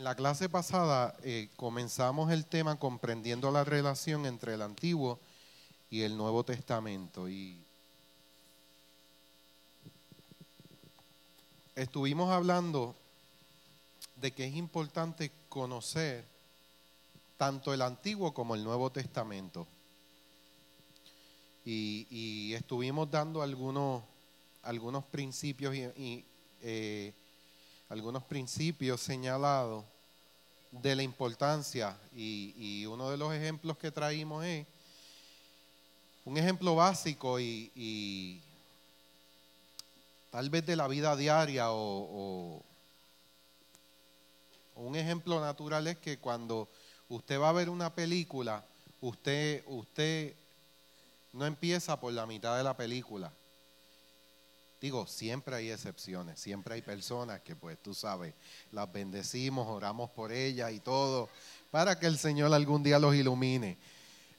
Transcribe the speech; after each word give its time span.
En 0.00 0.04
la 0.04 0.14
clase 0.14 0.48
pasada 0.48 1.14
eh, 1.22 1.50
comenzamos 1.56 2.32
el 2.32 2.46
tema 2.46 2.78
comprendiendo 2.78 3.50
la 3.50 3.64
relación 3.64 4.24
entre 4.24 4.54
el 4.54 4.62
Antiguo 4.62 5.20
y 5.90 6.00
el 6.00 6.16
Nuevo 6.16 6.42
Testamento 6.42 7.28
y 7.28 7.62
estuvimos 11.74 12.30
hablando 12.30 12.94
de 14.16 14.30
que 14.32 14.46
es 14.46 14.56
importante 14.56 15.32
conocer 15.50 16.24
tanto 17.36 17.74
el 17.74 17.82
Antiguo 17.82 18.32
como 18.32 18.54
el 18.54 18.64
Nuevo 18.64 18.88
Testamento. 18.90 19.66
Y, 21.66 22.54
estuvimos 22.54 23.10
dando 23.10 23.42
algunos, 23.42 24.02
algunos 24.62 25.04
principios 25.04 25.74
y, 25.74 26.24
eh, 26.62 27.12
algunos 27.90 28.22
principios 28.22 29.00
señalados 29.00 29.84
de 30.70 30.94
la 30.94 31.02
importancia 31.02 31.98
y, 32.14 32.86
uno 32.86 33.10
de 33.10 33.16
los 33.16 33.34
ejemplos 33.34 33.76
que 33.78 33.90
traímos 33.90 34.44
es 34.44 34.64
un 36.24 36.38
ejemplo 36.38 36.76
básico 36.76 37.40
y, 37.40 38.40
tal 40.30 40.48
vez 40.50 40.64
de 40.64 40.76
la 40.76 40.86
vida 40.86 41.16
diaria 41.16 41.72
o, 41.72 42.62
un 44.76 44.94
ejemplo 44.94 45.40
natural 45.40 45.88
es 45.88 45.98
que 45.98 46.16
cuando 46.18 46.68
usted 47.08 47.40
va 47.40 47.48
a 47.48 47.52
ver 47.52 47.68
una 47.68 47.92
película, 47.92 48.64
usted, 49.00 49.64
usted 49.66 50.34
no 51.32 51.44
empieza 51.44 51.98
por 51.98 52.12
la 52.12 52.24
mitad 52.24 52.56
de 52.56 52.62
la 52.62 52.76
película. 52.76 53.32
Digo, 54.80 55.06
siempre 55.06 55.54
hay 55.56 55.70
excepciones, 55.70 56.40
siempre 56.40 56.74
hay 56.74 56.80
personas 56.80 57.42
que 57.42 57.54
pues 57.54 57.76
tú 57.82 57.92
sabes, 57.92 58.32
las 58.72 58.90
bendecimos, 58.90 59.68
oramos 59.68 60.08
por 60.10 60.32
ellas 60.32 60.72
y 60.72 60.80
todo, 60.80 61.28
para 61.70 61.98
que 61.98 62.06
el 62.06 62.16
Señor 62.18 62.52
algún 62.54 62.82
día 62.82 62.98
los 62.98 63.14
ilumine. 63.14 63.76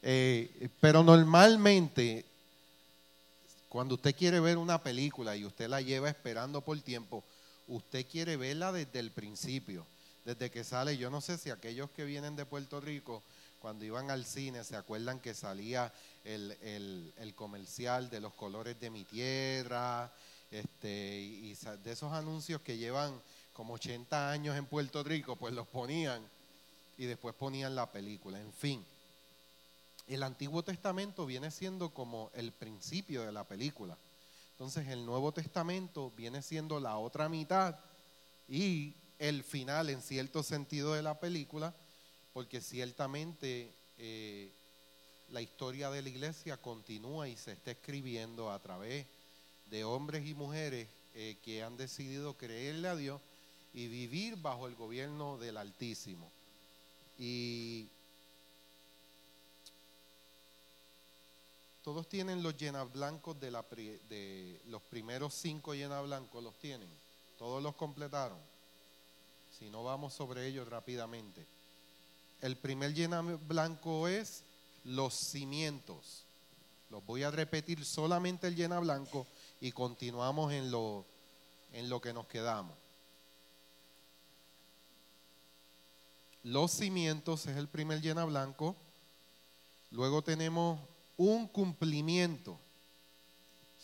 Eh, 0.02 0.70
pero 0.80 1.04
normalmente, 1.04 2.26
cuando 3.70 3.94
usted 3.94 4.16
quiere 4.16 4.40
ver 4.40 4.58
una 4.58 4.82
película 4.82 5.36
y 5.36 5.46
usted 5.46 5.70
la 5.70 5.80
lleva 5.80 6.10
esperando 6.10 6.62
por 6.62 6.80
tiempo, 6.82 7.24
usted 7.68 8.08
quiere 8.08 8.36
verla 8.36 8.72
desde 8.72 8.98
el 8.98 9.12
principio, 9.12 9.86
desde 10.26 10.50
que 10.50 10.64
sale. 10.64 10.98
Yo 10.98 11.12
no 11.12 11.22
sé 11.22 11.38
si 11.38 11.52
aquellos 11.52 11.92
que 11.92 12.04
vienen 12.04 12.36
de 12.36 12.48
Puerto 12.48 12.82
Rico, 12.82 13.22
cuando 13.60 13.86
iban 13.86 14.10
al 14.10 14.26
cine, 14.26 14.64
se 14.64 14.76
acuerdan 14.76 15.20
que 15.20 15.36
salía 15.36 15.94
el, 16.24 16.58
el 17.16 17.36
comercial 17.36 18.10
de 18.10 18.20
los 18.20 18.34
colores 18.34 18.80
de 18.80 18.90
mi 18.90 19.04
tierra 19.04 20.12
este, 20.52 21.20
y 21.20 21.56
de 21.84 21.92
esos 21.92 22.12
anuncios 22.12 22.62
que 22.62 22.78
llevan 22.78 23.20
como 23.54 23.74
80 23.76 24.32
años 24.32 24.58
en 24.58 24.66
Puerto 24.66 25.04
Rico, 25.04 25.36
pues 25.38 25.54
los 25.54 25.68
ponían 25.68 26.22
y 26.98 27.06
después 27.06 27.34
ponían 27.34 27.74
la 27.74 27.92
película. 27.92 28.40
En 28.40 28.52
fin, 28.52 28.86
el 30.08 30.24
Antiguo 30.24 30.64
Testamento 30.64 31.26
viene 31.26 31.52
siendo 31.52 31.94
como 31.94 32.32
el 32.34 32.52
principio 32.52 33.24
de 33.24 33.32
la 33.32 33.48
película. 33.48 33.98
Entonces 34.52 34.88
el 34.90 35.06
Nuevo 35.06 35.32
Testamento 35.32 36.12
viene 36.16 36.42
siendo 36.42 36.80
la 36.80 36.98
otra 36.98 37.30
mitad 37.30 37.80
y 38.48 38.96
el 39.18 39.44
final 39.44 39.90
en 39.90 40.02
cierto 40.02 40.44
sentido 40.44 40.94
de 40.94 41.02
la 41.02 41.20
película, 41.20 41.74
porque 42.34 42.62
ciertamente 42.62 43.74
eh, 43.98 44.52
la 45.30 45.42
historia 45.42 45.90
de 45.90 46.02
la 46.02 46.10
iglesia 46.10 46.58
continúa 46.58 47.28
y 47.28 47.38
se 47.38 47.54
está 47.54 47.72
escribiendo 47.72 48.52
a 48.52 48.60
través 48.60 49.06
de 49.06 49.21
hombres 49.84 50.28
y 50.28 50.34
mujeres 50.34 50.88
eh, 51.14 51.38
que 51.44 51.64
han 51.64 51.78
decidido 51.78 52.38
creerle 52.38 52.88
a 52.88 52.96
Dios 52.96 53.22
y 53.74 53.88
vivir 53.88 54.36
bajo 54.36 54.68
el 54.68 54.76
gobierno 54.76 55.38
del 55.38 55.58
Altísimo. 55.58 56.30
Y 57.18 57.88
todos 61.84 62.08
tienen 62.08 62.44
los 62.44 62.58
llenas 62.58 62.92
blancos 62.92 63.40
de, 63.40 63.52
la, 63.52 63.66
de 64.10 64.62
los 64.68 64.82
primeros 64.84 65.34
cinco 65.34 65.74
llenas 65.74 66.04
blancos, 66.04 66.44
los 66.44 66.58
tienen. 66.60 66.90
Todos 67.38 67.64
los 67.64 67.76
completaron. 67.76 68.38
Si 69.58 69.70
no, 69.70 69.84
vamos 69.84 70.14
sobre 70.14 70.48
ellos 70.48 70.68
rápidamente. 70.68 71.46
El 72.42 72.58
primer 72.58 72.94
llena 72.94 73.22
blanco 73.22 74.08
es 74.08 74.44
los 74.84 75.14
cimientos. 75.14 76.24
Los 76.90 77.06
voy 77.06 77.24
a 77.24 77.32
repetir 77.32 77.86
solamente 77.86 78.48
el 78.48 78.56
llena 78.56 78.80
blanco 78.80 79.28
y 79.62 79.72
continuamos 79.72 80.52
en 80.52 80.72
lo, 80.72 81.06
en 81.72 81.88
lo 81.88 82.02
que 82.02 82.12
nos 82.12 82.26
quedamos. 82.26 82.76
Los 86.44 86.72
cimientos 86.72 87.46
es 87.46 87.56
el 87.56 87.68
primer 87.68 88.02
llena 88.02 88.26
blanco. 88.26 88.76
Luego 89.92 90.24
tenemos 90.24 90.80
un 91.16 91.48
cumplimiento. 91.48 92.58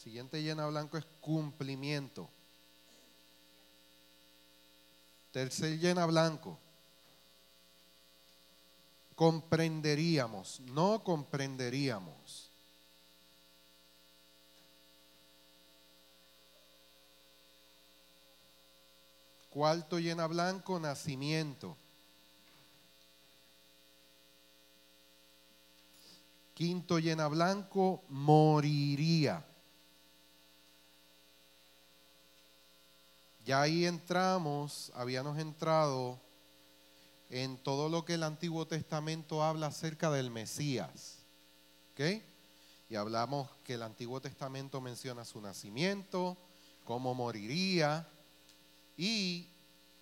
Siguiente 0.04 0.42
llena 0.42 0.66
blanco 0.66 0.98
es 0.98 1.06
cumplimiento. 1.22 2.28
Tercer 5.32 5.78
llena 5.78 6.08
blanco. 6.08 6.58
Comprenderíamos, 9.14 10.60
no 10.62 11.04
comprenderíamos. 11.04 12.47
Cuarto 19.58 19.98
llena 19.98 20.28
blanco, 20.28 20.80
nacimiento. 20.80 21.76
Quinto 26.54 27.00
llena 27.00 27.28
blanco, 27.28 28.04
moriría. 28.10 29.44
Ya 33.48 33.62
ahí 33.62 33.88
entramos, 33.88 34.92
habíamos 34.94 35.40
entrado 35.40 36.20
en 37.32 37.58
todo 37.58 37.90
lo 37.90 38.06
que 38.06 38.14
el 38.14 38.22
Antiguo 38.22 38.68
Testamento 38.68 39.42
habla 39.42 39.66
acerca 39.66 40.12
del 40.12 40.30
Mesías. 40.30 41.26
¿Ok? 41.94 42.22
Y 42.92 42.96
hablamos 42.96 43.50
que 43.64 43.74
el 43.74 43.82
Antiguo 43.82 44.22
Testamento 44.22 44.82
menciona 44.82 45.26
su 45.26 45.42
nacimiento, 45.42 46.38
cómo 46.86 47.16
moriría, 47.16 48.08
y 48.98 49.48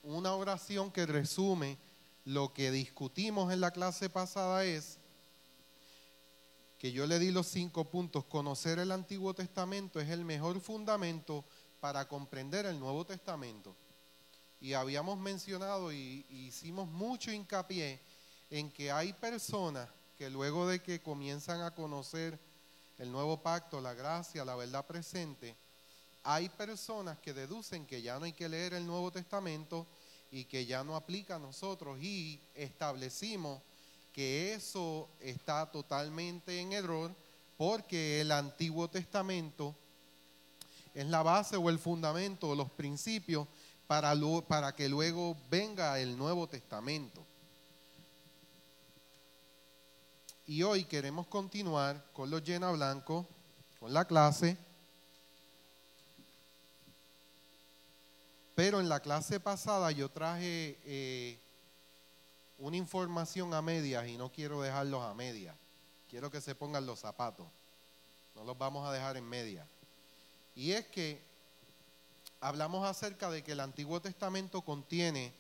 una 0.04 0.34
oración 0.34 0.92
que 0.92 1.06
resume 1.06 1.78
lo 2.24 2.54
que 2.54 2.72
discutimos 2.72 3.54
en 3.54 3.62
la 3.62 3.72
clase 3.72 4.10
pasada 4.10 4.64
es 4.64 4.98
que 6.80 6.92
yo 6.92 7.06
le 7.06 7.20
di 7.20 7.32
los 7.32 7.48
cinco 7.48 7.86
puntos. 7.86 8.26
Conocer 8.26 8.80
el 8.80 8.92
Antiguo 8.92 9.34
Testamento 9.34 10.00
es 10.00 10.10
el 10.10 10.24
mejor 10.26 10.60
fundamento 10.60 11.46
para 11.80 12.08
comprender 12.08 12.66
el 12.66 12.80
Nuevo 12.80 13.06
Testamento. 13.06 13.76
Y 14.62 14.74
habíamos 14.74 15.18
mencionado 15.20 15.92
y, 15.92 16.26
hicimos 16.30 16.88
mucho 16.88 17.32
hincapié 17.32 18.02
en 18.50 18.72
que 18.72 18.92
hay 18.92 19.14
personas 19.14 19.90
que 20.18 20.30
luego 20.30 20.68
de 20.68 20.82
que 20.82 21.02
comienzan 21.02 21.62
a 21.62 21.76
conocer 21.76 22.40
el 22.98 23.12
nuevo 23.12 23.42
pacto, 23.42 23.82
la 23.82 23.94
gracia, 23.94 24.46
la 24.46 24.56
verdad 24.56 24.86
presente, 24.88 25.56
hay 26.26 26.50
personas 26.50 27.20
que 27.20 27.34
deducen 27.34 27.86
que 27.86 28.02
ya 28.02 28.18
no 28.18 28.26
hay 28.26 28.34
que 28.34 28.50
leer 28.50 28.74
el 28.74 28.86
Nuevo 28.86 29.12
Testamento 29.12 29.86
y 30.32 30.46
que 30.46 30.66
ya 30.66 30.84
no 30.84 30.96
aplica 30.96 31.36
a 31.36 31.40
nosotros 31.40 32.00
y 32.02 32.42
establecimos 32.56 33.62
que 34.12 34.56
eso 34.56 35.08
está 35.20 35.70
totalmente 35.72 36.60
en 36.60 36.74
error 36.74 37.16
porque 37.58 38.22
el 38.22 38.32
Antiguo 38.32 38.90
Testamento 38.90 39.76
es 40.96 41.06
la 41.06 41.22
base 41.22 41.58
o 41.58 41.70
el 41.70 41.78
fundamento 41.78 42.56
los 42.56 42.72
principios 42.72 43.48
para, 43.86 44.16
para 44.48 44.74
que 44.74 44.90
luego 44.90 45.38
venga 45.52 46.00
el 46.00 46.18
Nuevo 46.18 46.48
Testamento. 46.48 47.24
Y 50.48 50.64
hoy 50.64 50.86
queremos 50.86 51.28
continuar 51.28 52.04
con 52.14 52.32
los 52.32 52.44
llena 52.44 52.72
blanco, 52.72 53.28
con 53.80 53.94
la 53.94 54.06
clase. 54.06 54.58
Pero 58.56 58.80
en 58.80 58.88
la 58.88 59.02
clase 59.02 59.42
pasada 59.42 59.92
yo 59.92 60.10
traje 60.10 60.80
eh, 60.86 61.38
una 62.58 62.78
información 62.78 63.54
a 63.54 63.62
medias 63.62 64.08
y 64.08 64.18
no 64.18 64.32
quiero 64.32 64.62
dejarlos 64.62 65.04
a 65.04 65.14
medias. 65.14 65.56
Quiero 66.10 66.32
que 66.32 66.40
se 66.40 66.56
pongan 66.56 66.86
los 66.86 67.00
zapatos. 67.00 67.46
No 68.34 68.46
los 68.46 68.58
vamos 68.58 68.88
a 68.88 68.94
dejar 68.94 69.18
en 69.18 69.28
medias. 69.28 69.68
Y 70.56 70.72
es 70.72 70.88
que 70.88 71.22
hablamos 72.40 72.88
acerca 72.88 73.30
de 73.30 73.44
que 73.44 73.52
el 73.52 73.60
Antiguo 73.60 74.02
Testamento 74.02 74.62
contiene 74.62 75.34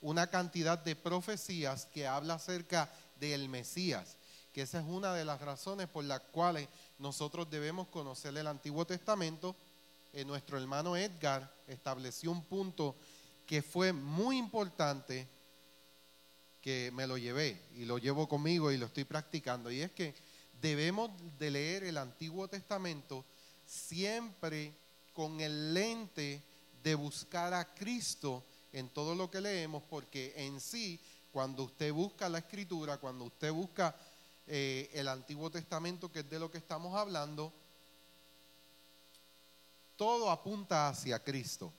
una 0.00 0.28
cantidad 0.28 0.78
de 0.78 0.96
profecías 0.96 1.86
que 1.86 2.08
habla 2.08 2.34
acerca 2.34 2.90
del 3.20 3.48
Mesías, 3.48 4.16
que 4.52 4.62
esa 4.62 4.80
es 4.80 4.86
una 4.86 5.12
de 5.14 5.24
las 5.24 5.40
razones 5.40 5.88
por 5.88 6.04
las 6.04 6.20
cuales 6.20 6.68
nosotros 6.98 7.48
debemos 7.50 7.86
conocer 7.88 8.36
el 8.36 8.46
Antiguo 8.48 8.84
Testamento 8.84 9.54
eh, 10.18 10.24
nuestro 10.24 10.58
hermano 10.58 10.96
Edgar 10.96 11.48
estableció 11.68 12.32
un 12.32 12.42
punto 12.44 12.96
que 13.46 13.62
fue 13.62 13.92
muy 13.92 14.36
importante 14.36 15.28
que 16.60 16.90
me 16.92 17.06
lo 17.06 17.16
llevé 17.16 17.68
y 17.76 17.84
lo 17.84 17.98
llevo 17.98 18.28
conmigo 18.28 18.72
y 18.72 18.78
lo 18.78 18.86
estoy 18.86 19.04
practicando. 19.04 19.70
Y 19.70 19.80
es 19.80 19.92
que 19.92 20.16
debemos 20.60 21.12
de 21.38 21.52
leer 21.52 21.84
el 21.84 21.98
Antiguo 21.98 22.48
Testamento 22.48 23.24
siempre 23.64 24.74
con 25.12 25.40
el 25.40 25.72
lente 25.72 26.42
de 26.82 26.94
buscar 26.96 27.54
a 27.54 27.72
Cristo 27.72 28.44
en 28.72 28.88
todo 28.88 29.14
lo 29.14 29.30
que 29.30 29.40
leemos, 29.40 29.84
porque 29.88 30.34
en 30.36 30.60
sí, 30.60 31.00
cuando 31.30 31.62
usted 31.62 31.92
busca 31.92 32.28
la 32.28 32.38
escritura, 32.38 32.98
cuando 32.98 33.24
usted 33.26 33.52
busca 33.52 33.94
eh, 34.48 34.90
el 34.94 35.06
Antiguo 35.06 35.48
Testamento, 35.48 36.10
que 36.10 36.20
es 36.20 36.28
de 36.28 36.40
lo 36.40 36.50
que 36.50 36.58
estamos 36.58 36.96
hablando, 36.96 37.52
todo 39.98 40.30
apunta 40.30 40.88
hacia 40.88 41.22
Cristo. 41.22 41.72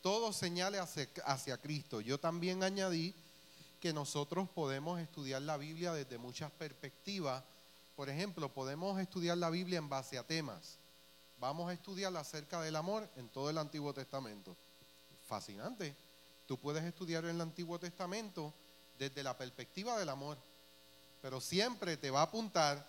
Todo 0.00 0.32
señala 0.32 0.82
hacia, 0.82 1.06
hacia 1.26 1.58
Cristo. 1.58 2.00
Yo 2.00 2.18
también 2.18 2.64
añadí 2.64 3.14
que 3.80 3.92
nosotros 3.92 4.48
podemos 4.48 4.98
estudiar 4.98 5.42
la 5.42 5.58
Biblia 5.58 5.92
desde 5.92 6.16
muchas 6.16 6.50
perspectivas. 6.50 7.44
Por 7.94 8.08
ejemplo, 8.08 8.52
podemos 8.52 8.98
estudiar 8.98 9.36
la 9.36 9.50
Biblia 9.50 9.78
en 9.78 9.90
base 9.90 10.16
a 10.16 10.26
temas. 10.26 10.78
Vamos 11.38 11.68
a 11.68 11.74
estudiar 11.74 12.16
acerca 12.16 12.62
del 12.62 12.74
amor 12.74 13.08
en 13.16 13.28
todo 13.28 13.50
el 13.50 13.58
Antiguo 13.58 13.92
Testamento. 13.92 14.56
Fascinante. 15.26 15.94
Tú 16.46 16.56
puedes 16.56 16.82
estudiar 16.82 17.24
en 17.24 17.36
el 17.36 17.40
Antiguo 17.42 17.78
Testamento 17.78 18.54
desde 18.98 19.22
la 19.22 19.36
perspectiva 19.36 19.98
del 19.98 20.08
amor, 20.08 20.38
pero 21.20 21.42
siempre 21.42 21.98
te 21.98 22.10
va 22.10 22.20
a 22.20 22.24
apuntar 22.24 22.84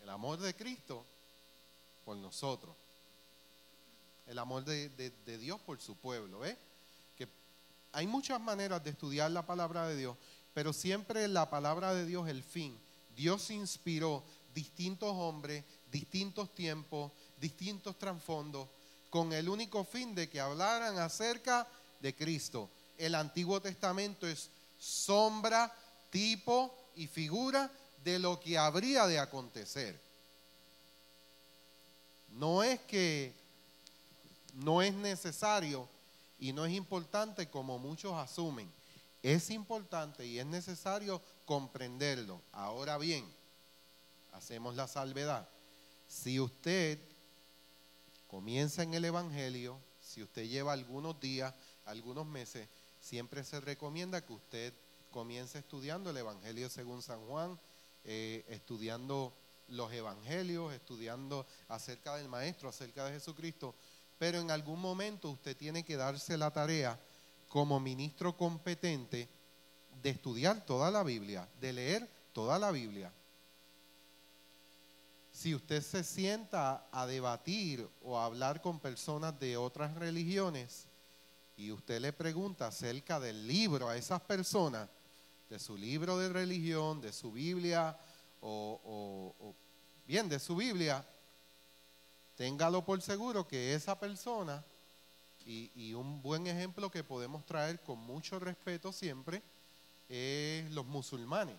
el 0.00 0.08
amor 0.08 0.38
de 0.38 0.54
Cristo 0.54 1.04
por 2.06 2.16
nosotros. 2.16 2.74
El 4.26 4.38
amor 4.38 4.64
de, 4.64 4.88
Dios 5.38 5.60
por 5.60 5.80
su 5.80 5.96
pueblo. 5.96 6.46
¿eh? 6.46 6.56
Que 7.16 7.28
hay 7.92 8.06
muchas 8.06 8.40
maneras 8.40 8.82
de 8.82 8.90
estudiar 8.90 9.30
la 9.32 9.44
palabra 9.44 9.88
de 9.88 9.96
Dios, 9.96 10.16
pero 10.54 10.72
siempre 10.72 11.26
la 11.26 11.50
palabra 11.50 11.92
de 11.92 12.06
Dios 12.06 12.28
el 12.28 12.44
fin. 12.44 12.78
Dios 13.16 13.50
inspiró 13.50 14.22
distintos 14.54 15.12
hombres, 15.12 15.64
distintos 15.90 16.54
tiempos, 16.54 17.10
distintos 17.40 17.98
trasfondos, 17.98 18.68
con 19.10 19.32
el 19.32 19.48
único 19.48 19.84
fin 19.84 20.14
de 20.14 20.28
que 20.28 20.40
hablaran 20.40 20.98
acerca 20.98 21.66
de 22.00 22.14
Cristo. 22.14 22.70
El 22.96 23.16
Antiguo 23.16 23.60
Testamento 23.60 24.28
es 24.28 24.48
sombra, 24.78 25.74
tipo 26.10 26.72
y 26.94 27.08
figura 27.08 27.70
de 28.04 28.20
lo 28.20 28.38
que 28.38 28.56
habría 28.58 29.06
de 29.06 29.18
acontecer. 29.18 30.05
No 32.36 32.62
es 32.62 32.80
que 32.82 33.34
no 34.52 34.82
es 34.82 34.94
necesario 34.94 35.88
y 36.38 36.52
no 36.52 36.66
es 36.66 36.74
importante 36.74 37.48
como 37.48 37.78
muchos 37.78 38.12
asumen. 38.12 38.70
Es 39.22 39.48
importante 39.50 40.26
y 40.26 40.38
es 40.38 40.44
necesario 40.44 41.22
comprenderlo. 41.46 42.42
Ahora 42.52 42.98
bien, 42.98 43.24
hacemos 44.32 44.76
la 44.76 44.86
salvedad. 44.86 45.48
Si 46.08 46.38
usted 46.38 46.98
comienza 48.28 48.82
en 48.82 48.92
el 48.92 49.06
Evangelio, 49.06 49.78
si 50.00 50.22
usted 50.22 50.46
lleva 50.46 50.74
algunos 50.74 51.18
días, 51.18 51.54
algunos 51.86 52.26
meses, 52.26 52.68
siempre 53.00 53.44
se 53.44 53.60
recomienda 53.60 54.24
que 54.24 54.34
usted 54.34 54.74
comience 55.10 55.58
estudiando 55.58 56.10
el 56.10 56.18
Evangelio 56.18 56.68
según 56.68 57.00
San 57.00 57.24
Juan, 57.26 57.58
eh, 58.04 58.44
estudiando 58.48 59.32
los 59.68 59.92
Evangelios, 59.92 60.72
estudiando 60.72 61.46
acerca 61.68 62.16
del 62.16 62.28
Maestro, 62.28 62.68
acerca 62.68 63.04
de 63.04 63.12
Jesucristo, 63.12 63.74
pero 64.18 64.38
en 64.40 64.50
algún 64.50 64.80
momento 64.80 65.30
usted 65.30 65.56
tiene 65.56 65.84
que 65.84 65.96
darse 65.96 66.36
la 66.36 66.50
tarea 66.50 66.98
como 67.48 67.80
ministro 67.80 68.36
competente 68.36 69.28
de 70.02 70.10
estudiar 70.10 70.64
toda 70.64 70.90
la 70.90 71.02
Biblia, 71.02 71.48
de 71.60 71.72
leer 71.72 72.10
toda 72.32 72.58
la 72.58 72.70
Biblia. 72.70 73.12
Si 75.32 75.54
usted 75.54 75.82
se 75.82 76.02
sienta 76.02 76.86
a 76.90 77.06
debatir 77.06 77.86
o 78.02 78.18
a 78.18 78.24
hablar 78.24 78.62
con 78.62 78.80
personas 78.80 79.38
de 79.38 79.56
otras 79.56 79.94
religiones 79.94 80.86
y 81.56 81.70
usted 81.72 82.00
le 82.00 82.12
pregunta 82.12 82.68
acerca 82.68 83.20
del 83.20 83.46
libro 83.46 83.88
a 83.88 83.96
esas 83.96 84.20
personas, 84.22 84.88
de 85.50 85.58
su 85.58 85.76
libro 85.76 86.18
de 86.18 86.28
religión, 86.28 87.00
de 87.00 87.12
su 87.12 87.32
Biblia 87.32 87.96
o, 88.48 89.54
bien 90.06 90.28
de 90.28 90.38
su 90.38 90.56
Biblia, 90.56 91.04
téngalo 92.36 92.84
por 92.84 93.00
seguro 93.02 93.46
que 93.46 93.74
esa 93.74 93.98
persona, 93.98 94.64
y, 95.44 95.94
un 95.94 96.22
buen 96.22 96.46
ejemplo 96.46 96.90
que 96.90 97.04
podemos 97.04 97.46
traer 97.46 97.80
con 97.80 97.98
mucho 97.98 98.38
respeto 98.38 98.92
siempre, 98.92 99.42
es 100.08 100.70
los 100.72 100.84
musulmanes. 100.84 101.56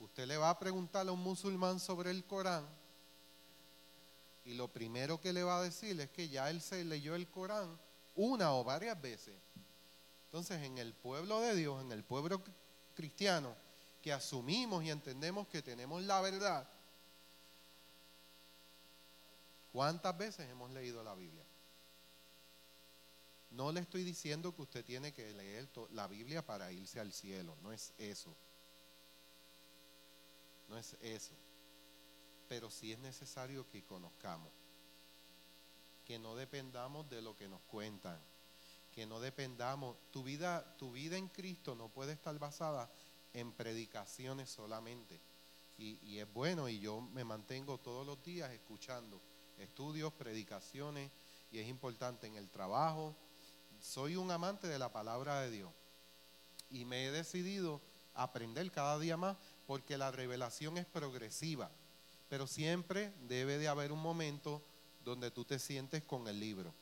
Usted 0.00 0.26
le 0.26 0.36
va 0.36 0.50
a 0.50 0.58
preguntar 0.58 1.08
a 1.08 1.12
un 1.12 1.22
musulmán 1.22 1.80
sobre 1.80 2.10
el 2.10 2.24
Corán 2.24 2.66
y 4.44 4.54
lo 4.54 4.68
primero 4.68 5.18
que 5.18 5.32
le 5.32 5.42
va 5.42 5.58
a 5.58 5.62
decir 5.62 5.98
es 5.98 6.10
que 6.10 6.28
ya 6.28 6.50
él 6.50 6.60
se 6.60 6.84
leyó 6.84 7.14
el 7.14 7.26
Corán 7.28 7.78
una 8.14 8.52
o 8.52 8.64
varias 8.64 9.00
veces. 9.00 9.34
Entonces, 10.26 10.62
en 10.62 10.76
el 10.76 10.92
pueblo 10.92 11.40
de 11.40 11.54
Dios, 11.54 11.82
en 11.82 11.92
el 11.92 12.04
pueblo 12.04 12.42
cristiano, 12.94 13.56
que 14.04 14.12
asumimos 14.12 14.84
y 14.84 14.90
entendemos 14.90 15.48
que 15.48 15.62
tenemos 15.62 16.02
la 16.02 16.20
verdad, 16.20 16.68
¿Cuántas 19.72 20.16
veces 20.16 20.48
hemos 20.48 20.70
leído 20.70 21.02
la 21.02 21.16
Biblia? 21.16 21.44
No 23.50 23.72
le 23.72 23.80
estoy 23.80 24.04
diciendo 24.04 24.54
que 24.54 24.62
usted 24.62 24.84
tiene 24.84 25.12
que 25.12 25.32
leer 25.32 25.68
la 25.90 26.06
Biblia 26.06 26.46
para 26.46 26.70
irse 26.70 27.00
al 27.00 27.12
cielo, 27.12 27.56
no 27.60 27.72
es 27.72 27.92
eso. 27.98 28.36
No 30.68 30.78
es 30.78 30.96
eso. 31.00 31.32
Pero 32.48 32.70
sí 32.70 32.92
es 32.92 33.00
necesario 33.00 33.68
que 33.68 33.84
conozcamos, 33.84 34.52
que 36.04 36.20
no 36.20 36.36
dependamos 36.36 37.10
de 37.10 37.20
lo 37.20 37.34
que 37.34 37.48
nos 37.48 37.62
cuentan, 37.62 38.20
que 38.92 39.06
no 39.06 39.18
dependamos, 39.18 39.96
tu 40.12 40.22
vida, 40.22 40.76
tu 40.76 40.92
vida 40.92 41.16
en 41.16 41.26
Cristo 41.26 41.74
no 41.74 41.88
puede 41.88 42.12
estar 42.12 42.38
basada 42.38 42.88
en 43.34 43.52
predicaciones 43.52 44.48
solamente. 44.48 45.20
Y, 45.76 45.98
y 46.02 46.20
es 46.20 46.32
bueno 46.32 46.68
y 46.68 46.78
yo 46.78 47.00
me 47.00 47.24
mantengo 47.24 47.78
todos 47.78 48.06
los 48.06 48.22
días 48.22 48.50
escuchando 48.52 49.20
estudios, 49.58 50.12
predicaciones, 50.12 51.10
y 51.52 51.58
es 51.58 51.68
importante 51.68 52.26
en 52.26 52.36
el 52.36 52.50
trabajo. 52.50 53.14
Soy 53.80 54.16
un 54.16 54.30
amante 54.30 54.66
de 54.66 54.78
la 54.78 54.92
palabra 54.92 55.40
de 55.40 55.50
Dios 55.50 55.70
y 56.70 56.84
me 56.84 57.06
he 57.06 57.10
decidido 57.10 57.80
aprender 58.14 58.70
cada 58.70 58.98
día 58.98 59.16
más 59.16 59.36
porque 59.66 59.96
la 59.96 60.10
revelación 60.10 60.78
es 60.78 60.86
progresiva, 60.86 61.70
pero 62.28 62.46
siempre 62.46 63.12
debe 63.28 63.58
de 63.58 63.68
haber 63.68 63.92
un 63.92 64.00
momento 64.00 64.62
donde 65.04 65.30
tú 65.30 65.44
te 65.44 65.58
sientes 65.58 66.02
con 66.02 66.26
el 66.28 66.40
libro, 66.40 66.74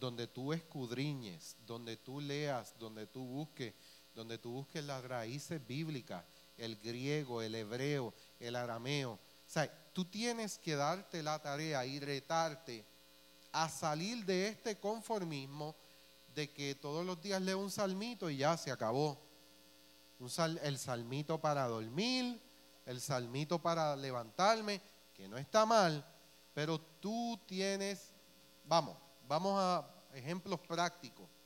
donde 0.00 0.26
tú 0.26 0.52
escudriñes, 0.52 1.56
donde 1.66 1.96
tú 1.96 2.20
leas, 2.20 2.74
donde 2.78 3.06
tú 3.06 3.24
busques, 3.24 3.74
donde 4.18 4.36
tú 4.36 4.50
busques 4.50 4.82
las 4.82 5.04
raíces 5.04 5.64
bíblicas, 5.64 6.24
el 6.56 6.74
griego, 6.76 7.40
el 7.40 7.54
hebreo, 7.54 8.12
el 8.40 8.56
arameo. 8.56 9.12
O 9.12 9.18
sea, 9.46 9.72
tú 9.92 10.06
tienes 10.06 10.58
que 10.58 10.74
darte 10.74 11.22
la 11.22 11.40
tarea 11.40 11.86
y 11.86 12.00
retarte 12.00 12.84
a 13.52 13.68
salir 13.68 14.24
de 14.26 14.48
este 14.48 14.76
conformismo 14.80 15.76
de 16.34 16.52
que 16.52 16.74
todos 16.74 17.06
los 17.06 17.22
días 17.22 17.40
leo 17.40 17.60
un 17.60 17.70
salmito 17.70 18.28
y 18.28 18.38
ya 18.38 18.56
se 18.56 18.72
acabó. 18.72 19.24
el 20.64 20.78
salmito 20.78 21.40
para 21.40 21.68
dormir, 21.68 22.40
el 22.86 23.00
salmito 23.00 23.60
para 23.62 23.94
levantarme, 23.94 24.80
que 25.14 25.28
no 25.28 25.38
está 25.38 25.64
mal, 25.64 26.04
pero 26.54 26.80
tú 26.80 27.38
tienes, 27.46 28.12
vamos, 28.64 28.96
vamos 29.28 29.60
a 29.60 29.88
ejemplos 30.12 30.58
prácticos. 30.58 31.37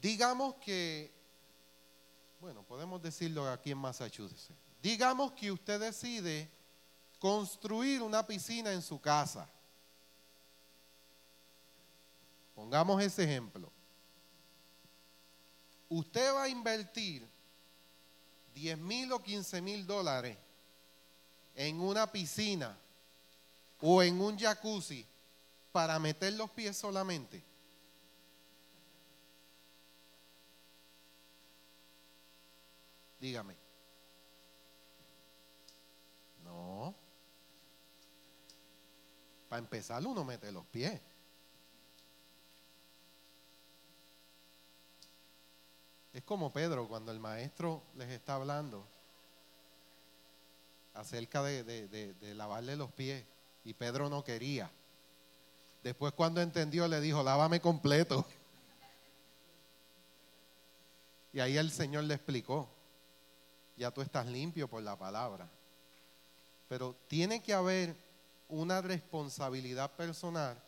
Digamos 0.00 0.54
que, 0.56 1.12
bueno, 2.40 2.62
podemos 2.62 3.02
decirlo 3.02 3.48
aquí 3.48 3.70
en 3.70 3.78
Massachusetts. 3.78 4.50
Digamos 4.82 5.32
que 5.32 5.50
usted 5.50 5.80
decide 5.80 6.48
construir 7.18 8.02
una 8.02 8.26
piscina 8.26 8.72
en 8.72 8.82
su 8.82 9.00
casa. 9.00 9.48
Pongamos 12.54 13.02
ese 13.02 13.24
ejemplo. 13.24 13.70
Usted 15.88 16.34
va 16.34 16.44
a 16.44 16.48
invertir 16.48 17.26
10 18.54 18.78
mil 18.78 19.12
o 19.12 19.22
15 19.22 19.62
mil 19.62 19.86
dólares 19.86 20.36
en 21.54 21.80
una 21.80 22.10
piscina 22.10 22.76
o 23.80 24.02
en 24.02 24.20
un 24.20 24.38
jacuzzi 24.38 25.06
para 25.72 25.98
meter 25.98 26.32
los 26.34 26.50
pies 26.50 26.76
solamente. 26.76 27.47
Dígame. 33.20 33.68
Para 39.48 39.60
empezar, 39.60 40.06
uno 40.06 40.24
mete 40.24 40.52
los 40.52 40.66
pies. 40.66 41.00
como 46.24 46.52
Pedro 46.52 46.88
cuando 46.88 47.10
el 47.10 47.20
maestro 47.20 47.84
les 47.94 48.10
está 48.10 48.34
hablando 48.34 48.84
acerca 50.92 51.42
de, 51.42 51.64
de, 51.64 52.34
lavarle 52.34 52.76
los 52.76 52.92
pies 52.92 53.24
y 53.64 53.72
Pedro 53.72 54.10
no 54.10 54.22
quería. 54.24 54.70
Después 55.82 56.12
cuando 56.12 56.42
entendió 56.42 56.86
le 56.86 57.00
dijo, 57.00 57.22
lávame 57.22 57.60
completo. 57.60 58.26
Y 61.32 61.40
ahí 61.40 61.56
el 61.56 61.70
Señor 61.70 62.04
le 62.04 62.14
explicó, 62.14 62.68
ya 63.78 63.90
tú 63.90 64.02
estás 64.02 64.26
limpio 64.26 64.68
por 64.68 64.82
la 64.82 64.96
palabra. 64.96 65.48
Pero 66.68 66.96
tiene 67.06 67.40
que 67.40 67.54
haber 67.54 67.96
una 68.48 68.82
responsabilidad 68.82 69.90
personal 69.92 70.60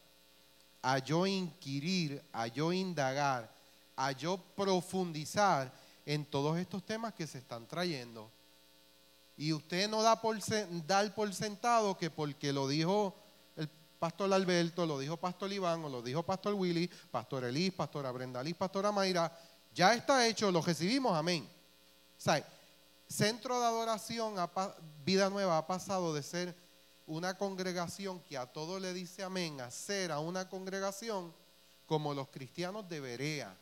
a 0.82 0.98
yo 0.98 1.26
inquirir, 1.26 2.22
a 2.32 2.46
yo 2.46 2.72
indagar, 2.72 3.50
a 3.96 4.12
yo 4.12 4.38
profundizar 4.56 5.70
en 6.06 6.24
todos 6.24 6.58
estos 6.58 6.84
temas 6.84 7.12
que 7.12 7.26
se 7.26 7.38
están 7.38 7.66
trayendo. 7.66 8.30
Y 9.36 9.52
usted 9.52 9.88
no 9.88 10.02
da 10.02 10.20
por, 10.20 10.40
sentado 11.32 11.96
que 11.96 12.10
porque 12.10 12.52
lo 12.52 12.68
dijo 12.68 13.14
el 13.56 13.68
pastor 13.98 14.32
Alberto, 14.32 14.86
lo 14.86 14.98
dijo 14.98 15.16
pastor 15.16 15.52
Iván, 15.52 15.84
o 15.84 15.88
lo 15.88 16.02
dijo 16.02 16.22
pastor 16.22 16.54
Willy, 16.54 16.88
pastor 17.10 17.44
Elis, 17.44 17.72
pastora 17.72 18.10
Brenda 18.12 18.42
Liz, 18.42 18.54
pastora 18.54 18.92
Mayra, 18.92 19.36
ya 19.74 19.94
está 19.94 20.26
hecho, 20.26 20.50
lo 20.50 20.62
recibimos, 20.62 21.16
amén. 21.16 21.48
O 22.18 22.59
Centro 23.10 23.58
de 23.58 23.66
Adoración, 23.66 24.36
Vida 25.04 25.28
Nueva, 25.30 25.58
ha 25.58 25.66
pasado 25.66 26.14
de 26.14 26.22
ser 26.22 26.54
una 27.08 27.36
congregación 27.36 28.20
que 28.20 28.38
a 28.38 28.46
todo 28.46 28.78
le 28.78 28.94
dice 28.94 29.24
amén, 29.24 29.60
a 29.60 29.68
ser 29.72 30.12
a 30.12 30.20
una 30.20 30.48
congregación 30.48 31.34
como 31.86 32.14
los 32.14 32.28
cristianos 32.28 32.88
de 32.88 33.00
Berea. 33.00 33.56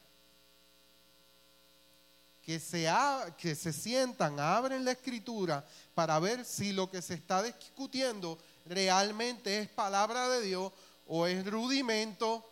Que 2.42 2.60
se, 2.60 2.92
que 3.38 3.54
se 3.54 3.72
sientan, 3.72 4.38
abren 4.38 4.84
la 4.84 4.92
escritura 4.92 5.66
para 5.94 6.18
ver 6.18 6.44
si 6.44 6.72
lo 6.72 6.90
que 6.90 7.00
se 7.00 7.14
está 7.14 7.42
discutiendo 7.42 8.38
realmente 8.66 9.60
es 9.60 9.68
palabra 9.70 10.28
de 10.28 10.42
Dios 10.42 10.70
o 11.06 11.26
es 11.26 11.46
rudimento 11.50 12.46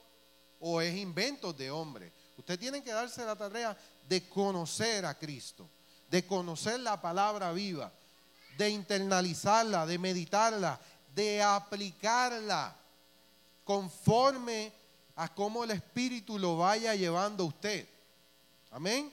o 0.60 0.80
es 0.80 0.96
invento 0.96 1.52
de 1.52 1.70
hombre. 1.70 2.10
Usted 2.38 2.58
tiene 2.58 2.82
que 2.82 2.92
darse 2.92 3.22
la 3.22 3.36
tarea 3.36 3.76
de 4.08 4.26
conocer 4.30 5.04
a 5.04 5.18
Cristo, 5.18 5.68
de 6.10 6.26
conocer 6.26 6.80
la 6.80 7.00
palabra 7.00 7.52
viva, 7.52 7.92
de 8.56 8.70
internalizarla, 8.70 9.86
de 9.86 9.98
meditarla, 9.98 10.80
de 11.14 11.42
aplicarla 11.42 12.76
conforme 13.64 14.72
a 15.16 15.32
cómo 15.34 15.64
el 15.64 15.72
Espíritu 15.72 16.38
lo 16.38 16.58
vaya 16.58 16.94
llevando 16.94 17.44
a 17.44 17.46
usted. 17.46 17.88
Amén. 18.70 19.12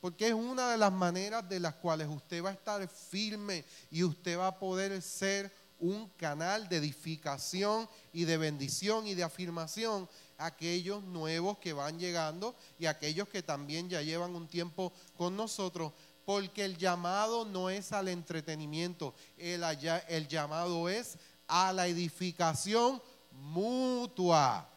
Porque 0.00 0.28
es 0.28 0.34
una 0.34 0.70
de 0.70 0.78
las 0.78 0.92
maneras 0.92 1.48
de 1.48 1.58
las 1.58 1.74
cuales 1.74 2.08
usted 2.08 2.42
va 2.44 2.50
a 2.50 2.52
estar 2.52 2.86
firme 2.88 3.64
y 3.90 4.04
usted 4.04 4.38
va 4.38 4.48
a 4.48 4.58
poder 4.58 5.00
ser 5.02 5.52
un 5.78 6.08
canal 6.10 6.68
de 6.68 6.76
edificación 6.76 7.88
y 8.12 8.24
de 8.24 8.36
bendición 8.36 9.06
y 9.06 9.14
de 9.14 9.24
afirmación 9.24 10.08
aquellos 10.38 11.02
nuevos 11.04 11.58
que 11.58 11.72
van 11.72 11.98
llegando 11.98 12.54
y 12.78 12.86
aquellos 12.86 13.28
que 13.28 13.42
también 13.42 13.88
ya 13.88 14.02
llevan 14.02 14.34
un 14.34 14.48
tiempo 14.48 14.92
con 15.16 15.36
nosotros 15.36 15.92
porque 16.24 16.64
el 16.64 16.76
llamado 16.76 17.44
no 17.44 17.70
es 17.70 17.92
al 17.92 18.08
entretenimiento, 18.08 19.14
el, 19.38 19.62
el 20.08 20.26
llamado 20.26 20.88
es 20.88 21.16
a 21.46 21.72
la 21.72 21.86
edificación 21.86 23.00
mutua. 23.30 24.68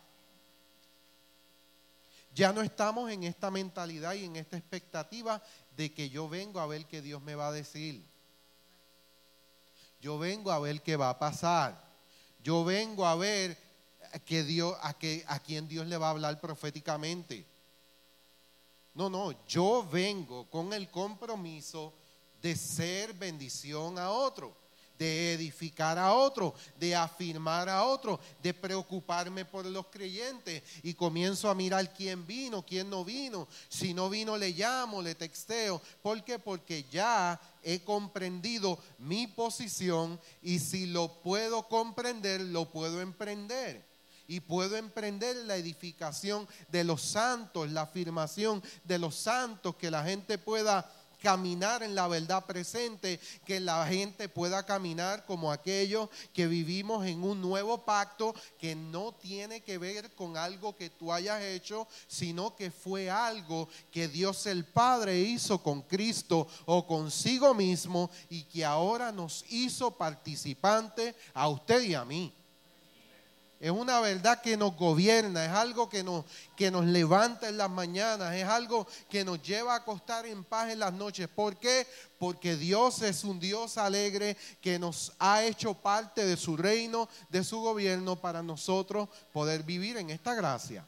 Ya 2.36 2.54
no 2.54 2.62
estamos 2.62 3.12
en 3.12 3.24
esta 3.24 3.50
mentalidad 3.50 4.14
y 4.14 4.26
en 4.26 4.36
esta 4.36 4.58
expectativa 4.58 5.42
de 5.76 5.92
que 5.92 6.10
yo 6.10 6.30
vengo 6.30 6.60
a 6.60 6.68
ver 6.68 6.86
qué 6.86 7.02
Dios 7.02 7.22
me 7.22 7.34
va 7.34 7.48
a 7.48 7.52
decir. 7.52 8.06
Yo 10.00 10.20
vengo 10.20 10.52
a 10.52 10.60
ver 10.60 10.82
qué 10.82 10.96
va 10.96 11.10
a 11.10 11.20
pasar. 11.20 11.84
Yo 12.44 12.64
vengo 12.64 13.06
a 13.06 13.16
ver 13.16 13.58
que 14.26 14.44
Dios, 14.44 14.76
a, 14.82 14.98
que, 14.98 15.24
a 15.28 15.40
quién 15.40 15.68
Dios 15.68 15.86
le 15.88 15.98
va 15.98 16.08
a 16.08 16.12
hablar 16.12 16.40
proféticamente. 16.40 17.46
No, 18.94 19.10
no, 19.10 19.34
yo 19.48 19.88
vengo 19.90 20.50
con 20.50 20.74
el 20.74 20.90
compromiso 20.90 21.94
de 22.42 22.56
ser 22.56 23.14
bendición 23.14 23.98
a 24.00 24.12
otro, 24.12 24.56
de 24.98 25.34
edificar 25.34 25.98
a 25.98 26.14
otro, 26.14 26.54
de 26.78 26.96
afirmar 26.96 27.70
a 27.70 27.86
otro, 27.86 28.20
de 28.42 28.54
preocuparme 28.54 29.46
por 29.46 29.66
los 29.66 29.86
creyentes 29.88 30.64
y 30.84 30.94
comienzo 30.94 31.50
a 31.50 31.56
mirar 31.56 31.94
quién 31.94 32.28
vino, 32.28 32.66
quién 32.66 32.90
no 32.90 33.06
vino. 33.06 33.48
Si 33.70 33.94
no 33.94 34.10
vino, 34.10 34.38
le 34.38 34.50
llamo, 34.50 35.02
le 35.02 35.16
texteo. 35.16 35.82
¿Por 36.02 36.22
qué? 36.24 36.38
Porque 36.40 36.84
ya 36.92 37.40
he 37.64 37.82
comprendido 37.84 38.80
mi 38.98 39.28
posición 39.28 40.20
y 40.42 40.60
si 40.60 40.88
lo 40.88 41.22
puedo 41.22 41.68
comprender, 41.70 42.42
lo 42.42 42.70
puedo 42.70 43.00
emprender 43.00 43.89
y 44.30 44.42
puedo 44.42 44.78
emprender 44.78 45.36
la 45.38 45.56
edificación 45.56 46.48
de 46.70 46.84
los 46.84 47.02
santos, 47.02 47.72
la 47.72 47.82
afirmación 47.82 48.62
de 48.84 49.00
los 49.00 49.16
santos, 49.16 49.76
que 49.76 49.90
la 49.90 50.04
gente 50.04 50.38
pueda 50.38 50.90
caminar 51.20 51.82
en 51.82 51.96
la 51.96 52.08
verdad 52.08 52.46
presente, 52.46 53.20
que 53.44 53.60
la 53.60 53.88
gente 53.88 54.30
pueda 54.30 54.64
caminar 54.68 55.26
como 55.26 55.52
aquellos 55.52 56.10
que 56.32 56.46
vivimos 56.46 57.08
en 57.08 57.24
un 57.24 57.42
nuevo 57.42 57.84
pacto 57.84 58.36
que 58.60 58.76
no 58.76 59.14
tiene 59.16 59.62
que 59.62 59.80
ver 59.80 60.14
con 60.14 60.38
algo 60.38 60.76
que 60.76 60.92
tú 60.92 61.12
hayas 61.12 61.42
hecho, 61.42 61.88
sino 62.08 62.56
que 62.56 62.70
fue 62.70 63.10
algo 63.10 63.68
que 63.92 64.08
Dios 64.08 64.46
el 64.46 64.64
Padre 64.64 65.20
hizo 65.20 65.64
con 65.64 65.82
Cristo 65.82 66.48
o 66.68 66.86
consigo 66.86 67.56
mismo 67.56 68.12
y 68.30 68.44
que 68.44 68.64
ahora 68.64 69.12
nos 69.12 69.44
hizo 69.50 69.90
participante 69.90 71.16
a 71.34 71.48
usted 71.48 71.82
y 71.82 71.96
a 71.96 72.06
mí. 72.06 72.39
Es 73.60 73.72
una 73.72 74.00
verdad 74.00 74.42
que 74.42 74.56
nos 74.56 74.74
gobierna, 74.78 75.44
es 75.44 75.52
algo 75.52 75.90
que 75.90 76.02
nos, 76.02 76.24
que 76.56 76.72
nos 76.72 76.86
levanta 76.86 77.50
en 77.50 77.58
las 77.58 77.70
mañanas, 77.70 78.34
es 78.34 78.46
algo 78.46 78.88
que 79.10 79.26
nos 79.26 79.42
lleva 79.44 79.74
a 79.74 79.78
acostar 79.78 80.26
en 80.26 80.46
paz 80.46 80.70
en 80.70 80.80
las 80.80 80.94
noches. 80.94 81.28
¿Por 81.28 81.58
qué? 81.58 81.86
Porque 82.18 82.56
Dios 82.56 83.02
es 83.02 83.26
un 83.26 83.38
Dios 83.38 83.78
alegre 83.78 84.38
que 84.62 84.80
nos 84.80 85.12
ha 85.20 85.44
hecho 85.44 85.74
parte 85.74 86.26
de 86.26 86.38
su 86.38 86.56
reino, 86.56 87.10
de 87.28 87.44
su 87.44 87.60
gobierno, 87.60 88.16
para 88.16 88.42
nosotros 88.42 89.10
poder 89.34 89.64
vivir 89.64 89.98
en 89.98 90.10
esta 90.10 90.34
gracia. 90.36 90.88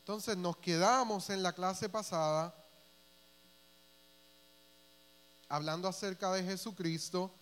Entonces 0.00 0.36
nos 0.36 0.56
quedamos 0.56 1.30
en 1.30 1.44
la 1.44 1.52
clase 1.52 1.88
pasada 1.88 2.52
hablando 5.48 5.86
acerca 5.86 6.32
de 6.32 6.42
Jesucristo 6.42 7.37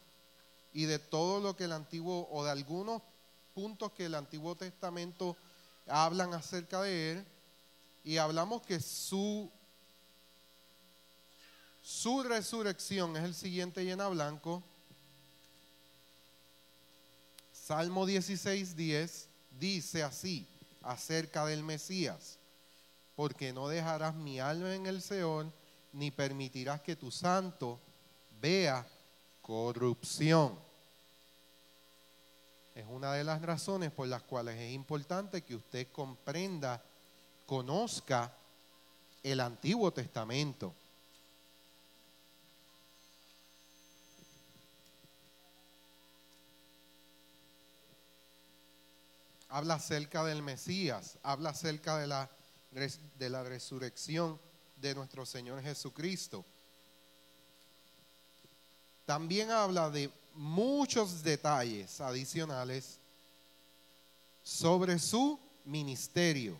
y 0.76 0.84
de 0.84 0.98
todo 0.98 1.40
lo 1.40 1.56
que 1.56 1.64
el 1.64 1.72
Antiguo, 1.72 2.28
o 2.30 2.44
de 2.44 2.50
algunos 2.50 3.00
puntos 3.54 3.92
que 3.92 4.04
el 4.04 4.14
Antiguo 4.14 4.54
Testamento 4.56 5.34
hablan 5.86 6.34
acerca 6.34 6.82
de 6.82 7.12
él, 7.12 7.26
y 8.04 8.18
hablamos 8.18 8.60
que 8.60 8.78
su, 8.78 9.50
su 11.80 12.22
resurrección 12.22 13.16
es 13.16 13.24
el 13.24 13.34
siguiente 13.34 13.86
llena 13.86 14.06
blanco. 14.08 14.62
Salmo 17.52 18.04
16, 18.04 18.76
10 18.76 19.28
dice 19.58 20.02
así 20.02 20.46
acerca 20.82 21.46
del 21.46 21.64
Mesías, 21.64 22.38
porque 23.14 23.50
no 23.54 23.68
dejarás 23.68 24.14
mi 24.14 24.40
alma 24.40 24.74
en 24.74 24.84
el 24.84 25.00
Seol, 25.00 25.50
ni 25.94 26.10
permitirás 26.10 26.82
que 26.82 26.96
tu 26.96 27.10
santo 27.10 27.80
vea 28.42 28.86
corrupción. 29.40 30.65
Es 32.76 32.84
una 32.90 33.14
de 33.14 33.24
las 33.24 33.40
razones 33.40 33.90
por 33.90 34.06
las 34.06 34.22
cuales 34.24 34.60
es 34.60 34.70
importante 34.74 35.42
que 35.42 35.54
usted 35.54 35.90
comprenda, 35.90 36.84
conozca 37.46 38.36
el 39.22 39.40
Antiguo 39.40 39.94
Testamento. 39.94 40.74
Habla 49.48 49.74
acerca 49.76 50.22
del 50.24 50.42
Mesías, 50.42 51.18
habla 51.22 51.50
acerca 51.50 51.96
de 51.96 52.06
la, 52.06 52.30
de 52.70 53.30
la 53.30 53.42
resurrección 53.42 54.38
de 54.76 54.94
nuestro 54.94 55.24
Señor 55.24 55.62
Jesucristo. 55.62 56.44
También 59.06 59.50
habla 59.50 59.88
de 59.88 60.10
muchos 60.36 61.22
detalles 61.22 62.00
adicionales 62.00 62.98
sobre 64.42 64.98
su 64.98 65.40
ministerio. 65.64 66.58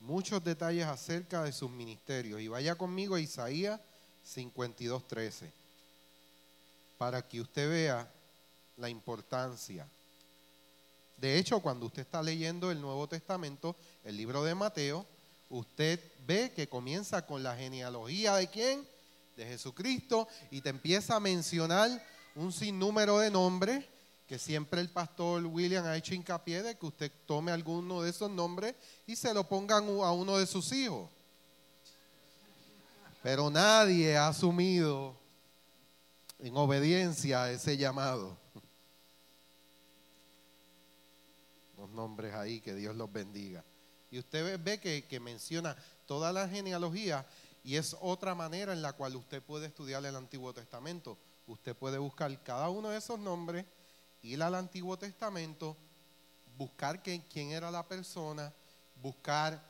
Muchos 0.00 0.42
detalles 0.42 0.86
acerca 0.86 1.42
de 1.42 1.52
sus 1.52 1.70
ministerios. 1.70 2.40
Y 2.40 2.48
vaya 2.48 2.76
conmigo 2.76 3.16
a 3.16 3.20
Isaías 3.20 3.80
52.13. 4.24 5.50
para 6.96 7.20
que 7.20 7.40
usted 7.40 7.68
vea 7.68 8.10
la 8.76 8.88
importancia. 8.88 9.86
De 11.16 11.38
hecho, 11.38 11.60
cuando 11.60 11.86
usted 11.86 12.02
está 12.02 12.22
leyendo 12.22 12.70
el 12.70 12.80
Nuevo 12.80 13.08
Testamento, 13.08 13.76
el 14.04 14.16
libro 14.16 14.44
de 14.44 14.54
Mateo, 14.54 15.06
usted 15.48 16.00
ve 16.26 16.52
que 16.54 16.68
comienza 16.68 17.24
con 17.26 17.42
la 17.42 17.56
genealogía 17.56 18.36
de 18.36 18.48
quién? 18.48 18.86
De 19.36 19.46
Jesucristo 19.46 20.28
y 20.50 20.60
te 20.60 20.70
empieza 20.70 21.16
a 21.16 21.20
mencionar 21.20 21.90
un 22.34 22.52
sinnúmero 22.52 23.18
de 23.18 23.30
nombres 23.30 23.84
que 24.26 24.38
siempre 24.38 24.80
el 24.80 24.90
pastor 24.90 25.44
William 25.46 25.84
ha 25.86 25.96
hecho 25.96 26.14
hincapié 26.14 26.62
de 26.62 26.76
que 26.76 26.86
usted 26.86 27.12
tome 27.26 27.52
alguno 27.52 28.02
de 28.02 28.10
esos 28.10 28.30
nombres 28.30 28.74
y 29.06 29.14
se 29.14 29.32
lo 29.32 29.48
pongan 29.48 29.84
a 29.84 30.12
uno 30.12 30.38
de 30.38 30.46
sus 30.46 30.72
hijos. 30.72 31.08
Pero 33.22 33.50
nadie 33.50 34.16
ha 34.16 34.28
asumido 34.28 35.16
en 36.38 36.56
obediencia 36.56 37.44
a 37.44 37.50
ese 37.52 37.76
llamado. 37.76 38.36
Los 41.76 41.90
nombres 41.90 42.34
ahí, 42.34 42.60
que 42.60 42.74
Dios 42.74 42.96
los 42.96 43.12
bendiga. 43.12 43.64
Y 44.10 44.18
usted 44.18 44.60
ve 44.62 44.78
que, 44.80 45.20
menciona 45.20 45.76
toda 46.06 46.32
la 46.32 46.48
genealogía 46.48 47.26
y 47.64 47.76
es 47.76 47.96
otra 48.00 48.34
manera 48.34 48.72
en 48.72 48.82
la 48.82 48.92
cual 48.92 49.16
usted 49.16 49.42
puede 49.42 49.66
estudiar 49.66 50.04
el 50.04 50.14
Antiguo 50.14 50.52
Testamento. 50.54 51.18
Usted 51.46 51.74
puede 51.76 51.98
buscar 51.98 52.42
cada 52.42 52.68
uno 52.68 52.90
de 52.90 52.98
esos 52.98 53.18
nombres 53.18 53.64
ir 54.22 54.42
al 54.42 54.54
Antiguo 54.54 54.96
Testamento, 54.96 55.76
buscar 56.56 57.02
quién 57.02 57.50
era 57.50 57.70
la 57.70 57.86
persona, 57.86 58.52
buscar 59.02 59.62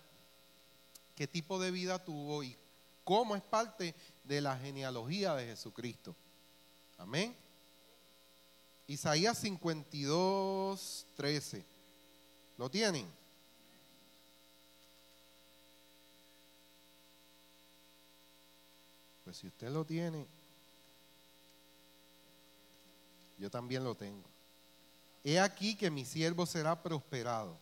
qué 1.14 1.26
tipo 1.26 1.59
de 1.59 1.71
vida 1.71 2.02
tuvo 2.02 2.43
y 2.43 2.57
cómo 3.05 3.37
es 3.37 3.43
parte 3.43 3.95
de 4.25 4.40
la 4.40 4.59
genealogía 4.59 5.35
de 5.35 5.47
Jesucristo. 5.47 6.14
Amén. 6.99 7.37
Isaías 8.87 9.38
52, 9.38 11.07
13. 11.16 11.64
¿Lo 12.57 12.71
tienen? 12.71 13.07
Pues 19.26 19.38
si 19.38 19.49
usted 19.49 19.71
lo 19.71 19.85
tiene, 19.85 20.25
yo 23.38 23.50
también 23.50 23.83
lo 23.83 23.97
tengo. 23.97 24.30
He 25.25 25.40
aquí 25.40 25.75
que 25.75 25.90
mi 25.90 26.04
siervo 26.04 26.47
será 26.47 26.80
prosperado, 26.80 27.59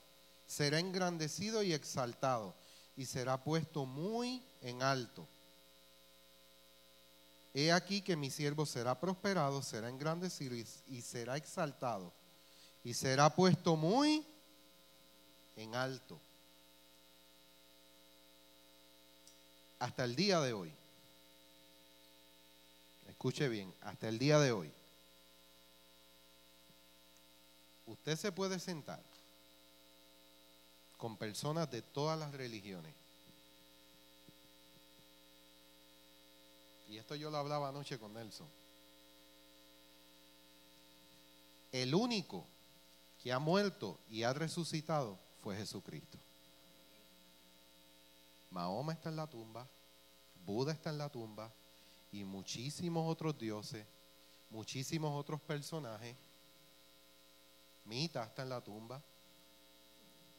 será 0.47 0.78
engrandecido 0.78 1.62
y 1.62 1.73
exaltado, 1.73 2.54
y 2.99 3.06
será 3.06 3.42
puesto 3.42 3.87
muy 3.87 4.44
en 4.61 4.83
alto. 4.83 5.26
He 7.54 7.73
aquí 7.73 8.02
que 8.02 8.14
mi 8.14 8.30
siervo 8.30 8.66
será 8.66 9.00
prosperado, 9.00 9.62
será 9.62 9.88
engrandecido 9.88 10.54
y, 10.54 11.00
será 11.00 11.38
exaltado, 11.38 12.12
y 12.85 12.92
será 12.92 13.35
puesto 13.35 13.75
muy 13.75 14.23
en 15.56 15.75
alto. 15.75 16.21
Hasta 19.78 20.04
el 20.04 20.14
día 20.14 20.42
de 20.42 20.52
hoy. 20.52 20.84
Escuche 23.25 23.49
bien, 23.49 23.73
hasta 23.81 24.07
el 24.07 24.19
día 24.19 24.38
de 24.38 24.52
hoy 24.52 24.71
usted 27.87 28.19
se 28.19 28.33
puede 28.33 28.61
sentar 28.61 29.00
con 30.99 31.16
personas 31.16 31.71
de 31.71 31.81
todas 31.81 32.19
las 32.19 32.33
religiones. 32.35 32.95
Y 36.90 36.99
esto 36.99 37.14
yo 37.14 37.31
lo 37.31 37.38
hablaba 37.38 37.71
anoche 37.71 37.99
con 37.99 38.12
Nelson. 38.12 38.47
El 41.72 41.94
único 41.94 42.44
que 43.22 43.33
ha 43.33 43.38
muerto 43.38 43.98
y 44.11 44.25
ha 44.25 44.35
resucitado 44.35 45.18
fue 45.42 45.57
Jesucristo. 45.57 46.18
Mahoma 48.51 48.92
está 48.92 49.09
en 49.09 49.16
la 49.16 49.27
tumba, 49.27 49.66
Buda 50.44 50.72
está 50.72 50.90
en 50.90 50.98
la 50.98 51.09
tumba 51.09 51.51
y 52.20 52.24
muchísimos 52.24 53.11
otros 53.11 53.38
dioses, 53.38 53.85
muchísimos 54.50 55.12
otros 55.18 55.40
personajes 55.40 56.16
Mita 57.85 58.24
está 58.24 58.42
en 58.42 58.48
la 58.48 58.61
tumba. 58.61 59.03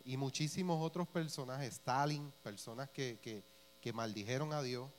Y 0.03 0.17
muchísimos 0.17 0.83
otros 0.83 1.07
personajes, 1.07 1.73
Stalin, 1.73 2.31
personas 2.43 2.89
que, 2.89 3.43
que, 3.81 3.93
maldijeron 3.93 4.53
a 4.53 4.61
Dios, 4.61 4.89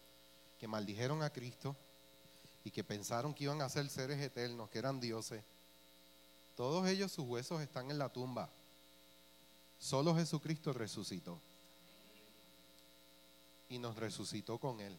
que 0.59 0.67
maldijeron 0.67 1.23
a 1.23 1.31
Cristo 1.31 1.77
y 2.65 2.71
que 2.71 2.83
pensaron 2.83 3.35
que 3.35 3.45
iban 3.45 3.63
a 3.63 3.69
ser 3.69 3.89
seres 3.89 4.21
eternos, 4.21 4.69
que 4.71 4.79
eran 4.79 5.01
dioses. 5.01 5.43
Todos 6.57 6.89
ellos 6.89 7.13
sus 7.13 7.25
huesos 7.25 7.61
están 7.61 7.91
en 7.91 7.99
la 7.99 8.09
tumba. 8.09 8.49
Solo 9.79 10.15
Jesucristo 10.15 10.73
resucitó. 10.73 11.39
Y 13.69 13.79
nos 13.79 13.97
resucitó 13.97 14.59
con 14.59 14.81
Él. 14.81 14.99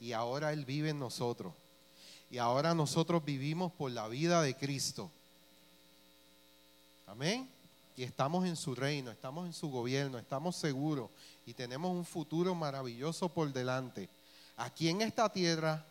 Y 0.00 0.12
ahora 0.12 0.52
Él 0.52 0.64
vive 0.64 0.90
en 0.90 0.98
nosotros. 0.98 1.52
Y 2.30 2.38
ahora 2.38 2.74
nosotros 2.74 3.24
vivimos 3.24 3.72
por 3.72 3.90
la 3.90 4.08
vida 4.08 4.42
de 4.42 4.54
Cristo. 4.56 5.10
Amén. 7.06 7.48
Y 7.96 8.04
estamos 8.04 8.46
en 8.46 8.56
su 8.56 8.74
reino, 8.74 9.10
estamos 9.10 9.46
en 9.46 9.52
su 9.52 9.68
gobierno, 9.68 10.18
estamos 10.18 10.56
seguros 10.56 11.10
y 11.44 11.52
tenemos 11.52 11.90
un 11.90 12.04
futuro 12.04 12.54
maravilloso 12.54 13.28
por 13.28 13.52
delante. 13.52 14.08
Aquí 14.56 14.88
en 14.88 15.02
esta 15.02 15.30
tierra 15.30 15.84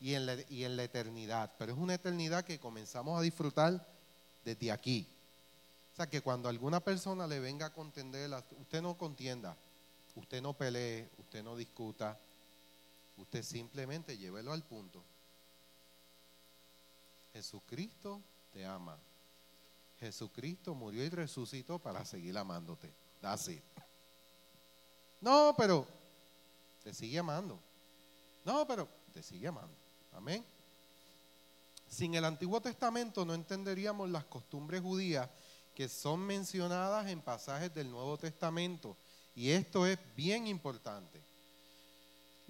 y 0.00 0.14
en, 0.14 0.26
la, 0.26 0.36
y 0.48 0.64
en 0.64 0.76
la 0.76 0.84
eternidad. 0.84 1.52
Pero 1.58 1.72
es 1.72 1.78
una 1.78 1.94
eternidad 1.94 2.44
que 2.44 2.58
comenzamos 2.58 3.18
a 3.18 3.22
disfrutar 3.22 3.86
desde 4.44 4.72
aquí. 4.72 5.06
O 5.92 5.96
sea, 5.96 6.08
que 6.08 6.22
cuando 6.22 6.48
alguna 6.48 6.80
persona 6.80 7.26
le 7.26 7.38
venga 7.38 7.66
a 7.66 7.72
contender, 7.72 8.30
usted 8.58 8.80
no 8.80 8.96
contienda, 8.96 9.56
usted 10.16 10.40
no 10.40 10.54
pelee, 10.54 11.10
usted 11.18 11.44
no 11.44 11.56
discuta, 11.56 12.18
usted 13.20 13.42
simplemente 13.42 14.16
llévelo 14.16 14.52
al 14.52 14.64
punto. 14.64 15.02
Jesucristo 17.32 18.20
te 18.52 18.64
ama. 18.64 18.98
Jesucristo 19.98 20.74
murió 20.74 21.04
y 21.04 21.10
resucitó 21.10 21.78
para 21.78 22.04
seguir 22.04 22.36
amándote. 22.38 22.92
Así. 23.22 23.60
No, 25.20 25.54
pero 25.56 25.86
te 26.82 26.94
sigue 26.94 27.18
amando. 27.18 27.58
No, 28.44 28.66
pero 28.66 28.88
te 29.12 29.22
sigue 29.22 29.48
amando. 29.48 29.76
Amén. 30.12 30.44
Sin 31.88 32.14
el 32.14 32.24
Antiguo 32.24 32.60
Testamento 32.60 33.24
no 33.24 33.34
entenderíamos 33.34 34.08
las 34.08 34.24
costumbres 34.24 34.80
judías 34.80 35.28
que 35.74 35.88
son 35.88 36.20
mencionadas 36.20 37.08
en 37.08 37.20
pasajes 37.20 37.74
del 37.74 37.90
Nuevo 37.90 38.16
Testamento. 38.16 38.96
Y 39.34 39.50
esto 39.50 39.86
es 39.86 39.98
bien 40.16 40.46
importante. 40.46 41.29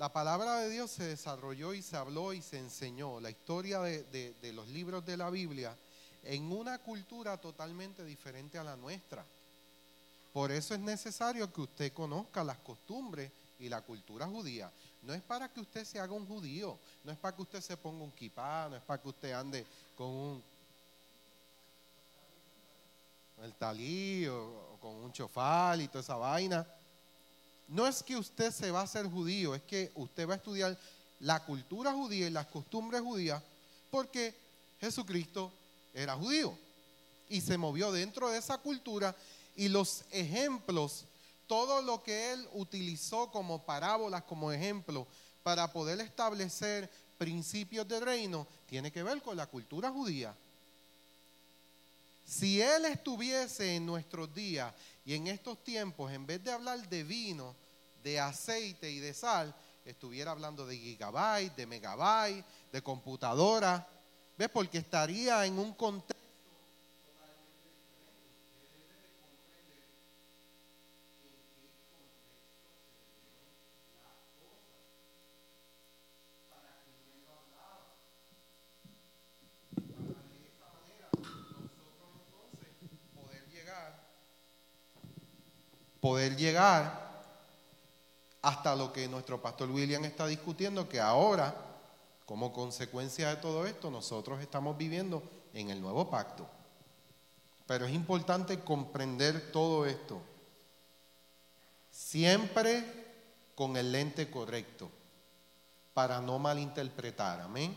La 0.00 0.10
palabra 0.10 0.60
de 0.60 0.70
Dios 0.70 0.90
se 0.90 1.04
desarrolló 1.04 1.74
y 1.74 1.82
se 1.82 1.94
habló 1.94 2.32
y 2.32 2.40
se 2.40 2.56
enseñó. 2.56 3.20
La 3.20 3.28
historia 3.28 3.80
de, 3.80 4.52
los 4.54 4.66
libros 4.68 5.04
de 5.04 5.18
la 5.18 5.28
Biblia 5.28 5.76
en 6.24 6.50
una 6.50 6.78
cultura 6.78 7.36
totalmente 7.36 8.02
diferente 8.02 8.56
a 8.56 8.64
la 8.64 8.76
nuestra. 8.76 9.22
Por 10.32 10.52
eso 10.52 10.72
es 10.72 10.80
necesario 10.80 11.52
que 11.52 11.60
usted 11.60 11.92
conozca 11.92 12.42
las 12.42 12.56
costumbres 12.60 13.30
y 13.58 13.68
la 13.68 13.82
cultura 13.82 14.26
judía. 14.26 14.72
No 15.02 15.12
es 15.12 15.20
para 15.20 15.52
que 15.52 15.60
usted 15.60 15.84
se 15.84 16.00
haga 16.00 16.14
un 16.14 16.26
judío, 16.26 16.78
no 17.04 17.12
es 17.12 17.18
para 17.18 17.36
que 17.36 17.42
usted 17.42 17.60
se 17.60 17.76
ponga 17.76 18.02
un 18.02 18.12
kipá, 18.12 18.68
no 18.70 18.76
es 18.76 18.82
para 18.82 19.02
que 19.02 19.08
usted 19.10 19.32
ande 19.32 19.66
con 19.94 20.08
un 20.08 20.42
el 23.42 23.52
talí 23.52 24.26
o, 24.28 24.78
con 24.80 24.94
un 24.94 25.12
chofal 25.12 25.82
y 25.82 25.88
toda 25.88 26.00
esa 26.00 26.16
vaina. 26.16 26.66
No 27.70 27.86
es 27.86 28.02
que 28.02 28.16
usted 28.16 28.50
se 28.50 28.70
va 28.70 28.80
a 28.80 28.84
hacer 28.84 29.06
judío, 29.06 29.54
es 29.54 29.62
que 29.62 29.92
usted 29.94 30.28
va 30.28 30.34
a 30.34 30.36
estudiar 30.36 30.76
la 31.20 31.44
cultura 31.44 31.92
judía 31.92 32.26
y 32.26 32.30
las 32.30 32.46
costumbres 32.46 33.00
judías 33.00 33.42
porque 33.90 34.34
Jesucristo 34.80 35.52
era 35.94 36.16
judío 36.16 36.56
y 37.28 37.40
se 37.40 37.56
movió 37.56 37.92
dentro 37.92 38.28
de 38.30 38.38
esa 38.38 38.58
cultura 38.58 39.14
y 39.54 39.68
los 39.68 40.02
ejemplos, 40.10 41.04
todo 41.46 41.80
lo 41.80 42.02
que 42.02 42.32
él 42.32 42.48
utilizó 42.54 43.30
como 43.30 43.64
parábolas, 43.64 44.24
como 44.24 44.50
ejemplo, 44.50 45.06
para 45.44 45.72
poder 45.72 46.00
establecer 46.00 46.90
principios 47.18 47.86
de 47.86 48.00
reino, 48.00 48.48
tiene 48.66 48.90
que 48.90 49.04
ver 49.04 49.22
con 49.22 49.36
la 49.36 49.46
cultura 49.46 49.90
judía. 49.90 50.34
Si 52.26 52.60
él 52.60 52.84
estuviese 52.84 53.76
en 53.76 53.86
nuestros 53.86 54.32
días 54.34 54.72
y 55.04 55.14
en 55.14 55.26
estos 55.26 55.62
tiempos, 55.64 56.12
en 56.12 56.26
vez 56.26 56.42
de 56.44 56.52
hablar 56.52 56.88
de 56.88 57.04
vino, 57.04 57.56
de 58.02 58.20
aceite 58.20 58.90
y 58.90 58.98
de 58.98 59.14
sal, 59.14 59.54
estuviera 59.84 60.30
hablando 60.30 60.66
de 60.66 60.76
gigabyte, 60.76 61.56
de 61.56 61.66
megabyte, 61.66 62.44
de 62.72 62.82
computadora, 62.82 63.86
¿Ves? 64.40 64.48
Porque 64.48 64.78
estaría 64.78 65.44
en 65.44 65.58
un 65.58 65.74
contexto 65.74 66.16
totalmente 67.04 67.68
diferente. 67.76 68.88
Debe 68.88 69.12
comprender 69.20 69.84
en 69.84 70.00
qué 71.20 71.28
contexto 71.28 72.00
se 72.00 72.16
dieron 72.24 74.00
las 74.00 74.16
cosas. 74.40 74.80
Para 76.48 76.80
que 76.80 76.96
no 77.20 77.36
hablaba. 77.36 78.00
Poder 86.00 86.36
llegar 86.36 87.10
hasta 88.42 88.74
lo 88.74 88.92
que 88.92 89.08
nuestro 89.08 89.40
pastor 89.40 89.70
William 89.70 90.04
está 90.04 90.26
discutiendo, 90.26 90.88
que 90.88 91.00
ahora, 91.00 91.54
como 92.24 92.52
consecuencia 92.52 93.28
de 93.28 93.36
todo 93.36 93.66
esto, 93.66 93.90
nosotros 93.90 94.40
estamos 94.40 94.76
viviendo 94.76 95.22
en 95.52 95.70
el 95.70 95.80
nuevo 95.80 96.08
pacto. 96.08 96.46
Pero 97.66 97.86
es 97.86 97.92
importante 97.92 98.60
comprender 98.60 99.52
todo 99.52 99.86
esto, 99.86 100.20
siempre 101.90 102.84
con 103.54 103.76
el 103.76 103.92
lente 103.92 104.30
correcto, 104.30 104.90
para 105.92 106.20
no 106.20 106.38
malinterpretar, 106.38 107.40
amén. 107.40 107.76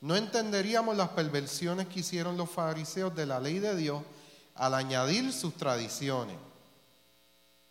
No 0.00 0.16
entenderíamos 0.16 0.96
las 0.96 1.10
perversiones 1.10 1.86
que 1.88 2.00
hicieron 2.00 2.36
los 2.36 2.50
fariseos 2.50 3.14
de 3.14 3.26
la 3.26 3.40
ley 3.40 3.58
de 3.58 3.76
Dios 3.76 4.02
al 4.54 4.74
añadir 4.74 5.32
sus 5.32 5.54
tradiciones. 5.54 6.36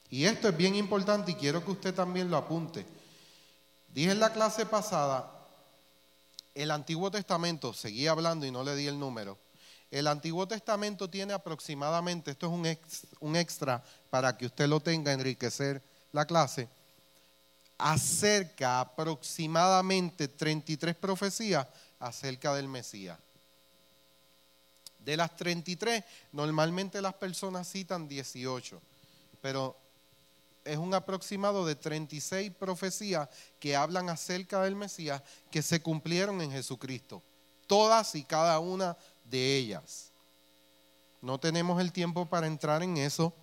Y 0.09 0.25
esto 0.25 0.49
es 0.49 0.57
bien 0.57 0.75
importante 0.75 1.31
y 1.31 1.35
quiero 1.35 1.63
que 1.63 1.71
usted 1.71 1.93
también 1.93 2.29
lo 2.29 2.37
apunte. 2.37 2.85
Dije 3.93 4.11
en 4.11 4.19
la 4.19 4.31
clase 4.31 4.65
pasada, 4.65 5.31
el 6.55 6.71
Antiguo 6.71 7.11
Testamento, 7.11 7.73
seguí 7.73 8.07
hablando 8.07 8.45
y 8.45 8.51
no 8.51 8.63
le 8.63 8.75
di 8.75 8.87
el 8.87 8.99
número, 8.99 9.37
el 9.91 10.07
Antiguo 10.07 10.47
Testamento 10.47 11.09
tiene 11.09 11.33
aproximadamente, 11.33 12.31
esto 12.31 12.47
es 12.47 12.51
un, 12.51 13.27
un 13.27 13.35
extra 13.35 13.83
para 14.09 14.37
que 14.37 14.45
usted 14.45 14.67
lo 14.67 14.79
tenga, 14.79 15.13
enriquecer 15.13 15.81
la 16.11 16.25
clase, 16.25 16.67
acerca 17.77 18.79
aproximadamente 18.79 20.27
33 20.27 20.95
profecías 20.95 21.67
acerca 21.99 22.53
del 22.53 22.67
Mesías. 22.67 23.17
De 24.99 25.15
las 25.15 25.35
33, 25.37 26.03
normalmente 26.33 27.01
las 27.01 27.13
personas 27.13 27.71
citan 27.71 28.07
18, 28.07 28.81
pero 29.41 29.77
es 30.67 30.77
un 30.77 30.93
aproximado 30.93 31.65
de 31.65 31.75
36 31.75 32.51
profecías 32.51 33.29
que 33.59 33.75
hablan 33.75 34.09
acerca 34.09 34.61
del 34.61 34.75
Mesías 34.75 35.21
que 35.49 35.61
se 35.61 35.81
cumplieron 35.81 36.41
en 36.41 36.51
Jesucristo. 36.51 37.23
Todas 37.65 38.15
y 38.15 38.23
cada 38.23 38.59
una 38.59 38.97
de 39.25 39.57
ellas. 39.57 40.11
No 41.21 41.39
tenemos 41.39 41.81
el 41.81 41.91
tiempo 41.91 42.25
para 42.25 42.47
entrar 42.47 42.83
en 42.83 42.97
eso. 42.97 43.33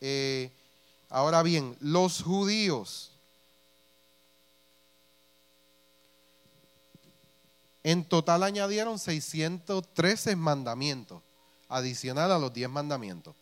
Eh, 0.00 0.50
ahora 1.08 1.42
bien, 1.42 1.76
los 1.80 2.22
judíos 2.22 3.12
en 7.82 8.04
total 8.04 8.42
añadieron 8.42 8.98
613 8.98 10.34
mandamientos, 10.34 11.22
adicional 11.68 12.32
a 12.32 12.38
los 12.38 12.52
10 12.52 12.68
mandamientos. 12.68 13.34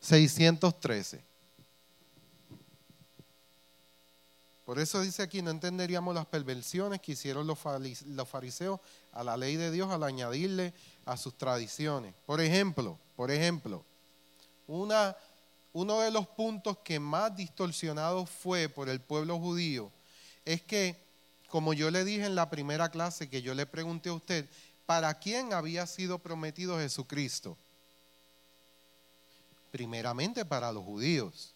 613. 0.00 1.27
Por 4.68 4.78
eso 4.78 5.00
dice 5.00 5.22
aquí, 5.22 5.40
no 5.40 5.50
entenderíamos 5.50 6.14
las 6.14 6.26
perversiones 6.26 7.00
que 7.00 7.12
hicieron 7.12 7.46
los 7.46 7.58
fariseos 8.28 8.78
a 9.12 9.24
la 9.24 9.34
ley 9.34 9.56
de 9.56 9.70
Dios 9.70 9.90
al 9.90 10.02
añadirle 10.02 10.74
a 11.06 11.16
sus 11.16 11.38
tradiciones. 11.38 12.14
Por 12.26 12.42
ejemplo, 12.42 12.98
por 13.16 13.30
ejemplo, 13.30 13.82
una, 14.66 15.16
uno 15.72 16.00
de 16.00 16.10
los 16.10 16.26
puntos 16.26 16.76
que 16.84 17.00
más 17.00 17.34
distorsionado 17.34 18.26
fue 18.26 18.68
por 18.68 18.90
el 18.90 19.00
pueblo 19.00 19.38
judío 19.38 19.90
es 20.44 20.60
que, 20.60 21.02
como 21.48 21.72
yo 21.72 21.90
le 21.90 22.04
dije 22.04 22.26
en 22.26 22.34
la 22.34 22.50
primera 22.50 22.90
clase 22.90 23.30
que 23.30 23.40
yo 23.40 23.54
le 23.54 23.64
pregunté 23.64 24.10
a 24.10 24.12
usted, 24.12 24.50
¿para 24.84 25.14
quién 25.14 25.54
había 25.54 25.86
sido 25.86 26.18
prometido 26.18 26.76
Jesucristo? 26.76 27.56
Primeramente 29.70 30.44
para 30.44 30.70
los 30.72 30.84
judíos. 30.84 31.54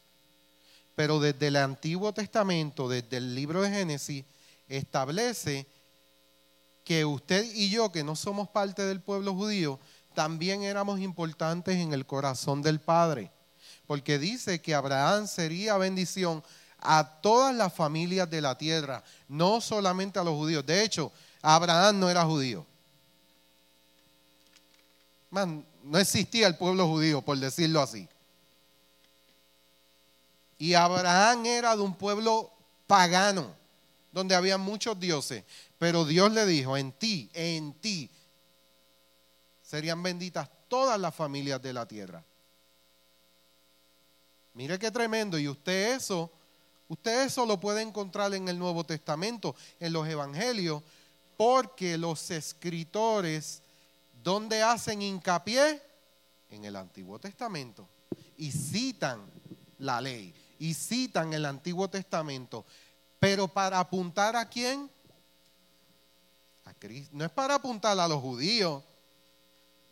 Pero 0.95 1.21
desde 1.21 1.49
el 1.49 1.57
Antiguo 1.57 2.13
Testamento, 2.13 2.89
desde 2.89 3.17
el 3.17 3.35
libro 3.35 3.63
de 3.63 3.71
Génesis, 3.71 4.25
establece 4.69 5.67
que 6.85 7.05
usted 7.05 7.45
y 7.55 7.71
yo, 7.71 7.93
que 7.93 8.05
no 8.05 8.17
somos 8.17 8.49
parte 8.49 8.83
del 8.83 9.01
pueblo 9.01 9.35
judío, 9.35 9.79
también 10.15 10.63
éramos 10.63 11.01
importantes 11.01 11.77
en 11.77 11.93
el 11.93 12.07
corazón 12.07 12.63
del 12.63 12.81
Padre. 12.81 13.31
Porque 13.87 14.19
dice 14.19 14.61
que 14.61 14.75
Abraham 14.75 15.27
sería 15.27 15.77
bendición 15.77 16.43
a 16.79 17.21
todas 17.23 17.55
las 17.55 17.73
familias 17.73 18.29
de 18.29 18.41
la 18.41 18.59
tierra, 18.59 19.03
no 19.29 19.61
solamente 19.61 20.19
a 20.19 20.25
los 20.25 20.35
judíos. 20.35 20.67
De 20.67 20.83
hecho, 20.83 21.13
Abraham 21.41 22.01
no 22.01 22.11
era 22.11 22.25
judío. 22.25 22.67
no 25.31 25.99
existía 25.99 26.47
el 26.47 26.57
pueblo 26.57 26.87
judío, 26.89 27.23
por 27.23 27.39
decirlo 27.39 27.81
así. 27.81 28.09
Y 30.63 30.75
Abraham 30.75 31.45
era 31.45 31.75
de 31.75 31.83
un 31.83 31.93
pueblo 31.93 32.49
pagano, 32.87 33.53
donde 34.13 34.37
había 34.37 34.59
muchos 34.59 35.01
dioses. 35.01 35.43
Pero 35.77 36.05
Dios 36.05 36.31
le 36.31 36.47
dijo, 36.47 36.77
en 36.77 36.93
ti, 36.93 37.29
en 37.35 37.75
ti, 37.81 38.09
serían 39.61 40.01
benditas 40.05 40.49
todas 40.69 41.01
las 41.01 41.13
familias 41.13 41.61
de 41.61 41.73
la 41.73 41.85
tierra. 41.89 42.23
Mire 44.55 44.79
qué 44.79 44.93
tremendo. 44.93 45.37
Y 45.37 45.49
usted 45.49 45.97
eso, 45.97 46.31
usted 46.89 47.25
eso 47.25 47.45
lo 47.45 47.59
puede 47.59 47.83
encontrar 47.83 48.33
en 48.33 48.49
el 48.49 48.57
Nuevo 48.57 48.85
Testamento, 48.85 49.57
en 49.81 49.93
los 49.93 50.07
Evangelios, 50.07 50.81
porque 51.37 51.99
los 51.99 52.31
escritores, 52.31 53.63
¿dónde 54.23 54.63
hacen 54.63 55.03
hincapié? 55.03 55.83
En 56.51 56.65
el 56.65 56.77
Antiguo 56.77 57.19
Testamento. 57.19 57.89
Y 58.37 58.53
citan 58.53 59.27
la 59.79 60.01
ley 60.01 60.33
y 60.63 60.75
citan 60.75 61.33
el 61.33 61.45
Antiguo 61.45 61.91
Testamento, 61.91 62.65
pero 63.19 63.49
para 63.49 63.81
apuntar 63.81 64.37
a 64.37 64.49
quién? 64.49 64.89
A 66.65 66.73
Cristo. 66.75 67.11
No 67.13 67.25
es 67.25 67.33
para 67.33 67.57
apuntar 67.57 67.99
a 67.99 68.07
los 68.07 68.21
judíos, 68.21 68.81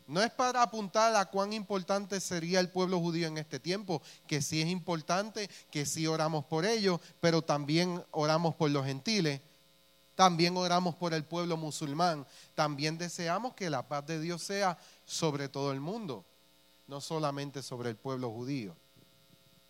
no 0.07 0.23
es 0.23 0.31
para 0.31 0.63
apuntar 0.63 1.17
a 1.17 1.25
cuán 1.25 1.53
importante 1.53 2.21
sería 2.21 2.61
el 2.61 2.71
pueblo 2.71 3.01
judío 3.01 3.27
en 3.27 3.39
este 3.39 3.59
tiempo, 3.59 4.01
que 4.29 4.41
sí 4.41 4.63
es 4.63 4.69
importante, 4.69 5.51
que 5.73 5.85
sí 5.85 6.07
oramos 6.07 6.45
por 6.45 6.65
ellos, 6.65 7.01
pero 7.19 7.43
también 7.43 8.05
oramos 8.13 8.55
por 8.55 8.71
los 8.71 8.87
gentiles, 8.87 9.41
también 10.15 10.57
oramos 10.57 10.95
por 10.95 11.15
el 11.15 11.25
pueblo 11.25 11.57
musulmán, 11.57 12.25
también 12.55 12.97
deseamos 12.97 13.55
que 13.55 13.71
la 13.71 13.89
paz 13.89 14.07
de 14.07 14.21
Dios 14.21 14.41
sea 14.41 14.79
sobre 15.05 15.49
todo 15.49 15.73
el 15.73 15.81
mundo, 15.81 16.25
no 16.87 17.01
solamente 17.01 17.61
sobre 17.61 17.91
el 17.91 17.97
pueblo 17.97 18.31
judío. 18.31 18.77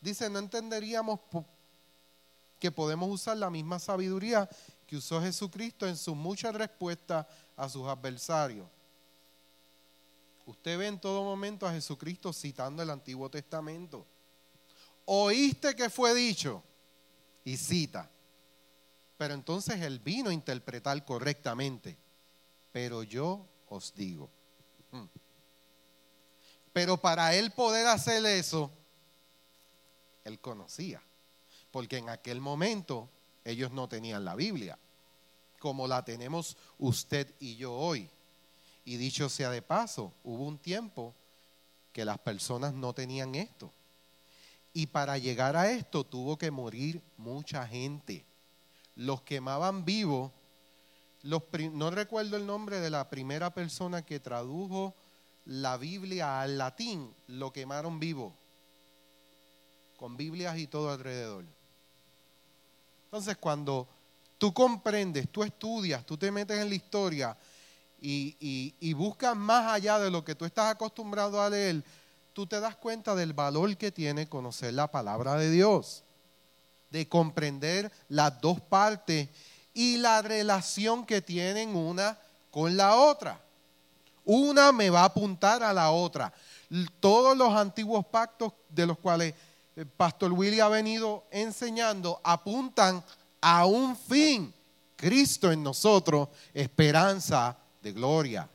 Dice, 0.00 0.30
no 0.30 0.38
entenderíamos 0.38 1.20
que 2.58 2.70
podemos 2.70 3.10
usar 3.10 3.36
la 3.36 3.50
misma 3.50 3.78
sabiduría 3.78 4.48
que 4.86 4.96
usó 4.96 5.20
Jesucristo 5.20 5.86
en 5.86 5.96
sus 5.96 6.16
muchas 6.16 6.54
respuestas 6.54 7.26
a 7.56 7.68
sus 7.68 7.86
adversarios. 7.86 8.66
Usted 10.46 10.78
ve 10.78 10.88
en 10.88 11.00
todo 11.00 11.22
momento 11.22 11.66
a 11.66 11.72
Jesucristo 11.72 12.32
citando 12.32 12.82
el 12.82 12.90
Antiguo 12.90 13.30
Testamento. 13.30 14.06
Oíste 15.04 15.76
que 15.76 15.88
fue 15.90 16.14
dicho 16.14 16.62
y 17.44 17.56
cita. 17.56 18.10
Pero 19.16 19.34
entonces 19.34 19.80
él 19.80 19.98
vino 19.98 20.30
a 20.30 20.34
interpretar 20.34 21.04
correctamente. 21.04 21.96
Pero 22.72 23.02
yo 23.02 23.46
os 23.68 23.94
digo. 23.94 24.30
Hmm. 24.90 25.06
Pero 26.72 26.96
para 26.96 27.34
él 27.34 27.50
poder 27.50 27.86
hacer 27.86 28.24
eso, 28.26 28.72
él 30.24 30.40
conocía, 30.40 31.02
porque 31.70 31.98
en 31.98 32.08
aquel 32.08 32.40
momento 32.40 33.08
ellos 33.44 33.72
no 33.72 33.88
tenían 33.88 34.24
la 34.24 34.34
Biblia, 34.34 34.78
como 35.58 35.86
la 35.86 36.04
tenemos 36.04 36.56
usted 36.78 37.34
y 37.38 37.56
yo 37.56 37.72
hoy. 37.72 38.08
Y 38.84 38.96
dicho 38.96 39.28
sea 39.28 39.50
de 39.50 39.62
paso, 39.62 40.12
hubo 40.24 40.44
un 40.44 40.58
tiempo 40.58 41.14
que 41.92 42.04
las 42.04 42.18
personas 42.18 42.72
no 42.72 42.92
tenían 42.92 43.34
esto. 43.34 43.72
Y 44.72 44.86
para 44.86 45.18
llegar 45.18 45.56
a 45.56 45.70
esto 45.70 46.04
tuvo 46.04 46.38
que 46.38 46.50
morir 46.50 47.02
mucha 47.16 47.66
gente. 47.66 48.24
Los 48.94 49.22
quemaban 49.22 49.84
vivos. 49.84 50.30
Los, 51.22 51.42
no 51.72 51.90
recuerdo 51.90 52.36
el 52.36 52.46
nombre 52.46 52.80
de 52.80 52.88
la 52.88 53.10
primera 53.10 53.52
persona 53.52 54.02
que 54.02 54.20
tradujo 54.20 54.94
la 55.44 55.76
Biblia 55.76 56.40
al 56.40 56.56
latín, 56.56 57.12
lo 57.26 57.52
quemaron 57.52 57.98
vivo 57.98 58.34
con 60.00 60.16
Biblias 60.16 60.56
y 60.56 60.66
todo 60.66 60.90
alrededor. 60.90 61.44
Entonces, 63.04 63.36
cuando 63.36 63.86
tú 64.38 64.54
comprendes, 64.54 65.28
tú 65.28 65.44
estudias, 65.44 66.06
tú 66.06 66.16
te 66.16 66.30
metes 66.30 66.58
en 66.58 66.70
la 66.70 66.74
historia 66.74 67.36
y, 68.00 68.94
buscas 68.94 69.36
más 69.36 69.70
allá 69.70 69.98
de 69.98 70.10
lo 70.10 70.24
que 70.24 70.34
tú 70.34 70.46
estás 70.46 70.70
acostumbrado 70.70 71.42
a 71.42 71.50
leer, 71.50 71.84
tú 72.32 72.46
te 72.46 72.60
das 72.60 72.76
cuenta 72.76 73.14
del 73.14 73.34
valor 73.34 73.76
que 73.76 73.92
tiene 73.92 74.26
conocer 74.26 74.72
la 74.72 74.90
palabra 74.90 75.34
de 75.34 75.50
Dios, 75.50 76.02
de 76.88 77.06
comprender 77.06 77.92
las 78.08 78.40
dos 78.40 78.58
partes 78.58 79.28
y 79.74 79.98
la 79.98 80.22
relación 80.22 81.04
que 81.04 81.20
tienen 81.20 81.76
una 81.76 82.16
con 82.50 82.74
la 82.74 82.96
otra. 82.96 83.38
Una 84.24 84.72
me 84.72 84.88
va 84.88 85.02
a 85.02 85.06
apuntar 85.12 85.62
a 85.62 85.74
la 85.74 85.90
otra. 85.90 86.32
Todos 87.00 87.36
los 87.36 87.52
antiguos 87.54 88.06
pactos 88.06 88.54
de 88.70 88.86
los 88.86 88.96
cuales 88.96 89.34
Pastor 89.86 90.32
Willy 90.32 90.60
ha 90.60 90.68
venido 90.68 91.24
enseñando 91.30 92.20
apuntan 92.22 93.04
a 93.40 93.66
un 93.66 93.96
fin. 93.96 94.52
Cristo 94.96 95.50
en 95.50 95.62
nosotros, 95.62 96.28
esperanza 96.52 97.56
de 97.80 97.92
gloria. 97.92 98.48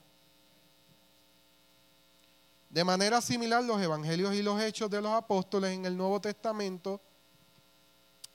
De 2.69 2.83
manera 2.83 3.21
similar, 3.21 3.63
los 3.63 3.81
evangelios 3.81 4.35
y 4.35 4.43
los 4.43 4.61
hechos 4.61 4.89
de 4.89 5.01
los 5.01 5.11
apóstoles 5.11 5.71
en 5.71 5.85
el 5.85 5.97
Nuevo 5.97 6.21
Testamento 6.21 7.01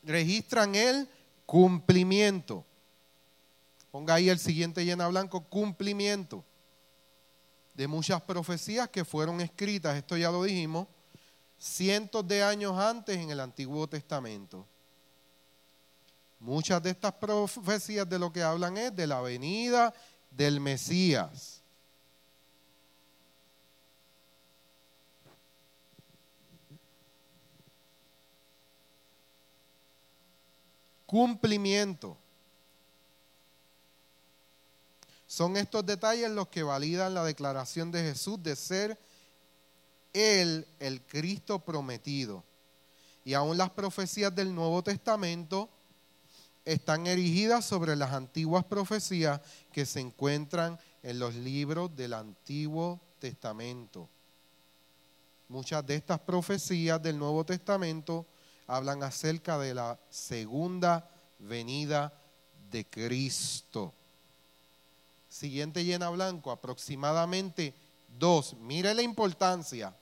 registran 0.02 0.74
el 0.74 1.08
cumplimiento. 1.46 2.64
Ponga 3.90 4.14
ahí 4.14 4.28
el 4.28 4.38
siguiente 4.38 4.84
llena 4.84 5.08
blanco, 5.08 5.42
cumplimiento 5.42 6.44
de 7.74 7.86
muchas 7.86 8.20
profecías 8.22 8.88
que 8.88 9.04
fueron 9.04 9.40
escritas, 9.40 9.96
esto 9.96 10.16
ya 10.16 10.30
lo 10.30 10.42
dijimos, 10.42 10.86
cientos 11.60 12.26
de 12.26 12.42
años 12.42 12.76
antes 12.78 13.18
en 13.18 13.30
el 13.30 13.38
Antiguo 13.38 13.86
Testamento. 13.86 14.66
Muchas 16.38 16.82
de 16.82 16.88
estas 16.88 17.12
profecías 17.12 18.08
de 18.08 18.18
lo 18.18 18.32
que 18.32 18.42
hablan 18.42 18.78
es 18.78 18.96
de 18.96 19.06
la 19.06 19.20
venida 19.20 19.92
del 20.30 20.58
Mesías. 20.58 21.62
Cumplimiento. 31.04 32.16
Son 35.26 35.56
estos 35.58 35.84
detalles 35.84 36.30
los 36.30 36.48
que 36.48 36.62
validan 36.62 37.12
la 37.12 37.22
declaración 37.22 37.90
de 37.90 38.00
Jesús 38.00 38.42
de 38.42 38.56
ser 38.56 38.98
Él 40.12 40.66
el 40.78 41.02
Cristo 41.02 41.58
prometido. 41.58 42.44
Y 43.24 43.34
aún 43.34 43.58
las 43.58 43.70
profecías 43.70 44.34
del 44.34 44.54
Nuevo 44.54 44.82
Testamento 44.82 45.68
están 46.64 47.06
erigidas 47.06 47.64
sobre 47.64 47.96
las 47.96 48.12
antiguas 48.12 48.64
profecías 48.64 49.40
que 49.72 49.86
se 49.86 50.00
encuentran 50.00 50.78
en 51.02 51.18
los 51.18 51.34
libros 51.34 51.94
del 51.96 52.14
Antiguo 52.14 53.00
Testamento. 53.18 54.08
Muchas 55.48 55.84
de 55.86 55.96
estas 55.96 56.20
profecías 56.20 57.02
del 57.02 57.18
Nuevo 57.18 57.44
Testamento 57.44 58.26
hablan 58.66 59.02
acerca 59.02 59.58
de 59.58 59.74
la 59.74 59.98
segunda 60.08 61.10
venida 61.40 62.12
de 62.70 62.84
Cristo. 62.86 63.92
Siguiente 65.28 65.84
llena 65.84 66.08
blanco, 66.10 66.50
aproximadamente 66.50 67.74
dos. 68.20 68.54
Mire 68.60 68.94
la 68.94 69.02
importancia 69.02 69.92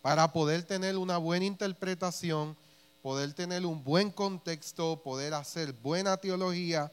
para 0.00 0.32
poder 0.32 0.62
tener 0.62 0.96
una 0.96 1.18
buena 1.18 1.44
interpretación, 1.44 2.56
poder 3.02 3.32
tener 3.32 3.66
un 3.66 3.82
buen 3.82 4.10
contexto, 4.10 5.02
poder 5.02 5.34
hacer 5.34 5.72
buena 5.72 6.16
teología. 6.16 6.92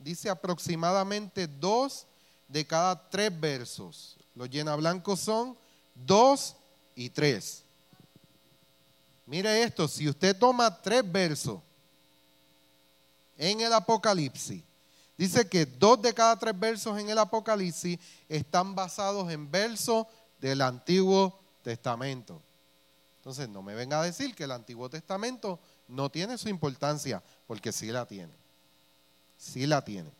Dice 0.00 0.28
aproximadamente 0.30 1.46
dos 1.46 2.06
de 2.48 2.66
cada 2.66 3.08
tres 3.08 3.38
versos. 3.38 4.16
Los 4.34 4.50
llena 4.50 4.74
blancos 4.74 5.20
son 5.20 5.56
dos 5.94 6.56
y 6.96 7.10
tres. 7.10 7.62
Mire 9.26 9.62
esto, 9.62 9.86
si 9.86 10.08
usted 10.08 10.36
toma 10.36 10.74
tres 10.80 11.02
versos 11.10 11.60
en 13.36 13.60
el 13.60 13.72
Apocalipsis 13.72 14.62
Dice 15.18 15.48
que 15.48 15.66
dos 15.66 16.00
de 16.00 16.14
cada 16.14 16.38
tres 16.38 16.58
versos 16.58 16.96
en 16.96 17.10
el 17.10 17.18
Apocalipsis 17.18 17.98
están 18.28 18.76
basados 18.76 19.30
en 19.32 19.50
versos 19.50 20.06
del 20.40 20.62
Antiguo 20.62 21.40
Testamento. 21.60 22.40
Entonces, 23.16 23.48
no 23.48 23.60
me 23.60 23.74
venga 23.74 24.00
a 24.00 24.04
decir 24.04 24.32
que 24.36 24.44
el 24.44 24.52
Antiguo 24.52 24.88
Testamento 24.88 25.58
no 25.88 26.08
tiene 26.08 26.38
su 26.38 26.48
importancia, 26.48 27.20
porque 27.48 27.72
sí 27.72 27.88
la 27.88 28.06
tiene. 28.06 28.32
Sí 29.36 29.66
la 29.66 29.84
tiene. 29.84 30.10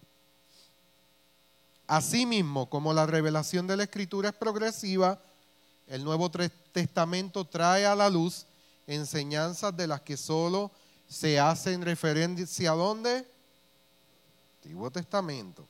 Asimismo, 1.86 2.68
como 2.68 2.92
la 2.92 3.06
revelación 3.06 3.68
de 3.68 3.76
la 3.76 3.84
Escritura 3.84 4.30
es 4.30 4.34
progresiva, 4.34 5.20
el 5.86 6.02
Nuevo 6.02 6.28
Testamento 6.72 7.44
trae 7.44 7.86
a 7.86 7.94
la 7.94 8.10
luz 8.10 8.46
enseñanzas 8.88 9.76
de 9.76 9.86
las 9.86 10.00
que 10.00 10.16
solo 10.16 10.72
se 11.08 11.38
hacen 11.38 11.82
referencia 11.82 12.72
a 12.72 12.74
dónde? 12.74 13.37
Antiguo 14.68 14.90
Testamento. 14.90 15.66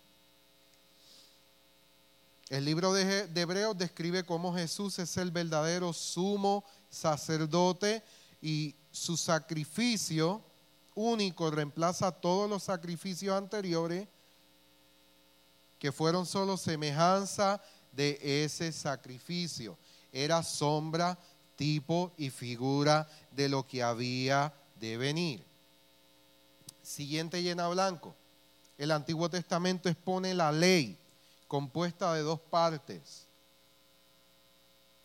El 2.49 2.65
libro 2.65 2.93
de, 2.93 3.29
Hebreos 3.33 3.79
describe 3.79 4.25
cómo 4.25 4.53
Jesús 4.53 4.99
es 4.99 5.17
el 5.19 5.31
verdadero 5.31 5.93
sumo 5.93 6.65
sacerdote 6.91 8.03
y 8.43 8.75
su 8.91 9.17
sacrificio 9.17 10.43
único 10.97 11.49
reemplaza 11.49 12.11
todos 12.11 12.51
los 12.51 12.65
sacrificios 12.65 13.37
anteriores 13.37 14.09
que 15.79 15.93
fueron 15.93 16.27
solo 16.27 16.57
semejanza 16.57 17.63
de 17.93 18.19
ese 18.43 18.73
sacrificio. 18.73 19.79
Era 20.13 20.43
sombra, 20.43 21.17
tipo 21.55 22.13
y 22.17 22.31
figura 22.31 23.09
de 23.31 23.49
lo 23.49 23.65
que 23.65 23.81
había 23.81 24.53
de 24.81 24.97
venir. 24.97 25.45
Siguiente 26.83 27.41
llena 27.45 27.69
blanco 27.69 28.17
el 28.79 28.93
Antiguo 28.93 29.29
Testamento 29.29 29.89
expone 29.89 30.33
la 30.33 30.53
ley 30.53 30.97
compuesta 31.49 32.15
de 32.15 32.23
dos 32.23 32.39
partes. 32.39 33.27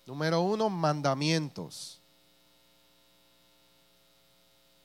Número 0.05 0.41
uno, 0.41 0.69
mandamientos. 0.69 1.99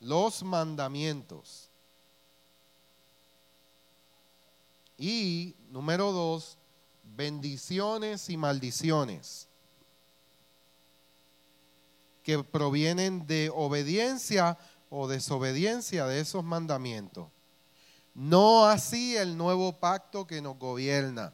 Los 0.00 0.42
mandamientos. 0.42 1.68
Y 4.96 5.54
número 5.70 6.10
dos, 6.12 6.56
bendiciones 7.16 8.30
y 8.30 8.36
maldiciones 8.36 9.46
que 12.22 12.42
provienen 12.42 13.26
de 13.26 13.50
obediencia 13.54 14.58
o 14.90 15.08
desobediencia 15.08 16.06
de 16.06 16.20
esos 16.20 16.44
mandamientos. 16.44 17.28
No 18.18 18.66
así 18.66 19.16
el 19.16 19.36
nuevo 19.36 19.72
pacto 19.78 20.26
que 20.26 20.42
nos 20.42 20.58
gobierna. 20.58 21.32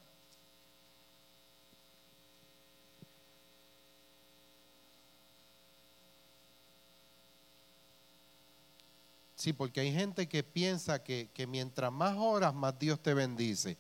Sí, 9.35 9.55
porque 9.55 9.81
hay 9.81 9.95
gente 9.95 10.29
que 10.29 10.43
piensa 10.43 11.03
que, 11.03 11.31
que, 11.33 11.47
mientras 11.47 11.91
más 11.91 12.19
horas, 12.19 12.53
más 12.53 12.79
Dios 12.79 13.01
te 13.01 13.15
bendice. 13.15 13.79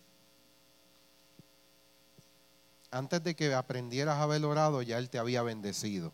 Antes 2.90 3.22
de 3.22 3.36
que 3.36 3.52
aprendieras 3.52 4.16
a 4.16 4.22
haber 4.22 4.42
orado, 4.46 4.80
ya 4.80 4.96
Él 4.96 5.10
te 5.10 5.18
había 5.18 5.42
bendecido. 5.42 6.10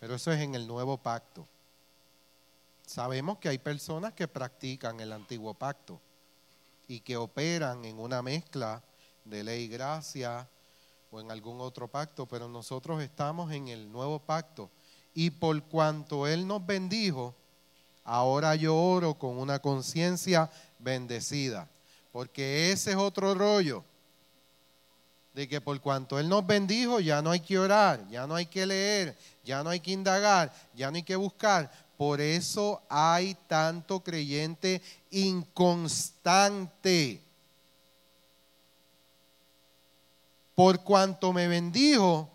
Pero 0.00 0.16
eso 0.16 0.32
es 0.32 0.40
en 0.40 0.56
el 0.56 0.66
nuevo 0.66 0.98
pacto. 0.98 1.46
Sabemos 2.92 3.38
que 3.38 3.48
hay 3.48 3.56
personas 3.56 4.12
que 4.12 4.28
practican 4.28 5.00
el 5.00 5.14
antiguo 5.14 5.54
pacto 5.54 5.98
y 6.86 7.00
que 7.00 7.16
operan 7.16 7.86
en 7.86 7.98
una 7.98 8.20
mezcla 8.20 8.82
de 9.24 9.42
ley 9.42 9.62
y 9.62 9.68
gracia 9.68 10.46
o 11.10 11.18
en 11.18 11.30
algún 11.30 11.62
otro 11.62 11.88
pacto, 11.88 12.26
pero 12.26 12.48
nosotros 12.48 13.02
estamos 13.02 13.50
en 13.50 13.68
el 13.68 13.90
nuevo 13.90 14.18
pacto. 14.18 14.68
Y 15.14 15.30
por 15.30 15.62
cuanto 15.62 16.26
Él 16.26 16.46
nos 16.46 16.66
bendijo, 16.66 17.34
ahora 18.04 18.56
yo 18.56 18.76
oro 18.76 19.14
con 19.14 19.38
una 19.38 19.58
conciencia 19.58 20.50
bendecida, 20.78 21.70
porque 22.12 22.72
ese 22.72 22.90
es 22.90 22.98
otro 22.98 23.34
rollo 23.34 23.84
de 25.32 25.48
que 25.48 25.62
por 25.62 25.80
cuanto 25.80 26.18
Él 26.18 26.28
nos 26.28 26.46
bendijo, 26.46 27.00
ya 27.00 27.22
no 27.22 27.30
hay 27.30 27.40
que 27.40 27.58
orar, 27.58 28.06
ya 28.10 28.26
no 28.26 28.34
hay 28.34 28.44
que 28.44 28.66
leer, 28.66 29.16
ya 29.42 29.62
no 29.62 29.70
hay 29.70 29.80
que 29.80 29.92
indagar, 29.92 30.52
ya 30.74 30.90
no 30.90 30.96
hay 30.96 31.02
que 31.02 31.16
buscar, 31.16 31.70
por 32.02 32.20
eso 32.20 32.82
hay 32.88 33.36
tanto 33.46 34.00
creyente 34.00 34.82
inconstante. 35.12 36.42
Por 40.56 40.82
cuanto 40.82 41.32
me 41.32 41.46
bendijo, 41.46 42.28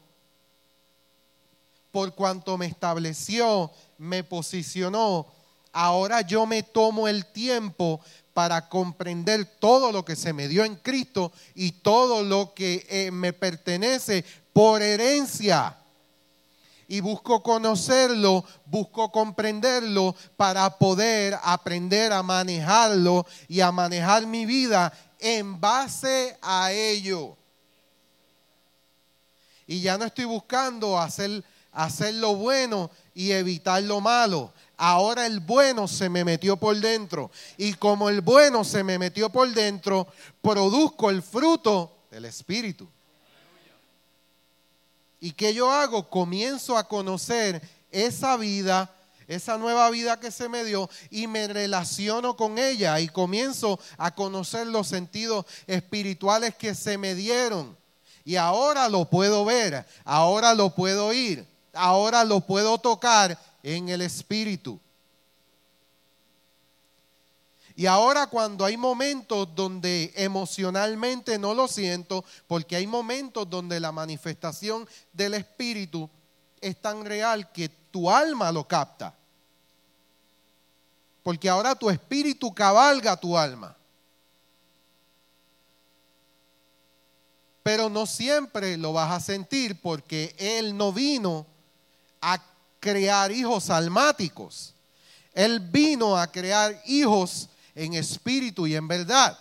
por 1.91 2.15
cuanto 2.15 2.57
me 2.57 2.67
estableció, 2.67 3.69
me 3.97 4.23
posicionó, 4.23 5.27
ahora 5.73 6.21
yo 6.21 6.45
me 6.45 6.63
tomo 6.63 7.09
el 7.09 7.25
tiempo 7.25 7.99
para 8.33 8.69
comprender 8.69 9.43
todo 9.59 9.91
lo 9.91 10.05
que 10.05 10.15
se 10.15 10.31
me 10.31 10.47
dio 10.47 10.63
en 10.63 10.77
Cristo 10.77 11.33
y 11.55 11.73
todo 11.73 12.23
lo 12.23 12.53
que 12.53 12.87
eh, 12.89 13.11
me 13.11 13.33
pertenece 13.33 14.23
por 14.53 14.81
herencia 14.81 15.75
y 16.87 16.99
busco 17.01 17.43
conocerlo, 17.43 18.45
busco 18.65 19.11
comprenderlo 19.11 20.15
para 20.35 20.77
poder 20.77 21.37
aprender 21.43 22.13
a 22.13 22.23
manejarlo 22.23 23.25
y 23.47 23.61
a 23.61 23.71
manejar 23.71 24.25
mi 24.25 24.45
vida 24.45 24.93
en 25.19 25.59
base 25.59 26.37
a 26.41 26.71
ello. 26.71 27.37
Y 29.65 29.81
ya 29.81 29.97
no 29.97 30.05
estoy 30.05 30.25
buscando 30.25 30.97
hacer 30.97 31.43
hacer 31.77 32.15
lo 32.15 32.35
bueno 32.35 32.89
y 33.13 33.31
evitar 33.31 33.81
lo 33.83 34.01
malo. 34.01 34.51
Ahora 34.77 35.25
el 35.25 35.39
bueno 35.39 35.87
se 35.87 36.09
me 36.09 36.25
metió 36.25 36.57
por 36.57 36.75
dentro. 36.75 37.31
Y 37.55 37.73
como 37.75 38.09
el 38.09 38.21
bueno 38.21 38.63
se 38.63 38.83
me 38.83 38.97
metió 38.97 39.29
por 39.29 39.51
dentro, 39.53 40.07
produzco 40.41 41.09
el 41.09 41.21
fruto 41.21 42.05
del 42.09 42.25
Espíritu. 42.25 42.89
¿Y 45.19 45.31
qué 45.31 45.53
yo 45.53 45.71
hago? 45.71 46.09
Comienzo 46.09 46.77
a 46.77 46.87
conocer 46.87 47.61
esa 47.91 48.37
vida, 48.37 48.93
esa 49.27 49.57
nueva 49.57 49.89
vida 49.89 50.19
que 50.19 50.31
se 50.31 50.47
me 50.47 50.63
dio 50.63 50.89
y 51.09 51.27
me 51.27 51.47
relaciono 51.47 52.37
con 52.37 52.57
ella 52.57 52.99
y 52.99 53.07
comienzo 53.07 53.79
a 53.97 54.13
conocer 54.13 54.67
los 54.67 54.87
sentidos 54.87 55.45
espirituales 55.65 56.55
que 56.55 56.75
se 56.75 56.97
me 56.97 57.15
dieron. 57.15 57.75
Y 58.23 58.35
ahora 58.35 58.89
lo 58.89 59.09
puedo 59.09 59.45
ver, 59.45 59.85
ahora 60.03 60.53
lo 60.53 60.75
puedo 60.75 61.07
oír, 61.07 61.47
ahora 61.73 62.23
lo 62.23 62.41
puedo 62.41 62.77
tocar 62.77 63.39
en 63.63 63.89
el 63.89 64.01
Espíritu. 64.01 64.79
Y 67.79 67.85
ahora 67.85 68.25
cuando 68.25 68.65
hay 68.65 68.75
momentos 68.75 69.47
donde 69.53 70.11
emocionalmente 70.15 71.37
no 71.37 71.53
lo 71.53 71.67
siento, 71.67 72.25
porque 72.47 72.75
hay 72.75 72.87
momentos 72.87 73.47
donde 73.47 73.79
la 73.79 73.91
manifestación 73.91 74.89
del 75.13 75.35
Espíritu 75.35 76.09
es 76.59 76.81
tan 76.81 77.05
real 77.05 77.51
que 77.51 77.69
tu 77.69 78.09
alma 78.09 78.51
lo 78.51 78.67
capta. 78.67 79.13
Porque 81.21 81.47
ahora 81.47 81.75
tu 81.75 81.91
espíritu 81.91 82.51
cabalga 82.51 83.15
tu 83.15 83.37
alma. 83.37 83.77
Pero 87.61 87.89
no 87.89 88.07
siempre 88.07 88.75
lo 88.75 88.91
vas 88.91 89.11
a 89.11 89.19
sentir 89.19 89.79
porque 89.79 90.35
Él 90.39 90.75
no 90.75 90.91
vino 90.91 91.45
a 92.21 92.43
crear 92.79 93.31
hijos 93.31 93.69
almáticos. 93.69 94.73
Él 95.31 95.59
vino 95.59 96.17
a 96.17 96.25
crear 96.25 96.81
hijos 96.87 97.49
en 97.77 97.93
espíritu 97.93 98.65
y 98.65 98.75
en 98.75 98.87
verdad. 98.87 99.37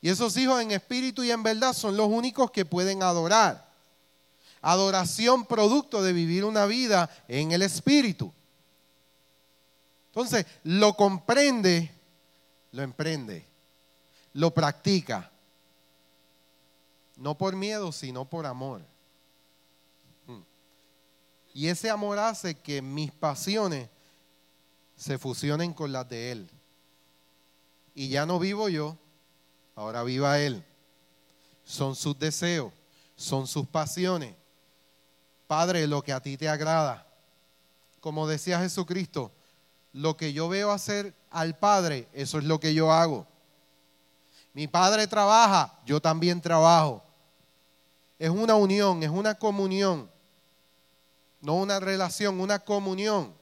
Y 0.00 0.08
esos 0.08 0.36
hijos 0.36 0.60
en 0.60 0.72
espíritu 0.72 1.22
y 1.22 1.30
en 1.30 1.44
verdad 1.44 1.72
son 1.72 1.96
los 1.96 2.08
únicos 2.08 2.50
que 2.50 2.64
pueden 2.64 3.02
adorar. 3.04 3.70
Adoración 4.60 5.46
producto 5.46 6.02
de 6.02 6.12
vivir 6.12 6.44
una 6.44 6.66
vida 6.66 7.08
en 7.28 7.52
el 7.52 7.62
espíritu. 7.62 8.32
Entonces, 10.08 10.44
lo 10.64 10.94
comprende, 10.94 11.92
lo 12.72 12.82
emprende, 12.82 13.46
lo 14.32 14.52
practica. 14.52 15.30
No 17.16 17.38
por 17.38 17.54
miedo, 17.54 17.92
sino 17.92 18.24
por 18.24 18.46
amor. 18.46 18.82
Mm. 20.26 20.40
Y 21.54 21.68
ese 21.68 21.88
amor 21.88 22.18
hace 22.18 22.56
que 22.56 22.82
mis 22.82 23.12
pasiones 23.12 23.88
se 24.96 25.18
fusionen 25.18 25.72
con 25.72 25.92
las 25.92 26.08
de 26.08 26.32
Él 26.32 26.50
y 27.94 28.08
ya 28.08 28.26
no 28.26 28.38
vivo 28.38 28.68
yo, 28.68 28.96
ahora 29.74 30.02
viva 30.02 30.38
Él. 30.38 30.64
Son 31.64 31.94
sus 31.94 32.18
deseos, 32.18 32.72
son 33.16 33.46
sus 33.46 33.66
pasiones. 33.66 34.34
Padre, 35.46 35.86
lo 35.86 36.02
que 36.02 36.12
a 36.12 36.20
ti 36.20 36.36
te 36.36 36.48
agrada. 36.48 37.06
Como 38.00 38.26
decía 38.26 38.58
Jesucristo, 38.58 39.32
lo 39.92 40.16
que 40.16 40.32
yo 40.32 40.48
veo 40.48 40.70
hacer 40.70 41.14
al 41.30 41.58
Padre, 41.58 42.08
eso 42.12 42.38
es 42.38 42.44
lo 42.44 42.58
que 42.58 42.74
yo 42.74 42.90
hago. 42.90 43.26
Mi 44.54 44.66
Padre 44.66 45.06
trabaja, 45.06 45.78
yo 45.86 46.00
también 46.00 46.40
trabajo. 46.40 47.02
Es 48.18 48.30
una 48.30 48.54
unión, 48.54 49.02
es 49.02 49.10
una 49.10 49.34
comunión. 49.34 50.10
No 51.40 51.54
una 51.56 51.80
relación, 51.80 52.40
una 52.40 52.58
comunión. 52.58 53.34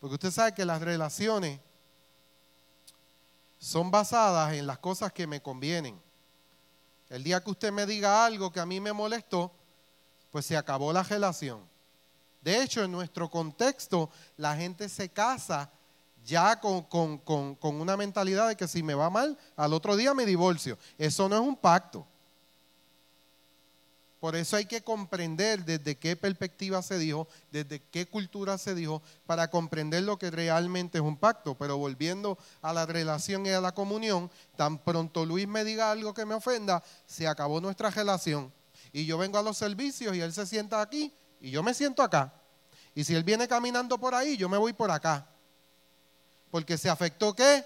Porque 0.00 0.14
usted 0.14 0.30
sabe 0.30 0.54
que 0.54 0.64
las 0.64 0.82
relaciones 0.82 1.60
son 3.58 3.90
basadas 3.90 4.54
en 4.54 4.66
las 4.66 4.78
cosas 4.78 5.12
que 5.12 5.26
me 5.26 5.42
convienen. 5.42 6.00
El 7.08 7.22
día 7.22 7.42
que 7.42 7.50
usted 7.50 7.72
me 7.72 7.86
diga 7.86 8.24
algo 8.24 8.50
que 8.50 8.60
a 8.60 8.66
mí 8.66 8.80
me 8.80 8.92
molestó, 8.92 9.52
pues 10.30 10.46
se 10.46 10.56
acabó 10.56 10.92
la 10.92 11.02
relación. 11.02 11.60
De 12.42 12.62
hecho, 12.62 12.82
en 12.84 12.92
nuestro 12.92 13.30
contexto, 13.30 14.10
la 14.36 14.56
gente 14.56 14.88
se 14.88 15.08
casa 15.08 15.70
ya 16.24 16.60
con, 16.60 16.82
con, 16.82 17.80
una 17.80 17.96
mentalidad 17.96 18.48
de 18.48 18.56
que 18.56 18.66
si 18.66 18.82
me 18.82 18.94
va 18.94 19.08
mal, 19.08 19.38
al 19.56 19.72
otro 19.72 19.96
día 19.96 20.12
me 20.12 20.26
divorcio. 20.26 20.76
Eso 20.98 21.28
no 21.28 21.36
es 21.36 21.42
un 21.42 21.56
pacto. 21.56 22.06
Por 24.20 24.34
eso 24.34 24.56
hay 24.56 24.64
que 24.64 24.80
comprender 24.80 25.64
desde 25.64 25.96
qué 25.96 26.16
perspectiva 26.16 26.82
se 26.82 26.98
dijo, 26.98 27.28
desde 27.50 27.80
qué 27.90 28.06
cultura 28.06 28.56
se 28.56 28.74
dijo, 28.74 29.02
para 29.26 29.50
comprender 29.50 30.04
lo 30.04 30.18
que 30.18 30.30
realmente 30.30 30.98
es 30.98 31.04
un 31.04 31.18
pacto. 31.18 31.54
Pero 31.54 31.76
volviendo 31.76 32.38
a 32.62 32.72
la 32.72 32.86
relación 32.86 33.44
y 33.44 33.50
a 33.50 33.60
la 33.60 33.72
comunión, 33.72 34.30
tan 34.56 34.78
pronto 34.78 35.26
Luis 35.26 35.46
me 35.46 35.64
diga 35.64 35.90
algo 35.90 36.14
que 36.14 36.24
me 36.24 36.34
ofenda, 36.34 36.82
se 37.06 37.26
acabó 37.26 37.60
nuestra 37.60 37.90
relación. 37.90 38.50
Y 38.92 39.04
yo 39.04 39.18
vengo 39.18 39.38
a 39.38 39.42
los 39.42 39.58
servicios 39.58 40.16
y 40.16 40.20
él 40.20 40.32
se 40.32 40.46
sienta 40.46 40.80
aquí 40.80 41.12
y 41.40 41.50
yo 41.50 41.62
me 41.62 41.74
siento 41.74 42.02
acá. 42.02 42.32
Y 42.94 43.04
si 43.04 43.14
él 43.14 43.22
viene 43.22 43.46
caminando 43.46 43.98
por 43.98 44.14
ahí, 44.14 44.38
yo 44.38 44.48
me 44.48 44.56
voy 44.56 44.72
por 44.72 44.90
acá. 44.90 45.26
Porque 46.50 46.78
se 46.78 46.88
afectó 46.88 47.34
qué? 47.34 47.62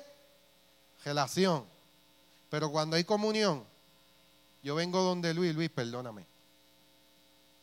Relación. 1.05 1.65
Pero 2.51 2.73
cuando 2.73 2.97
hay 2.97 3.05
comunión, 3.05 3.65
yo 4.65 4.75
vengo 4.75 5.01
donde 5.03 5.33
Luis, 5.33 5.55
Luis, 5.55 5.71
perdóname 5.71 6.30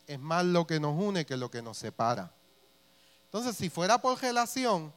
es 0.08 0.18
más 0.18 0.44
lo 0.44 0.66
que 0.66 0.80
nos 0.80 0.98
une 0.98 1.26
que 1.26 1.36
lo 1.36 1.50
que 1.50 1.62
nos 1.62 1.76
separa. 1.76 2.32
Entonces, 3.26 3.54
si 3.56 3.68
fuera 3.68 4.00
por 4.00 4.20
relación, 4.20 4.90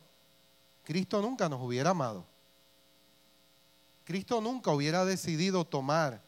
Cristo 0.85 1.21
nunca 1.21 1.49
nos 1.49 1.61
hubiera 1.61 1.89
amado. 1.89 2.25
Cristo 4.05 4.39
nunca 4.39 4.71
hubiera 4.71 5.03
decidido 5.03 5.65
tomar 5.65 6.21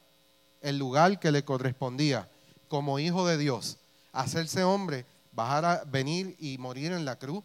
el 0.61 0.77
lugar 0.77 1.17
que 1.19 1.31
le 1.31 1.45
correspondía 1.45 2.29
como 2.67 2.99
hijo 2.99 3.25
de 3.25 3.37
Dios, 3.37 3.77
hacerse 4.11 4.63
hombre, 4.63 5.05
bajar 5.31 5.63
a 5.63 5.83
venir 5.85 6.35
y 6.37 6.57
morir 6.57 6.91
en 6.91 7.05
la 7.05 7.17
cruz, 7.17 7.43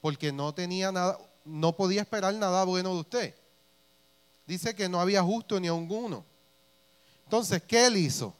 porque 0.00 0.32
no 0.32 0.52
tenía 0.52 0.90
nada, 0.90 1.16
no 1.44 1.76
podía 1.76 2.02
esperar 2.02 2.34
nada 2.34 2.64
bueno 2.64 2.92
de 2.94 3.00
usted. 3.00 3.34
Dice 4.48 4.74
que 4.74 4.88
no 4.88 5.00
había 5.00 5.22
justo 5.22 5.60
ni 5.60 5.68
alguno. 5.68 6.24
Entonces, 7.24 7.62
¿qué 7.62 7.86
él 7.86 7.96
hizo? 7.96 8.34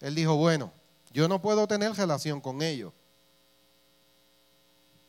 Él 0.00 0.14
dijo, 0.14 0.36
bueno, 0.36 0.72
yo 1.12 1.28
no 1.28 1.40
puedo 1.40 1.66
tener 1.66 1.92
relación 1.92 2.40
con 2.40 2.62
ellos. 2.62 2.92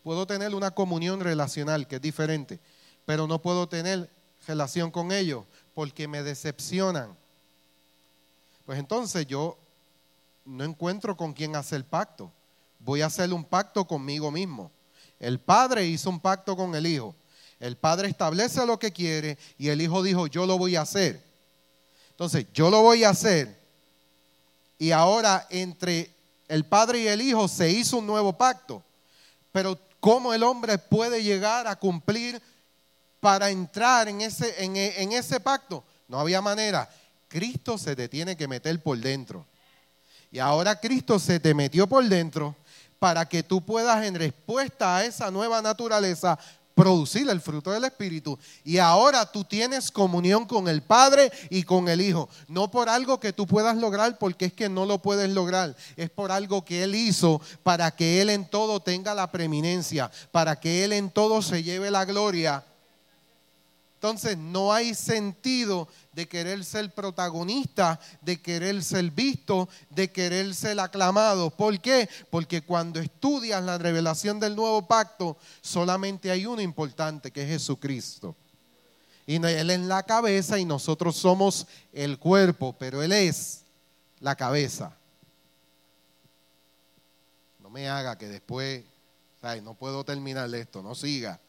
Puedo 0.03 0.25
tener 0.25 0.55
una 0.55 0.71
comunión 0.71 1.19
relacional 1.19 1.88
que 1.88 1.97
es 1.97 2.01
diferente, 2.01 2.59
pero 3.05 3.27
no 3.27 3.41
puedo 3.41 3.67
tener 3.67 4.09
relación 4.47 4.91
con 4.91 5.12
ellos 5.12 5.43
porque 5.73 6.07
me 6.07 6.23
decepcionan. 6.23 7.15
Pues 8.65 8.79
entonces 8.79 9.27
yo 9.27 9.57
no 10.45 10.63
encuentro 10.63 11.17
con 11.17 11.33
quién 11.33 11.55
hacer 11.55 11.83
pacto. 11.83 12.31
Voy 12.79 13.01
a 13.01 13.07
hacer 13.07 13.33
un 13.33 13.43
pacto 13.43 13.85
conmigo 13.85 14.31
mismo. 14.31 14.71
El 15.19 15.39
padre 15.39 15.85
hizo 15.85 16.09
un 16.09 16.19
pacto 16.19 16.55
con 16.55 16.73
el 16.75 16.88
hijo. 16.88 17.13
El 17.59 17.75
padre 17.75 18.07
establece 18.07 18.65
lo 18.65 18.79
que 18.79 18.93
quiere 18.93 19.38
y 19.57 19.67
el 19.67 19.81
hijo 19.81 20.01
dijo, 20.01 20.27
yo 20.27 20.45
lo 20.45 20.57
voy 20.57 20.77
a 20.77 20.81
hacer. 20.81 21.21
Entonces, 22.12 22.45
yo 22.53 22.69
lo 22.69 22.81
voy 22.81 23.03
a 23.03 23.09
hacer 23.09 23.59
y 24.80 24.92
ahora 24.92 25.46
entre 25.50 26.10
el 26.48 26.65
Padre 26.65 27.02
y 27.02 27.08
el 27.08 27.21
Hijo 27.21 27.48
se 27.50 27.69
hizo 27.69 27.98
un 27.98 28.08
nuevo 28.08 28.34
pacto. 28.34 28.82
Pero 29.52 29.77
¿cómo 30.00 30.34
el 30.34 30.42
hombre 30.42 30.77
puede 30.77 31.21
llegar 31.21 31.67
a 31.67 31.75
cumplir 31.75 32.42
para 33.19 33.50
entrar 33.50 34.08
en 34.08 34.21
ese, 34.21 34.63
en, 34.63 35.12
ese 35.12 35.42
pacto? 35.42 35.84
No 36.08 36.17
había 36.17 36.42
manera. 36.42 36.90
Cristo 37.27 37.77
se 37.77 37.96
te 37.96 38.08
tiene 38.08 38.38
que 38.38 38.48
meter 38.48 38.82
por 38.82 38.98
dentro. 38.98 39.46
Y 40.32 40.40
ahora 40.40 40.80
Cristo 40.80 41.19
se 41.19 41.40
te 41.40 41.54
metió 41.54 41.86
por 41.86 42.04
dentro 42.06 42.56
para 43.00 43.27
que 43.27 43.44
tú 43.44 43.62
puedas 43.62 44.06
en 44.06 44.15
respuesta 44.15 44.96
a 44.96 45.06
esa 45.06 45.30
nueva 45.30 45.62
naturaleza 45.62 46.40
producir 46.80 47.30
el 47.30 47.42
fruto 47.42 47.71
del 47.71 47.84
Espíritu. 47.84 48.40
Y 48.63 48.77
ahora 48.77 49.30
tú 49.30 49.44
tienes 49.44 49.92
comunión 49.92 50.46
con 50.46 50.69
el 50.69 50.82
Padre 50.82 51.30
y 51.50 51.63
con 51.63 51.90
el 51.90 52.00
Hijo. 52.00 52.30
No 52.48 52.71
por 52.71 52.88
algo 52.88 53.19
que 53.19 53.34
tú 53.34 53.46
puedas 53.46 53.75
lograr, 53.75 54.17
porque 54.17 54.46
es 54.46 54.54
que 54.54 54.69
no 54.69 54.86
lo 54.86 55.02
puedes 55.02 55.30
lograr. 55.30 55.75
Es 55.98 56.10
por 56.10 56.32
algo 56.32 56.63
que 56.63 56.84
Él 56.84 56.96
hizo 56.96 57.42
para 57.63 57.92
que 57.92 58.21
Él 58.21 58.30
en 58.30 58.50
todo 58.50 58.80
tenga 58.80 59.13
la 59.13 59.30
preeminencia, 59.30 60.10
para 60.32 60.58
que 60.58 60.86
Él 60.86 60.94
en 60.94 61.10
todo 61.10 61.42
se 61.42 61.63
lleve 61.63 61.92
la 61.92 62.06
gloria 62.06 62.63
entonces 64.00 64.38
no 64.38 64.71
hay 64.71 64.96
sentido 64.96 65.90
de 66.12 66.27
querer 66.27 66.63
ser 66.65 66.93
protagonista, 66.93 67.99
de 68.21 68.41
querer 68.41 68.83
ser 68.83 69.12
visto, 69.12 69.69
de 69.89 70.12
querer 70.12 70.53
ser 70.55 70.79
aclamado. 70.79 71.49
¿Por 71.49 71.79
qué? 71.79 72.10
Porque 72.29 72.62
cuando 72.62 72.99
estudias 72.99 73.63
la 73.63 73.77
revelación 73.77 74.39
del 74.39 74.55
nuevo 74.55 74.87
pacto, 74.87 75.37
solamente 75.62 76.31
hay 76.31 76.45
uno 76.45 76.62
importante, 76.62 77.31
que 77.31 77.43
es 77.43 77.49
Jesucristo. 77.49 78.35
Y 79.25 79.35
Él 79.35 79.69
es 79.69 79.79
la 79.81 80.03
cabeza 80.03 80.57
y 80.57 80.65
nosotros 80.65 81.15
somos 81.15 81.67
el 81.93 82.17
cuerpo, 82.17 82.75
pero 82.79 83.03
Él 83.03 83.12
es 83.12 83.63
la 84.19 84.35
cabeza. 84.35 84.97
No 87.60 87.69
me 87.69 87.87
haga 87.87 88.17
que 88.17 88.27
después, 88.27 88.83
no 89.62 89.75
puedo 89.75 90.03
terminar 90.03 90.53
esto, 90.55 90.81
no 90.81 90.95
siga. 90.95 91.39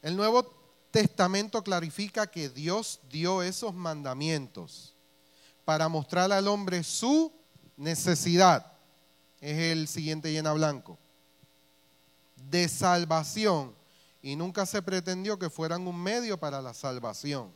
El 0.00 0.16
Nuevo 0.16 0.57
Testamento 0.90 1.62
clarifica 1.62 2.26
que 2.26 2.48
Dios 2.48 3.00
dio 3.10 3.42
esos 3.42 3.74
mandamientos 3.74 4.94
para 5.64 5.88
mostrar 5.88 6.32
al 6.32 6.48
hombre 6.48 6.82
su 6.82 7.32
necesidad. 7.76 8.72
Es 9.40 9.58
el 9.58 9.86
siguiente 9.86 10.32
llena 10.32 10.52
blanco. 10.52 10.98
De 12.36 12.68
salvación. 12.68 13.74
Y 14.22 14.34
nunca 14.34 14.66
se 14.66 14.82
pretendió 14.82 15.38
que 15.38 15.50
fueran 15.50 15.86
un 15.86 16.02
medio 16.02 16.40
para 16.40 16.62
la 16.62 16.72
salvación. 16.72 17.52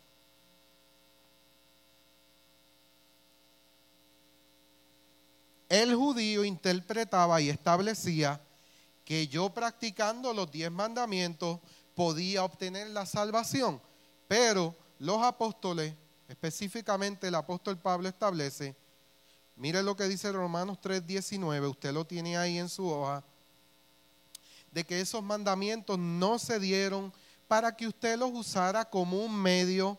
El 5.73 5.95
judío 5.95 6.45
interpretaba 6.45 7.41
y 7.41 7.49
establecía 7.49 8.43
que 9.07 9.27
yo 9.27 9.49
practicando 9.55 10.35
los 10.35 10.53
diez 10.53 10.71
mandamientos 10.71 11.61
podía 11.95 12.45
obtener 12.45 12.89
la 12.89 13.07
salvación. 13.07 13.81
Pero 14.29 14.75
los 14.99 15.23
apóstoles, 15.23 15.95
específicamente 16.29 17.29
el 17.29 17.35
apóstol 17.35 17.79
Pablo 17.79 18.09
establece, 18.09 18.75
mire 19.57 19.83
lo 19.83 19.97
que 19.97 20.09
dice 20.09 20.33
Romanos 20.33 20.79
3:19, 20.81 21.69
usted 21.69 21.93
lo 21.93 22.07
tiene 22.07 22.37
ahí 22.37 22.59
en 22.59 22.69
su 22.69 22.89
hoja, 22.89 23.23
de 24.71 24.85
que 24.85 25.01
esos 25.01 25.23
mandamientos 25.23 25.99
no 25.99 26.39
se 26.39 26.59
dieron 26.59 27.13
para 27.47 27.77
que 27.77 27.87
usted 27.87 28.19
los 28.19 28.31
usara 28.33 28.89
como 28.89 29.23
un 29.23 29.35
medio 29.35 29.99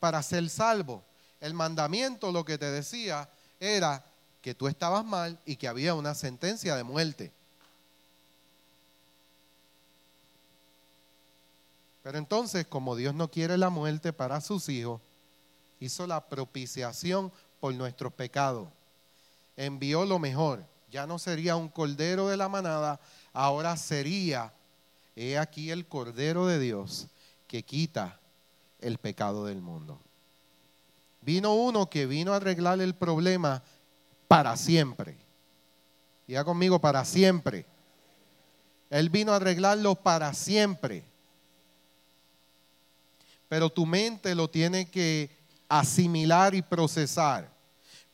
para 0.00 0.22
ser 0.22 0.48
salvo. 0.50 1.04
El 1.40 1.54
mandamiento 1.54 2.32
lo 2.32 2.44
que 2.44 2.58
te 2.58 2.70
decía 2.70 3.30
era 3.60 4.04
que 4.42 4.54
tú 4.54 4.66
estabas 4.66 5.04
mal 5.04 5.38
y 5.44 5.56
que 5.56 5.68
había 5.68 5.94
una 5.94 6.14
sentencia 6.14 6.74
de 6.74 6.82
muerte. 6.82 7.32
Pero 12.02 12.18
entonces, 12.18 12.66
como 12.66 12.96
Dios 12.96 13.14
no 13.14 13.30
quiere 13.30 13.58
la 13.58 13.70
muerte 13.70 14.12
para 14.12 14.40
sus 14.40 14.68
hijos, 14.68 15.00
hizo 15.80 16.06
la 16.06 16.26
propiciación 16.28 17.32
por 17.60 17.74
nuestros 17.74 18.12
pecados. 18.12 18.68
Envió 19.56 20.04
lo 20.04 20.18
mejor. 20.18 20.64
Ya 20.90 21.06
no 21.06 21.18
sería 21.18 21.56
un 21.56 21.68
cordero 21.68 22.28
de 22.28 22.36
la 22.36 22.48
manada, 22.48 22.98
ahora 23.32 23.76
sería, 23.76 24.52
he 25.14 25.38
aquí 25.38 25.70
el 25.70 25.86
cordero 25.86 26.46
de 26.46 26.58
Dios 26.58 27.06
que 27.46 27.62
quita 27.62 28.18
el 28.80 28.98
pecado 28.98 29.44
del 29.44 29.60
mundo. 29.60 30.00
Vino 31.20 31.54
uno 31.54 31.88
que 31.88 32.06
vino 32.06 32.32
a 32.32 32.36
arreglar 32.36 32.80
el 32.80 32.94
problema 32.94 33.62
para 34.26 34.56
siempre. 34.56 35.16
Diga 36.26 36.44
conmigo, 36.44 36.80
para 36.80 37.04
siempre. 37.04 37.66
Él 38.88 39.10
vino 39.10 39.32
a 39.32 39.36
arreglarlo 39.36 39.94
para 39.94 40.34
siempre 40.34 41.09
pero 43.50 43.68
tu 43.68 43.84
mente 43.84 44.32
lo 44.36 44.48
tiene 44.48 44.88
que 44.88 45.28
asimilar 45.68 46.54
y 46.54 46.62
procesar. 46.62 47.52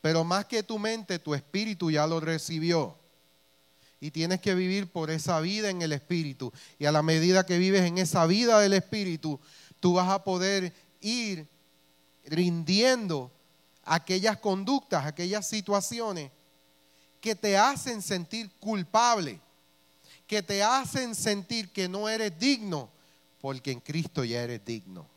Pero 0.00 0.24
más 0.24 0.46
que 0.46 0.62
tu 0.62 0.78
mente, 0.78 1.18
tu 1.18 1.34
espíritu 1.34 1.90
ya 1.90 2.06
lo 2.06 2.20
recibió. 2.20 2.96
Y 4.00 4.10
tienes 4.10 4.40
que 4.40 4.54
vivir 4.54 4.90
por 4.90 5.10
esa 5.10 5.38
vida 5.40 5.68
en 5.68 5.82
el 5.82 5.92
espíritu. 5.92 6.54
Y 6.78 6.86
a 6.86 6.92
la 6.92 7.02
medida 7.02 7.44
que 7.44 7.58
vives 7.58 7.82
en 7.82 7.98
esa 7.98 8.24
vida 8.24 8.58
del 8.60 8.72
espíritu, 8.72 9.38
tú 9.78 9.92
vas 9.92 10.08
a 10.08 10.24
poder 10.24 10.72
ir 11.02 11.46
rindiendo 12.24 13.30
aquellas 13.84 14.38
conductas, 14.38 15.04
aquellas 15.04 15.46
situaciones 15.46 16.30
que 17.20 17.34
te 17.34 17.58
hacen 17.58 18.00
sentir 18.00 18.50
culpable, 18.58 19.38
que 20.26 20.42
te 20.42 20.62
hacen 20.62 21.14
sentir 21.14 21.68
que 21.68 21.90
no 21.90 22.08
eres 22.08 22.38
digno, 22.38 22.88
porque 23.38 23.70
en 23.70 23.80
Cristo 23.80 24.24
ya 24.24 24.42
eres 24.42 24.64
digno. 24.64 25.14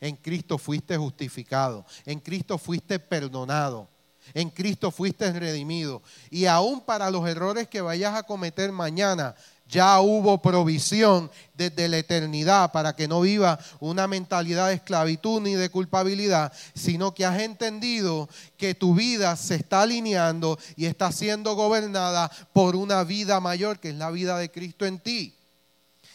En 0.00 0.16
Cristo 0.16 0.58
fuiste 0.58 0.96
justificado. 0.96 1.84
En 2.06 2.20
Cristo 2.20 2.56
fuiste 2.58 2.98
perdonado. 2.98 3.88
En 4.34 4.50
Cristo 4.50 4.90
fuiste 4.90 5.32
redimido. 5.32 6.02
Y 6.30 6.46
aún 6.46 6.80
para 6.80 7.10
los 7.10 7.28
errores 7.28 7.68
que 7.68 7.80
vayas 7.80 8.14
a 8.14 8.22
cometer 8.22 8.72
mañana, 8.72 9.34
ya 9.70 10.00
hubo 10.00 10.42
provisión 10.42 11.30
desde 11.54 11.88
la 11.88 11.98
eternidad 11.98 12.72
para 12.72 12.94
que 12.96 13.06
no 13.06 13.20
viva 13.20 13.58
una 13.78 14.08
mentalidad 14.08 14.68
de 14.68 14.74
esclavitud 14.74 15.40
ni 15.40 15.54
de 15.54 15.70
culpabilidad, 15.70 16.52
sino 16.74 17.14
que 17.14 17.24
has 17.24 17.40
entendido 17.40 18.28
que 18.56 18.74
tu 18.74 18.94
vida 18.94 19.36
se 19.36 19.56
está 19.56 19.82
alineando 19.82 20.58
y 20.76 20.86
está 20.86 21.12
siendo 21.12 21.54
gobernada 21.54 22.30
por 22.52 22.74
una 22.74 23.04
vida 23.04 23.38
mayor 23.38 23.78
que 23.78 23.90
es 23.90 23.96
la 23.96 24.10
vida 24.10 24.38
de 24.38 24.50
Cristo 24.50 24.86
en 24.86 24.98
ti. 24.98 25.39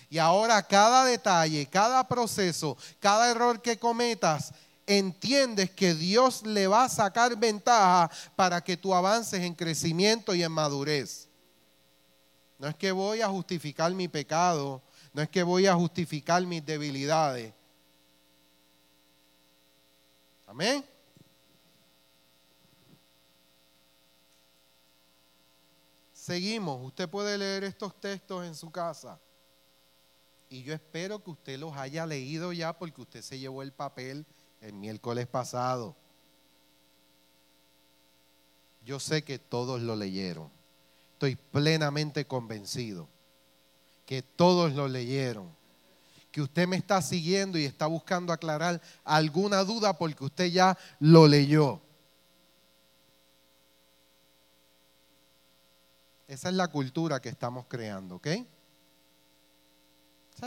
Y 0.09 0.17
ahora 0.17 0.61
cada 0.63 1.05
detalle, 1.05 1.65
cada 1.67 2.07
proceso, 2.07 2.77
cada 2.99 3.29
error 3.29 3.61
que 3.61 3.77
cometas, 3.77 4.53
entiendes 4.87 5.71
que 5.71 5.93
Dios 5.93 6.43
le 6.43 6.67
va 6.67 6.85
a 6.85 6.89
sacar 6.89 7.35
ventaja 7.37 8.09
para 8.35 8.63
que 8.63 8.77
tú 8.77 8.93
avances 8.93 9.41
en 9.41 9.55
crecimiento 9.55 10.35
y 10.35 10.43
en 10.43 10.51
madurez. 10.51 11.27
No 12.57 12.67
es 12.67 12.75
que 12.75 12.91
voy 12.91 13.21
a 13.21 13.27
justificar 13.27 13.91
mi 13.93 14.07
pecado, 14.07 14.81
no 15.13 15.21
es 15.21 15.29
que 15.29 15.43
voy 15.43 15.67
a 15.67 15.75
justificar 15.75 16.45
mis 16.45 16.65
debilidades. 16.65 17.53
Amén. 20.47 20.85
Seguimos. 26.13 26.83
Usted 26.83 27.09
puede 27.09 27.37
leer 27.37 27.65
estos 27.65 27.99
textos 27.99 28.45
en 28.45 28.55
su 28.55 28.71
casa. 28.71 29.19
Y 30.49 30.63
yo 30.63 30.73
espero 30.73 31.23
que 31.23 31.31
usted 31.31 31.59
los 31.59 31.75
haya 31.75 32.05
leído 32.05 32.53
ya 32.53 32.77
porque 32.77 33.01
usted 33.01 33.21
se 33.21 33.39
llevó 33.39 33.61
el 33.61 33.71
papel 33.71 34.25
el 34.61 34.73
miércoles 34.73 35.27
pasado. 35.27 35.95
Yo 38.85 38.99
sé 38.99 39.23
que 39.23 39.39
todos 39.39 39.81
lo 39.81 39.95
leyeron. 39.95 40.51
Estoy 41.13 41.35
plenamente 41.35 42.25
convencido 42.25 43.07
que 44.05 44.21
todos 44.21 44.73
lo 44.73 44.87
leyeron. 44.87 45.53
Que 46.31 46.41
usted 46.41 46.67
me 46.67 46.75
está 46.75 47.01
siguiendo 47.01 47.57
y 47.57 47.65
está 47.65 47.87
buscando 47.87 48.31
aclarar 48.31 48.81
alguna 49.03 49.63
duda 49.63 49.97
porque 49.97 50.23
usted 50.23 50.45
ya 50.51 50.77
lo 50.99 51.27
leyó. 51.27 51.81
Esa 56.27 56.49
es 56.49 56.55
la 56.55 56.67
cultura 56.67 57.21
que 57.21 57.29
estamos 57.29 57.65
creando, 57.67 58.15
¿ok? 58.15 58.27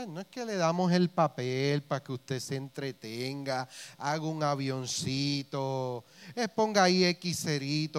No 0.07 0.21
es 0.21 0.27
que 0.27 0.45
le 0.45 0.55
damos 0.55 0.91
el 0.91 1.09
papel 1.09 1.83
para 1.83 2.03
que 2.03 2.11
usted 2.13 2.39
se 2.39 2.55
entretenga, 2.55 3.67
haga 3.97 4.23
un 4.23 4.43
avioncito, 4.43 6.03
ponga 6.55 6.83
ahí 6.83 7.03
X 7.05 7.47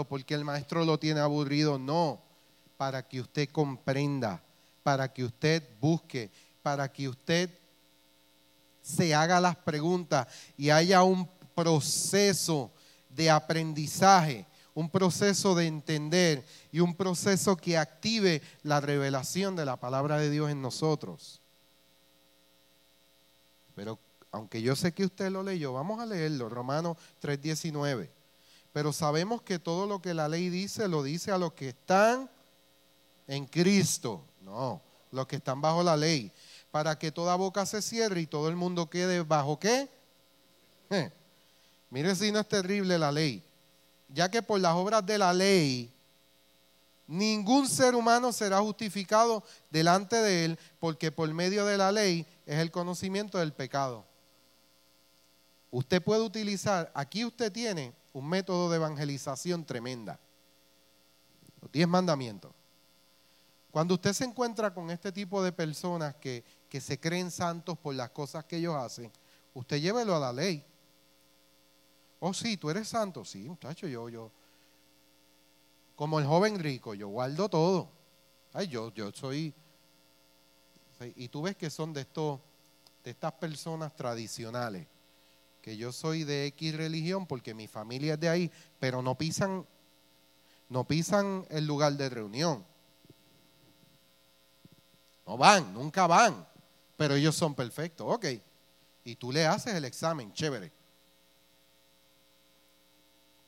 porque 0.08 0.34
el 0.34 0.44
maestro 0.44 0.84
lo 0.84 0.98
tiene 0.98 1.20
aburrido. 1.20 1.78
No, 1.78 2.20
para 2.76 3.06
que 3.06 3.20
usted 3.20 3.48
comprenda, 3.50 4.42
para 4.82 5.12
que 5.12 5.24
usted 5.24 5.62
busque, 5.80 6.30
para 6.62 6.90
que 6.90 7.08
usted 7.08 7.50
se 8.82 9.14
haga 9.14 9.40
las 9.40 9.56
preguntas 9.56 10.26
y 10.56 10.70
haya 10.70 11.02
un 11.02 11.28
proceso 11.54 12.70
de 13.08 13.30
aprendizaje, 13.30 14.46
un 14.74 14.88
proceso 14.88 15.54
de 15.54 15.66
entender 15.66 16.46
y 16.72 16.80
un 16.80 16.94
proceso 16.94 17.56
que 17.56 17.76
active 17.76 18.40
la 18.62 18.80
revelación 18.80 19.56
de 19.56 19.66
la 19.66 19.76
palabra 19.76 20.18
de 20.18 20.30
Dios 20.30 20.50
en 20.50 20.62
nosotros. 20.62 21.39
Pero 23.80 23.98
aunque 24.30 24.60
yo 24.60 24.76
sé 24.76 24.92
que 24.92 25.06
usted 25.06 25.30
lo 25.30 25.42
leyó, 25.42 25.72
vamos 25.72 26.00
a 26.00 26.04
leerlo, 26.04 26.50
Romanos 26.50 26.98
3:19. 27.22 28.10
Pero 28.74 28.92
sabemos 28.92 29.40
que 29.40 29.58
todo 29.58 29.86
lo 29.86 30.02
que 30.02 30.12
la 30.12 30.28
ley 30.28 30.50
dice 30.50 30.86
lo 30.86 31.02
dice 31.02 31.32
a 31.32 31.38
los 31.38 31.54
que 31.54 31.70
están 31.70 32.28
en 33.26 33.46
Cristo, 33.46 34.22
no, 34.42 34.82
los 35.10 35.26
que 35.26 35.36
están 35.36 35.62
bajo 35.62 35.82
la 35.82 35.96
ley, 35.96 36.30
para 36.70 36.98
que 36.98 37.10
toda 37.10 37.36
boca 37.36 37.64
se 37.64 37.80
cierre 37.80 38.20
y 38.20 38.26
todo 38.26 38.50
el 38.50 38.56
mundo 38.56 38.90
quede 38.90 39.22
bajo 39.22 39.58
qué. 39.58 39.88
Mire 41.88 42.14
si 42.16 42.30
no 42.30 42.40
es 42.40 42.48
terrible 42.48 42.98
la 42.98 43.10
ley, 43.10 43.42
ya 44.10 44.30
que 44.30 44.42
por 44.42 44.60
las 44.60 44.74
obras 44.74 45.06
de 45.06 45.16
la 45.16 45.32
ley 45.32 45.90
ningún 47.10 47.68
ser 47.68 47.96
humano 47.96 48.32
será 48.32 48.60
justificado 48.60 49.42
delante 49.68 50.16
de 50.16 50.44
él, 50.44 50.58
porque 50.78 51.10
por 51.10 51.32
medio 51.34 51.64
de 51.64 51.76
la 51.76 51.90
ley 51.90 52.24
es 52.50 52.58
el 52.58 52.72
conocimiento 52.72 53.38
del 53.38 53.52
pecado. 53.52 54.04
Usted 55.70 56.02
puede 56.02 56.22
utilizar, 56.22 56.90
aquí 56.96 57.24
usted 57.24 57.52
tiene 57.52 57.94
un 58.12 58.28
método 58.28 58.68
de 58.68 58.76
evangelización 58.76 59.64
tremenda. 59.64 60.18
Los 61.60 61.70
diez 61.70 61.86
mandamientos. 61.86 62.52
Cuando 63.70 63.94
usted 63.94 64.12
se 64.14 64.24
encuentra 64.24 64.74
con 64.74 64.90
este 64.90 65.12
tipo 65.12 65.40
de 65.44 65.52
personas 65.52 66.16
que, 66.16 66.42
que 66.68 66.80
se 66.80 66.98
creen 66.98 67.30
santos 67.30 67.78
por 67.78 67.94
las 67.94 68.10
cosas 68.10 68.44
que 68.46 68.56
ellos 68.56 68.74
hacen, 68.74 69.12
usted 69.54 69.80
llévelo 69.80 70.16
a 70.16 70.18
la 70.18 70.32
ley. 70.32 70.66
Oh, 72.18 72.34
sí, 72.34 72.56
tú 72.56 72.68
eres 72.68 72.88
santo. 72.88 73.24
Sí, 73.24 73.48
muchacho, 73.48 73.86
yo, 73.86 74.08
yo. 74.08 74.32
Como 75.94 76.18
el 76.18 76.26
joven 76.26 76.58
rico, 76.58 76.94
yo 76.94 77.06
guardo 77.06 77.48
todo. 77.48 77.92
Ay, 78.52 78.66
yo, 78.66 78.92
yo 78.92 79.12
soy. 79.12 79.54
Y 81.16 81.28
tú 81.28 81.42
ves 81.42 81.56
que 81.56 81.70
son 81.70 81.92
de 81.92 82.02
estos, 82.02 82.40
de 83.04 83.10
estas 83.10 83.32
personas 83.32 83.94
tradicionales. 83.94 84.86
Que 85.62 85.76
yo 85.76 85.92
soy 85.92 86.24
de 86.24 86.46
X 86.46 86.74
religión 86.76 87.26
porque 87.26 87.54
mi 87.54 87.66
familia 87.66 88.14
es 88.14 88.20
de 88.20 88.28
ahí, 88.28 88.50
pero 88.78 89.02
no 89.02 89.16
pisan, 89.16 89.66
no 90.68 90.84
pisan 90.84 91.46
el 91.50 91.66
lugar 91.66 91.94
de 91.94 92.08
reunión. 92.08 92.64
No 95.26 95.36
van, 95.36 95.72
nunca 95.72 96.06
van. 96.06 96.46
Pero 96.96 97.14
ellos 97.14 97.34
son 97.34 97.54
perfectos. 97.54 98.06
Ok. 98.08 98.26
Y 99.04 99.16
tú 99.16 99.32
le 99.32 99.46
haces 99.46 99.74
el 99.74 99.84
examen, 99.84 100.32
chévere. 100.32 100.72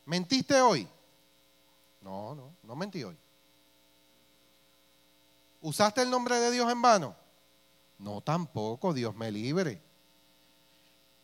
¿Mentiste 0.07 0.61
hoy? 0.61 0.89
No, 2.01 2.35
no, 2.35 2.55
no 2.63 2.77
mentí 2.77 3.05
hoy. 3.05 3.17
¿Usaste 5.61 6.03
el 6.03 6.11
nombre 6.11 6.39
de 6.41 6.51
Dios 6.51 6.71
en 6.71 6.83
vano? 6.83 7.22
No, 8.03 8.21
tampoco, 8.21 8.93
Dios 8.93 9.15
me 9.15 9.31
libre. 9.31 9.81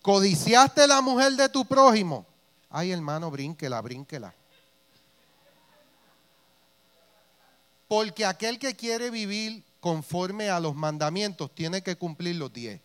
¿Codiciaste 0.00 0.86
la 0.86 1.00
mujer 1.00 1.32
de 1.32 1.48
tu 1.48 1.64
prójimo? 1.64 2.24
Ay, 2.70 2.92
hermano, 2.92 3.30
brínquela, 3.30 3.80
brínquela. 3.80 4.32
Porque 7.88 8.24
aquel 8.24 8.60
que 8.60 8.76
quiere 8.76 9.10
vivir 9.10 9.64
conforme 9.80 10.50
a 10.50 10.60
los 10.60 10.76
mandamientos 10.76 11.52
tiene 11.52 11.82
que 11.82 11.96
cumplir 11.96 12.36
los 12.36 12.52
diez. 12.52 12.80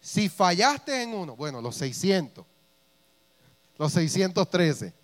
Si 0.00 0.30
fallaste 0.30 1.02
en 1.02 1.12
uno, 1.12 1.36
bueno, 1.36 1.60
los 1.60 1.76
600, 1.76 2.46
los 3.76 3.92
613. 3.92 4.94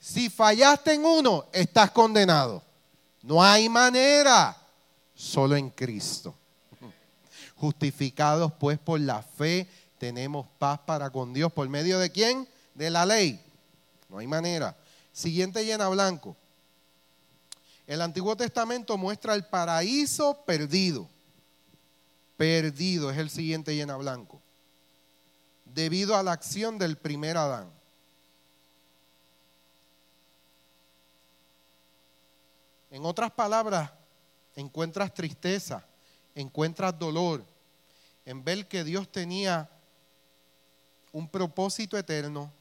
Si 0.00 0.30
fallaste 0.30 0.94
en 0.94 1.04
uno, 1.04 1.46
estás 1.52 1.90
condenado. 1.90 2.62
No 3.20 3.42
hay 3.42 3.68
manera, 3.68 4.56
solo 5.18 5.56
en 5.56 5.68
Cristo. 5.70 6.32
Justificados 7.56 8.52
pues 8.52 8.78
por 8.78 9.00
la 9.00 9.20
fe, 9.20 9.66
tenemos 9.98 10.46
paz 10.60 10.78
para 10.86 11.10
con 11.10 11.34
Dios. 11.34 11.52
¿Por 11.52 11.68
medio 11.68 11.98
de 11.98 12.10
quién? 12.10 12.48
De 12.72 12.88
la 12.88 13.04
ley. 13.04 13.44
No 14.08 14.18
hay 14.18 14.28
manera. 14.28 14.76
Siguiente 15.12 15.64
llena 15.64 15.88
blanco. 15.88 16.36
El 17.88 18.00
Antiguo 18.00 18.36
Testamento 18.36 18.96
muestra 18.96 19.34
el 19.34 19.44
paraíso 19.44 20.40
perdido. 20.46 21.08
Perdido 22.36 23.10
es 23.10 23.18
el 23.18 23.28
siguiente 23.28 23.74
llena 23.74 23.96
blanco. 23.96 24.40
Debido 25.64 26.16
a 26.16 26.22
la 26.22 26.30
acción 26.30 26.78
del 26.78 26.96
primer 26.96 27.36
Adán. 27.36 27.68
En 32.92 33.04
otras 33.04 33.32
palabras, 33.32 33.90
encuentras 34.60 35.14
tristeza, 35.14 35.86
encuentras 36.34 36.98
dolor 36.98 37.44
en 38.24 38.42
ver 38.42 38.66
que 38.66 38.82
Dios 38.82 39.10
tenía 39.10 39.70
un 41.12 41.28
propósito 41.28 41.96
eterno, 41.96 42.52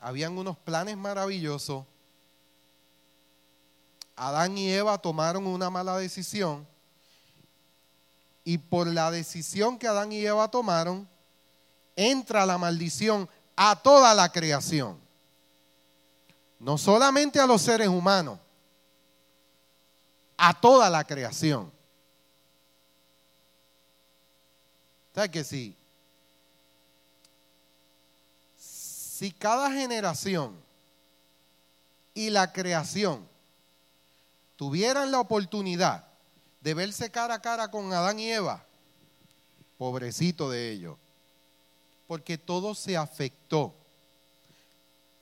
habían 0.00 0.36
unos 0.36 0.58
planes 0.58 0.96
maravillosos. 0.96 1.84
Adán 4.16 4.58
y 4.58 4.68
Eva 4.68 4.98
tomaron 4.98 5.46
una 5.46 5.70
mala 5.70 5.96
decisión 5.96 6.66
y 8.44 8.58
por 8.58 8.88
la 8.88 9.12
decisión 9.12 9.78
que 9.78 9.86
Adán 9.86 10.10
y 10.10 10.26
Eva 10.26 10.50
tomaron, 10.50 11.08
entra 11.94 12.44
la 12.44 12.58
maldición 12.58 13.28
a 13.54 13.76
toda 13.76 14.12
la 14.12 14.32
creación. 14.32 14.98
No 16.58 16.76
solamente 16.76 17.38
a 17.38 17.46
los 17.46 17.62
seres 17.62 17.88
humanos, 17.88 18.40
a 20.42 20.54
toda 20.58 20.88
la 20.88 21.04
creación. 21.04 21.70
¿Sabes 25.14 25.30
que 25.30 25.44
sí? 25.44 25.76
Si 28.56 29.32
cada 29.32 29.70
generación 29.70 30.56
y 32.14 32.30
la 32.30 32.50
creación 32.50 33.28
tuvieran 34.56 35.10
la 35.10 35.20
oportunidad 35.20 36.06
de 36.62 36.72
verse 36.72 37.10
cara 37.10 37.34
a 37.34 37.42
cara 37.42 37.70
con 37.70 37.92
Adán 37.92 38.18
y 38.18 38.30
Eva, 38.30 38.64
pobrecito 39.76 40.48
de 40.48 40.70
ellos, 40.70 40.96
porque 42.06 42.38
todo 42.38 42.74
se 42.74 42.96
afectó 42.96 43.74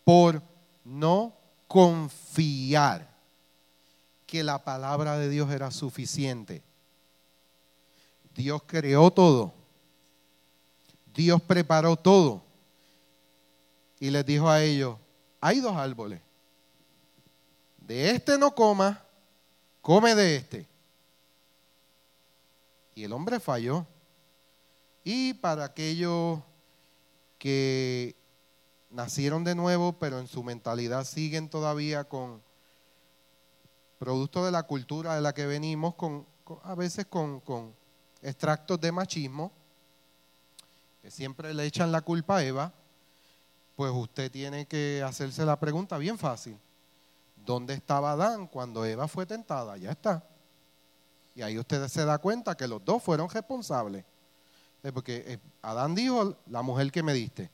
por 0.04 0.40
no 0.84 1.34
confiar 1.66 3.17
que 4.28 4.44
la 4.44 4.62
palabra 4.62 5.16
de 5.16 5.30
Dios 5.30 5.50
era 5.50 5.70
suficiente. 5.70 6.62
Dios 8.36 8.62
creó 8.66 9.10
todo. 9.10 9.54
Dios 11.14 11.40
preparó 11.40 11.96
todo. 11.96 12.42
Y 13.98 14.10
les 14.10 14.26
dijo 14.26 14.50
a 14.50 14.62
ellos, 14.62 14.98
hay 15.40 15.60
dos 15.60 15.74
árboles. 15.74 16.20
De 17.78 18.10
este 18.10 18.36
no 18.36 18.54
coma, 18.54 19.02
come 19.80 20.14
de 20.14 20.36
este. 20.36 20.66
Y 22.94 23.04
el 23.04 23.14
hombre 23.14 23.40
falló. 23.40 23.86
Y 25.04 25.32
para 25.32 25.64
aquellos 25.64 26.40
que 27.38 28.14
nacieron 28.90 29.42
de 29.42 29.54
nuevo, 29.54 29.94
pero 29.94 30.18
en 30.18 30.28
su 30.28 30.42
mentalidad 30.44 31.04
siguen 31.04 31.48
todavía 31.48 32.04
con 32.04 32.46
producto 33.98 34.44
de 34.44 34.52
la 34.52 34.62
cultura 34.62 35.14
de 35.14 35.20
la 35.20 35.34
que 35.34 35.46
venimos, 35.46 35.94
con, 35.94 36.26
a 36.62 36.74
veces 36.74 37.06
con, 37.06 37.74
extractos 38.22 38.80
de 38.80 38.92
machismo, 38.92 39.52
que 41.02 41.10
siempre 41.10 41.52
le 41.54 41.64
echan 41.64 41.92
la 41.92 42.00
culpa 42.00 42.38
a 42.38 42.44
Eva, 42.44 42.72
pues 43.76 43.92
usted 43.92 44.30
tiene 44.30 44.66
que 44.66 45.02
hacerse 45.04 45.44
la 45.44 45.58
pregunta 45.58 45.98
bien 45.98 46.18
fácil. 46.18 46.58
¿Dónde 47.36 47.74
estaba 47.74 48.12
Adán 48.12 48.46
cuando 48.46 48.84
Eva 48.84 49.06
fue 49.08 49.24
tentada? 49.24 49.76
Ya 49.76 49.92
está. 49.92 50.24
Y 51.34 51.42
ahí 51.42 51.58
usted 51.58 51.86
se 51.86 52.04
da 52.04 52.18
cuenta 52.18 52.56
que 52.56 52.66
los 52.66 52.84
dos 52.84 53.02
fueron 53.02 53.30
responsables. 53.30 54.04
Eh, 54.82 54.92
porque 54.92 55.24
eh, 55.26 55.38
Adán 55.62 55.94
dijo, 55.94 56.36
la 56.46 56.62
mujer 56.62 56.90
que 56.90 57.02
me 57.02 57.12
diste. 57.12 57.50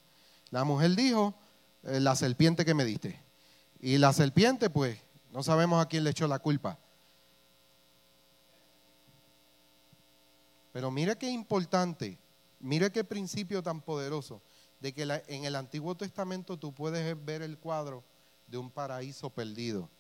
La 0.51 0.65
mujer 0.65 0.97
dijo, 0.97 1.35
eh, 1.83 2.01
la 2.01 2.17
serpiente 2.17 2.65
que 2.65 2.75
me 2.75 2.85
diste. 2.85 3.23
Y 3.81 3.99
la 3.99 4.13
serpiente, 4.15 4.71
pues, 4.71 4.99
no 5.35 5.43
sabemos 5.43 5.83
a 5.83 5.89
quién 5.89 6.05
le 6.05 6.11
echó 6.11 6.29
la 6.29 6.39
culpa. 6.39 6.79
Pero 10.73 10.93
mire 10.93 11.19
qué 11.19 11.29
importante, 11.29 12.17
mire 12.61 12.93
qué 12.93 13.03
principio 13.03 13.61
tan 13.61 13.81
poderoso, 13.81 14.41
de 14.79 14.93
que 14.93 15.03
en 15.27 15.45
el 15.45 15.57
Antiguo 15.57 15.97
Testamento 15.97 16.57
tú 16.57 16.73
puedes 16.73 17.25
ver 17.25 17.43
el 17.43 17.59
cuadro 17.59 18.05
de 18.47 18.59
un 18.59 18.71
paraíso 18.71 19.29
perdido. 19.29 19.91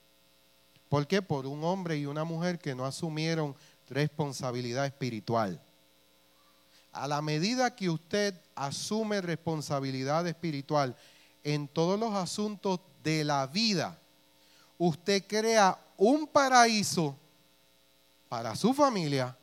¿Por 0.89 1.05
qué? 1.09 1.20
Por 1.20 1.47
un 1.47 1.64
hombre 1.64 1.99
y 1.99 2.07
una 2.07 2.22
mujer 2.22 2.61
que 2.61 2.76
no 2.76 2.85
asumieron 2.85 3.57
responsabilidad 3.89 4.87
espiritual. 4.87 5.61
A 6.93 7.09
la 7.09 7.20
medida 7.20 7.74
que 7.74 7.91
usted 7.91 8.41
asume 8.55 9.20
responsabilidad 9.20 10.28
espiritual 10.28 10.95
en 11.43 11.66
todos 11.66 11.99
los 11.99 12.14
asuntos 12.14 12.78
de 13.03 13.24
la 13.24 13.49
vida, 13.49 13.99
usted 14.79 15.25
crea 15.27 15.79
un 15.97 16.27
paraíso 16.27 17.16
para 18.29 18.57
su 18.57 18.75
familia 18.75 19.37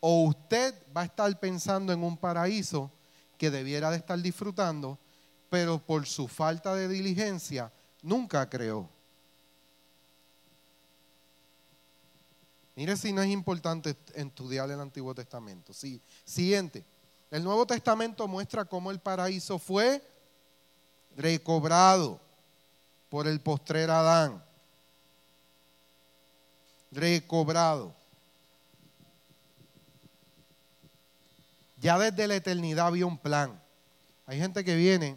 o 0.00 0.24
usted 0.24 0.74
va 0.94 1.02
a 1.02 1.04
estar 1.04 1.38
pensando 1.38 1.92
en 1.92 2.02
un 2.02 2.16
paraíso 2.16 2.90
que 3.38 3.50
debiera 3.50 3.90
de 3.90 3.96
estar 3.96 4.18
disfrutando, 4.20 4.98
pero 5.48 5.78
por 5.78 6.06
su 6.06 6.28
falta 6.28 6.74
de 6.74 6.88
diligencia 6.88 7.72
nunca 8.02 8.48
creó. 8.48 8.88
Mire 12.76 12.96
si 12.96 13.12
no 13.12 13.22
es 13.22 13.30
importante 13.30 13.96
estudiar 14.14 14.70
el 14.70 14.80
Antiguo 14.80 15.14
Testamento. 15.14 15.72
Sí. 15.72 16.00
Siguiente. 16.24 16.84
El 17.30 17.44
Nuevo 17.44 17.66
Testamento 17.66 18.26
muestra 18.26 18.64
cómo 18.64 18.90
el 18.90 18.98
paraíso 18.98 19.58
fue 19.58 20.02
recobrado 21.16 22.20
por 23.14 23.28
el 23.28 23.40
postrer 23.40 23.92
Adán. 23.92 24.44
Recobrado. 26.90 27.94
Ya 31.80 31.96
desde 31.96 32.26
la 32.26 32.34
eternidad 32.34 32.88
había 32.88 33.06
un 33.06 33.16
plan. 33.16 33.62
Hay 34.26 34.40
gente 34.40 34.64
que 34.64 34.74
viene. 34.74 35.16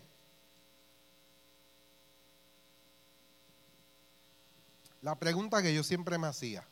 La 5.01 5.15
pregunta 5.15 5.63
que 5.63 5.73
yo 5.73 5.81
siempre 5.81 6.19
me 6.19 6.27
hacía, 6.27 6.63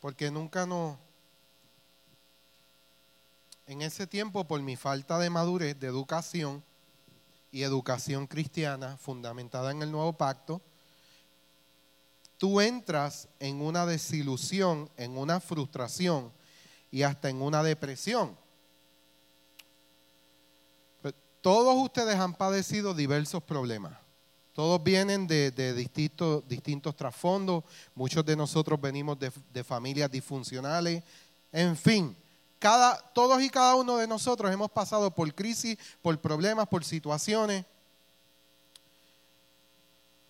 porque 0.00 0.30
nunca 0.30 0.66
no, 0.66 0.96
en 3.66 3.82
ese 3.82 4.06
tiempo 4.06 4.44
por 4.44 4.62
mi 4.62 4.76
falta 4.76 5.18
de 5.18 5.30
madurez, 5.30 5.80
de 5.80 5.88
educación, 5.88 6.62
y 7.54 7.62
educación 7.62 8.26
cristiana 8.26 8.96
fundamentada 8.96 9.70
en 9.70 9.80
el 9.80 9.92
nuevo 9.92 10.12
pacto, 10.14 10.60
tú 12.36 12.60
entras 12.60 13.28
en 13.38 13.60
una 13.60 13.86
desilusión, 13.86 14.90
en 14.96 15.16
una 15.16 15.38
frustración 15.38 16.32
y 16.90 17.04
hasta 17.04 17.28
en 17.28 17.40
una 17.40 17.62
depresión. 17.62 18.36
Todos 21.40 21.80
ustedes 21.80 22.16
han 22.16 22.34
padecido 22.34 22.92
diversos 22.92 23.40
problemas. 23.44 23.96
Todos 24.52 24.82
vienen 24.82 25.28
de, 25.28 25.52
distintos, 25.74 26.48
distintos 26.48 26.96
trasfondos. 26.96 27.62
Muchos 27.94 28.26
de 28.26 28.34
nosotros 28.34 28.80
venimos 28.80 29.16
de, 29.20 29.30
de 29.52 29.62
familias 29.62 30.10
disfuncionales. 30.10 31.04
En 31.52 31.76
fin, 31.76 32.16
cada, 32.58 32.98
todos 33.12 33.42
y 33.42 33.50
cada 33.50 33.74
uno 33.74 33.96
de 33.98 34.06
nosotros 34.06 34.52
hemos 34.52 34.70
pasado 34.70 35.10
por 35.10 35.32
crisis, 35.34 35.78
por 36.02 36.18
problemas, 36.18 36.68
por 36.68 36.84
situaciones. 36.84 37.64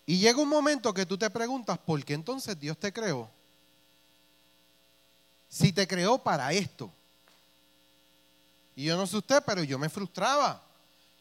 Y 0.05 0.19
llega 0.19 0.39
un 0.39 0.49
momento 0.49 0.93
que 0.93 1.05
tú 1.05 1.17
te 1.17 1.29
preguntas, 1.29 1.77
¿por 1.79 2.03
qué 2.03 2.13
entonces 2.13 2.59
Dios 2.59 2.77
te 2.77 2.93
creó? 2.93 3.29
Si 5.49 5.71
te 5.73 5.87
creó 5.87 6.17
para 6.17 6.51
esto. 6.53 6.91
Y 8.75 8.83
yo 8.83 8.97
no 8.97 9.07
sé 9.07 9.17
usted, 9.17 9.41
pero 9.45 9.63
yo 9.63 9.79
me 9.79 9.89
frustraba. 9.89 10.61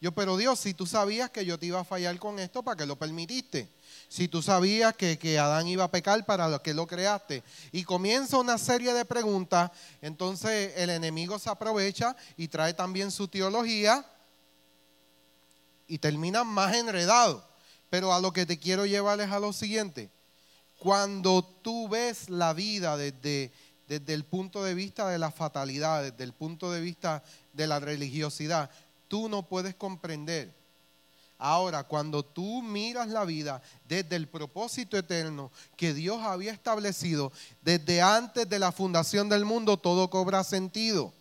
Yo, 0.01 0.13
pero 0.13 0.37
Dios, 0.37 0.59
si 0.59 0.75
tú 0.75 0.87
sabías 0.87 1.31
que 1.31 1.47
yo 1.47 1.59
te 1.59 1.67
iba 1.67 1.81
a 1.81 1.85
fallar 1.85 2.19
con 2.19 2.39
esto, 2.39 2.63
¿para 2.63 2.77
qué 2.77 2.85
lo 2.85 2.97
permitiste? 2.97 3.69
Si 4.15 4.29
tú 4.29 4.43
sabías 4.43 4.95
que, 4.95 5.19
que 5.19 5.41
Adán 5.41 5.67
iba 5.67 5.83
a 5.83 5.91
pecar, 5.91 6.25
¿para 6.25 6.61
que 6.61 6.73
lo 6.73 6.87
creaste? 6.87 7.43
Y 7.73 7.83
comienza 7.83 8.39
una 8.39 8.59
serie 8.59 8.93
de 8.95 9.05
preguntas, 9.05 9.73
entonces 10.01 10.73
el 10.77 10.91
enemigo 10.91 11.37
se 11.41 11.51
aprovecha 11.51 12.15
y 12.37 12.47
trae 12.47 12.75
también 12.75 13.11
su 13.11 13.27
teología 13.27 14.07
y 15.89 15.99
termina 15.99 16.45
más 16.45 16.77
enredado. 16.77 17.45
Pero 17.91 18.15
a 18.15 18.21
lo 18.21 18.33
que 18.33 18.47
te 18.47 18.57
quiero 18.57 18.87
llevar 18.87 19.21
es 19.21 19.33
a 19.33 19.41
lo 19.41 19.53
siguiente. 19.53 20.12
Cuando 20.79 21.43
tú 21.43 21.89
ves 21.89 22.31
la 22.31 22.53
vida 22.53 22.97
desde, 22.97 23.51
desde 23.89 24.15
el 24.15 24.25
punto 24.25 24.62
de 24.62 24.75
vista 24.75 25.09
de 25.09 25.19
la 25.19 25.33
fatalidad, 25.33 26.05
desde 26.05 26.23
el 26.23 26.35
punto 26.35 26.71
de 26.71 26.81
vista 26.81 27.25
de 27.53 27.67
la 27.67 27.81
religiosidad, 27.81 28.71
tú 29.09 29.29
no 29.29 29.49
puedes 29.49 29.75
comprender. 29.75 30.55
Ahora, 31.39 31.85
cuando 31.85 32.24
tú 32.24 32.62
miras 32.62 33.09
la 33.09 33.24
vida 33.24 33.61
desde 33.87 34.16
el 34.16 34.28
propósito 34.28 34.97
eterno 34.97 35.51
que 35.76 35.93
Dios 35.93 36.22
había 36.22 36.53
establecido, 36.53 37.32
desde 37.61 38.01
antes 38.01 38.49
de 38.49 38.59
la 38.59 38.72
fundación 38.72 39.28
del 39.28 39.45
mundo, 39.45 39.76
todo 39.76 40.09
cobra 40.11 40.45
sentido. 40.45 41.12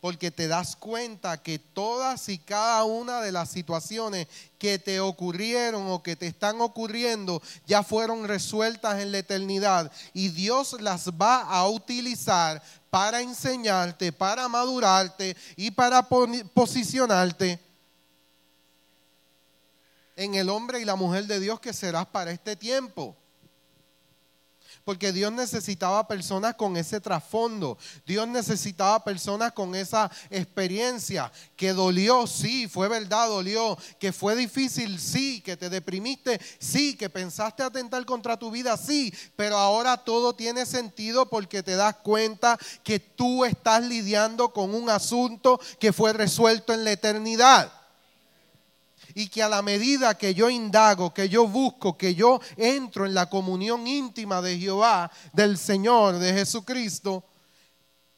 Porque 0.00 0.30
te 0.30 0.46
das 0.46 0.76
cuenta 0.76 1.42
que 1.42 1.58
todas 1.58 2.28
y 2.28 2.38
cada 2.38 2.84
una 2.84 3.20
de 3.20 3.32
las 3.32 3.50
situaciones 3.50 4.28
que 4.56 4.78
te 4.78 5.00
ocurrieron 5.00 5.90
o 5.90 6.02
que 6.04 6.14
te 6.14 6.28
están 6.28 6.60
ocurriendo 6.60 7.42
ya 7.66 7.82
fueron 7.82 8.28
resueltas 8.28 9.00
en 9.00 9.10
la 9.10 9.18
eternidad. 9.18 9.90
Y 10.12 10.28
Dios 10.28 10.80
las 10.80 11.10
va 11.10 11.42
a 11.42 11.68
utilizar 11.68 12.62
para 12.90 13.20
enseñarte, 13.20 14.12
para 14.12 14.48
madurarte 14.48 15.36
y 15.56 15.72
para 15.72 16.08
posicionarte 16.08 17.67
en 20.18 20.34
el 20.34 20.50
hombre 20.50 20.80
y 20.80 20.84
la 20.84 20.96
mujer 20.96 21.26
de 21.26 21.38
Dios 21.38 21.60
que 21.60 21.72
serás 21.72 22.06
para 22.06 22.32
este 22.32 22.56
tiempo 22.56 23.16
porque 24.88 25.12
Dios 25.12 25.30
necesitaba 25.30 26.08
personas 26.08 26.54
con 26.54 26.74
ese 26.78 26.98
trasfondo. 26.98 27.76
Dios 28.06 28.26
necesitaba 28.26 29.04
personas 29.04 29.52
con 29.52 29.74
esa 29.74 30.10
experiencia 30.30 31.30
que 31.56 31.74
dolió, 31.74 32.26
sí, 32.26 32.66
fue 32.66 32.88
verdad, 32.88 33.28
dolió, 33.28 33.76
que 34.00 34.14
fue 34.14 34.34
difícil, 34.34 34.98
sí, 34.98 35.42
que 35.42 35.58
te 35.58 35.68
deprimiste, 35.68 36.40
sí, 36.58 36.96
que 36.96 37.10
pensaste 37.10 37.62
atentar 37.62 38.06
contra 38.06 38.38
tu 38.38 38.50
vida, 38.50 38.78
sí, 38.78 39.12
pero 39.36 39.58
ahora 39.58 39.98
todo 39.98 40.34
tiene 40.34 40.64
sentido 40.64 41.28
porque 41.28 41.62
te 41.62 41.76
das 41.76 41.96
cuenta 41.96 42.56
que 42.82 42.98
tú 42.98 43.44
estás 43.44 43.84
lidiando 43.84 44.54
con 44.54 44.74
un 44.74 44.88
asunto 44.88 45.60
que 45.78 45.92
fue 45.92 46.14
resuelto 46.14 46.72
en 46.72 46.84
la 46.84 46.92
eternidad 46.92 47.77
y 49.14 49.28
que 49.28 49.42
a 49.42 49.48
la 49.48 49.62
medida 49.62 50.16
que 50.16 50.34
yo 50.34 50.50
indago, 50.50 51.12
que 51.12 51.28
yo 51.28 51.46
busco, 51.46 51.96
que 51.96 52.14
yo 52.14 52.40
entro 52.56 53.06
en 53.06 53.14
la 53.14 53.28
comunión 53.28 53.86
íntima 53.86 54.40
de 54.42 54.58
Jehová, 54.58 55.10
del 55.32 55.58
Señor, 55.58 56.18
de 56.18 56.32
Jesucristo, 56.32 57.24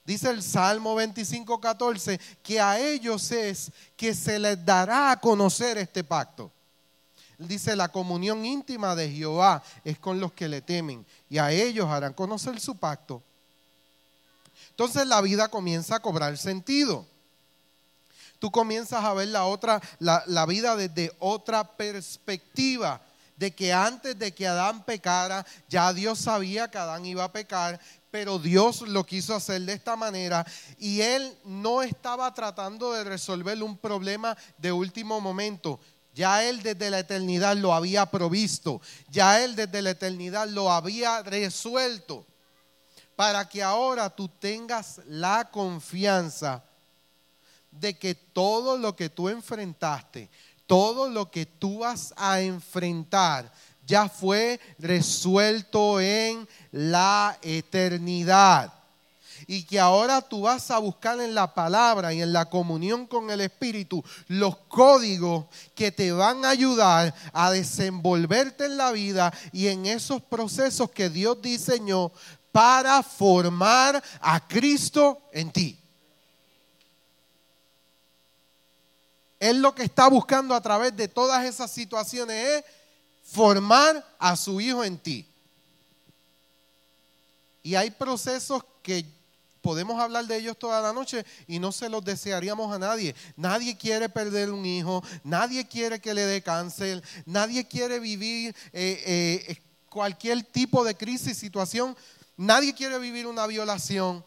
dice 0.05 0.31
el 0.31 0.43
Salmo 0.43 0.95
25, 0.95 1.61
14, 1.61 2.21
que 2.43 2.61
a 2.61 2.79
ellos 2.79 3.31
es 3.33 3.71
que 3.97 4.15
se 4.15 4.39
les 4.39 4.65
dará 4.65 5.13
a 5.13 5.21
conocer 5.21 5.79
este 5.79 6.05
pacto. 6.05 6.51
Dice, 7.39 7.75
la 7.75 7.89
comunión 7.89 8.45
íntima 8.45 8.95
de 8.95 9.11
Jehová 9.11 9.63
es 9.83 9.99
con 9.99 10.21
los 10.21 10.33
que 10.33 10.47
le 10.47 10.61
temen 10.61 11.07
y 11.31 11.39
a 11.39 11.51
ellos 11.51 11.87
harán 11.89 12.13
conocer 12.13 12.61
su 12.61 12.77
pacto. 12.77 13.23
Entonces 14.71 15.07
la 15.07 15.23
vida 15.23 15.49
comienza 15.49 15.97
a 15.97 16.01
cobrar 16.01 16.37
sentido 16.37 17.07
tú 18.41 18.51
comienzas 18.51 19.05
a 19.05 19.15
ver 19.15 19.29
la, 19.29 19.45
otra, 19.45 19.81
la, 20.01 20.47
vida 20.47 20.75
desde 20.75 21.15
otra 21.21 21.77
perspectiva 21.77 23.01
de 23.37 23.55
que 23.55 23.73
antes 23.73 24.19
de 24.19 24.35
que 24.35 24.49
Adán 24.49 24.85
pecara, 24.85 25.47
ya 25.69 25.93
Dios 25.93 26.19
sabía 26.19 26.71
que 26.71 26.79
Adán 26.79 27.07
iba 27.07 27.23
a 27.23 27.33
pecar, 27.33 27.79
pero 28.11 28.39
Dios 28.39 28.81
lo 28.83 29.05
quiso 29.05 29.35
hacer 29.35 29.61
de 29.63 29.75
esta 29.75 29.95
manera 29.95 30.45
y 30.79 31.03
él 31.03 31.39
no 31.45 31.83
estaba 31.83 32.35
tratando 32.35 32.93
de 32.93 33.05
resolver 33.05 33.63
un 33.63 33.77
problema 33.77 34.37
de 34.59 34.73
último 34.73 35.21
momento. 35.21 35.79
Ya 36.13 36.45
él 36.45 36.63
desde 36.63 36.91
la 36.91 36.99
eternidad 36.99 37.57
lo 37.57 37.73
había 37.73 38.07
provisto, 38.07 38.81
ya 39.09 39.43
él 39.45 39.55
desde 39.55 39.81
la 39.81 39.91
eternidad 39.91 40.49
lo 40.49 40.73
había 40.73 41.23
resuelto, 41.23 42.27
para 43.17 43.49
que 43.49 43.63
ahora 43.63 44.11
tú 44.11 44.29
tengas 44.29 45.01
la 45.07 45.51
confianza 45.51 46.65
de 47.71 47.99
que 47.99 48.15
todo 48.15 48.77
lo 48.77 48.97
que 48.97 49.09
tú 49.09 49.29
enfrentaste, 49.29 50.29
todo 50.67 51.09
lo 51.09 51.31
que 51.31 51.47
tú 51.47 51.81
vas 51.81 52.15
a 52.17 52.41
enfrentar, 52.41 53.53
ya 53.87 54.09
fue 54.09 54.61
resuelto 54.79 56.01
en 56.01 56.49
la 56.71 57.37
eternidad. 57.43 58.73
Y 59.47 59.65
que 59.65 59.81
ahora 59.81 60.21
tú 60.21 60.43
vas 60.43 60.71
a 60.71 60.79
buscar 60.79 61.21
en 61.21 61.35
la 61.35 61.55
palabra 61.55 62.13
y 62.13 62.23
en 62.23 62.33
la 62.33 62.45
comunión 62.45 63.07
con 63.07 63.31
el 63.31 63.41
Espíritu 63.41 64.05
los 64.29 64.57
códigos 64.69 65.47
que 65.75 65.91
te 65.91 66.13
van 66.13 66.45
a 66.45 66.51
ayudar 66.51 67.13
a 67.33 67.51
desenvolverte 67.51 68.67
en 68.67 68.77
la 68.77 68.93
vida 68.93 69.33
y 69.51 69.67
en 69.69 69.87
esos 69.87 70.23
procesos 70.23 70.91
que 70.91 71.11
Dios 71.11 71.43
diseñó 71.43 72.13
para 72.53 73.03
formar 73.03 74.01
a 74.21 74.47
Cristo 74.47 75.23
en 75.33 75.51
ti. 75.51 75.80
Él 79.41 79.63
lo 79.63 79.75
que 79.75 79.83
está 79.83 80.07
buscando 80.09 80.55
a 80.55 80.61
través 80.61 80.95
de 80.95 81.09
todas 81.09 81.45
esas 81.47 81.71
situaciones 81.71 82.47
es 82.47 82.65
formar 83.25 84.07
a 84.19 84.37
su 84.37 84.61
hijo 84.61 84.85
en 84.85 84.99
ti. 84.99 85.27
Y 87.63 87.75
hay 87.75 87.91
procesos 87.91 88.63
que 88.83 89.05
podemos 89.63 90.01
hablar 90.01 90.27
de 90.27 90.37
ellos 90.37 90.59
toda 90.59 90.81
la 90.81 90.93
noche 90.93 91.25
y 91.47 91.59
no 91.59 91.73
se 91.73 91.89
los 91.89 92.05
desearíamos 92.05 92.73
a 92.75 92.79
nadie. 92.79 93.15
Nadie 93.37 93.77
quiere 93.77 94.09
perder 94.09 94.51
un 94.51 94.65
hijo, 94.65 95.03
nadie 95.25 95.67
quiere 95.67 96.01
que 96.01 96.15
le 96.15 96.23
dé 96.23 96.43
cáncer, 96.43 97.03
nadie 97.25 97.67
quiere 97.67 97.99
vivir 97.99 98.55
eh, 98.73 99.47
eh, 99.49 99.63
cualquier 99.89 100.43
tipo 100.45 100.85
de 100.85 100.95
crisis, 100.95 101.39
situación, 101.39 101.97
nadie 102.37 102.75
quiere 102.75 102.99
vivir 102.99 103.27
una 103.27 103.47
violación. 103.47 104.25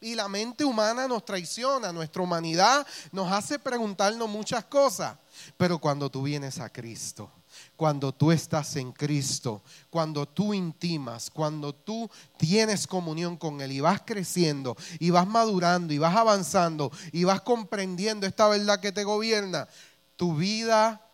Y 0.00 0.14
la 0.14 0.28
mente 0.28 0.64
humana 0.64 1.08
nos 1.08 1.24
traiciona, 1.24 1.92
nuestra 1.92 2.22
humanidad 2.22 2.86
nos 3.10 3.30
hace 3.32 3.58
preguntarnos 3.58 4.28
muchas 4.28 4.64
cosas. 4.64 5.16
Pero 5.56 5.78
cuando 5.78 6.08
tú 6.10 6.22
vienes 6.22 6.60
a 6.60 6.70
Cristo, 6.70 7.30
cuando 7.76 8.12
tú 8.12 8.32
estás 8.32 8.76
en 8.76 8.92
Cristo, 8.92 9.62
cuando 9.90 10.26
tú 10.26 10.54
intimas, 10.54 11.30
cuando 11.30 11.74
tú 11.74 12.08
tienes 12.36 12.86
comunión 12.86 13.36
con 13.36 13.60
Él 13.60 13.72
y 13.72 13.80
vas 13.80 14.02
creciendo 14.04 14.76
y 14.98 15.10
vas 15.10 15.26
madurando 15.26 15.92
y 15.92 15.98
vas 15.98 16.16
avanzando 16.16 16.92
y 17.12 17.24
vas 17.24 17.40
comprendiendo 17.40 18.26
esta 18.26 18.48
verdad 18.48 18.80
que 18.80 18.92
te 18.92 19.04
gobierna, 19.04 19.68
tu 20.16 20.36
vida 20.36 21.04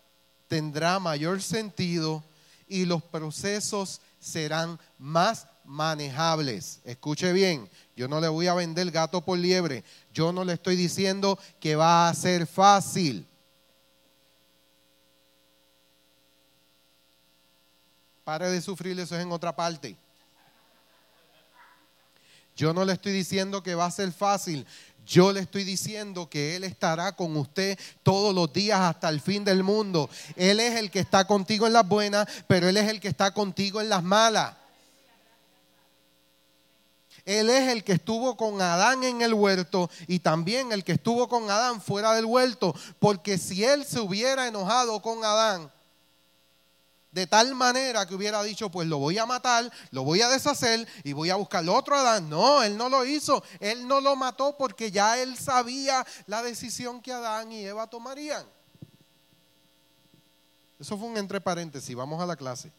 tendrá 0.49 0.99
mayor 0.99 1.43
sentido 1.43 2.23
y 2.67 2.85
los 2.85 3.03
procesos 3.03 4.01
serán 4.19 4.79
más 4.99 5.47
manejables. 5.65 6.81
Escuche 6.85 7.33
bien, 7.33 7.69
yo 7.97 8.09
no 8.09 8.21
le 8.21 8.29
voy 8.29 8.47
a 8.47 8.55
vender 8.55 8.91
gato 8.91 9.21
por 9.21 9.39
liebre. 9.39 9.85
Yo 10.13 10.33
no 10.33 10.45
le 10.45 10.55
estoy 10.55 10.77
diciendo 10.77 11.39
que 11.61 11.77
va 11.77 12.09
a 12.09 12.15
ser 12.15 12.47
fácil. 12.47 13.27
Pare 18.25 18.51
de 18.51 18.61
sufrir, 18.61 18.99
eso 18.99 19.15
es 19.15 19.23
en 19.23 19.33
otra 19.33 19.55
parte. 19.55 19.97
Yo 22.57 22.73
no 22.73 22.85
le 22.85 22.93
estoy 22.93 23.13
diciendo 23.13 23.63
que 23.63 23.75
va 23.75 23.87
a 23.87 23.91
ser 23.91 24.13
fácil. 24.13 24.67
Yo 25.07 25.33
le 25.33 25.41
estoy 25.41 25.65
diciendo 25.65 26.31
que 26.31 26.57
Él 26.57 26.65
estará 26.65 27.15
con 27.15 27.37
usted 27.37 27.79
todos 28.03 28.35
los 28.35 28.53
días 28.53 28.81
hasta 28.81 29.09
el 29.11 29.21
fin 29.21 29.45
del 29.45 29.63
mundo. 29.63 30.09
Él 30.37 30.61
es 30.61 30.77
el 30.77 30.91
que 30.91 31.01
está 31.01 31.27
contigo 31.27 31.67
en 31.67 31.75
las 31.75 31.87
buenas, 31.87 32.27
pero 32.47 32.69
Él 32.69 32.77
es 32.77 32.89
el 32.89 33.01
que 33.01 33.09
está 33.09 33.35
contigo 33.35 33.81
en 33.81 33.91
las 33.91 34.03
malas. 34.03 34.55
Él 37.25 37.49
es 37.49 37.69
el 37.71 37.85
que 37.85 37.93
estuvo 37.93 38.37
con 38.37 38.61
Adán 38.61 39.03
en 39.05 39.23
el 39.23 39.33
huerto 39.33 39.91
y 40.07 40.19
también 40.19 40.73
el 40.73 40.85
que 40.85 40.93
estuvo 40.93 41.29
con 41.29 41.51
Adán 41.51 41.81
fuera 41.81 42.13
del 42.13 42.27
huerto. 42.27 42.75
Porque 42.99 43.39
si 43.39 43.65
Él 43.65 43.85
se 43.85 44.01
hubiera 44.01 44.47
enojado 44.47 45.01
con 45.01 45.25
Adán, 45.25 45.71
de 47.15 47.29
tal 47.29 47.55
manera 47.55 48.07
que 48.07 48.15
hubiera 48.17 48.43
dicho, 48.43 48.71
pues 48.71 48.89
lo 48.89 48.99
voy 48.99 49.19
a 49.19 49.25
matar, 49.25 49.71
lo 49.93 50.03
voy 50.03 50.21
a 50.21 50.29
deshacer 50.29 50.87
y 51.05 51.13
voy 51.13 51.31
a 51.31 51.37
buscar 51.37 51.67
otro 51.69 51.97
Adán. 51.97 52.29
No, 52.29 52.61
él 52.65 52.77
no 52.77 52.89
lo 52.89 53.05
hizo. 53.05 53.45
Él 53.61 53.87
no 53.87 54.01
lo 54.01 54.17
mató 54.17 54.57
porque 54.59 54.91
ya 54.91 55.17
él 55.23 55.39
sabía 55.39 56.05
la 56.27 56.43
decisión 56.43 57.01
que 57.01 57.13
Adán 57.13 57.53
y 57.53 57.65
Eva 57.65 57.87
tomarían. 57.87 58.45
Eso 60.81 60.99
fue 60.99 61.07
un 61.07 61.17
entre 61.17 61.41
paréntesis. 61.41 61.95
Vamos 61.95 62.21
a 62.21 62.27
la 62.27 62.35
clase. 62.35 62.73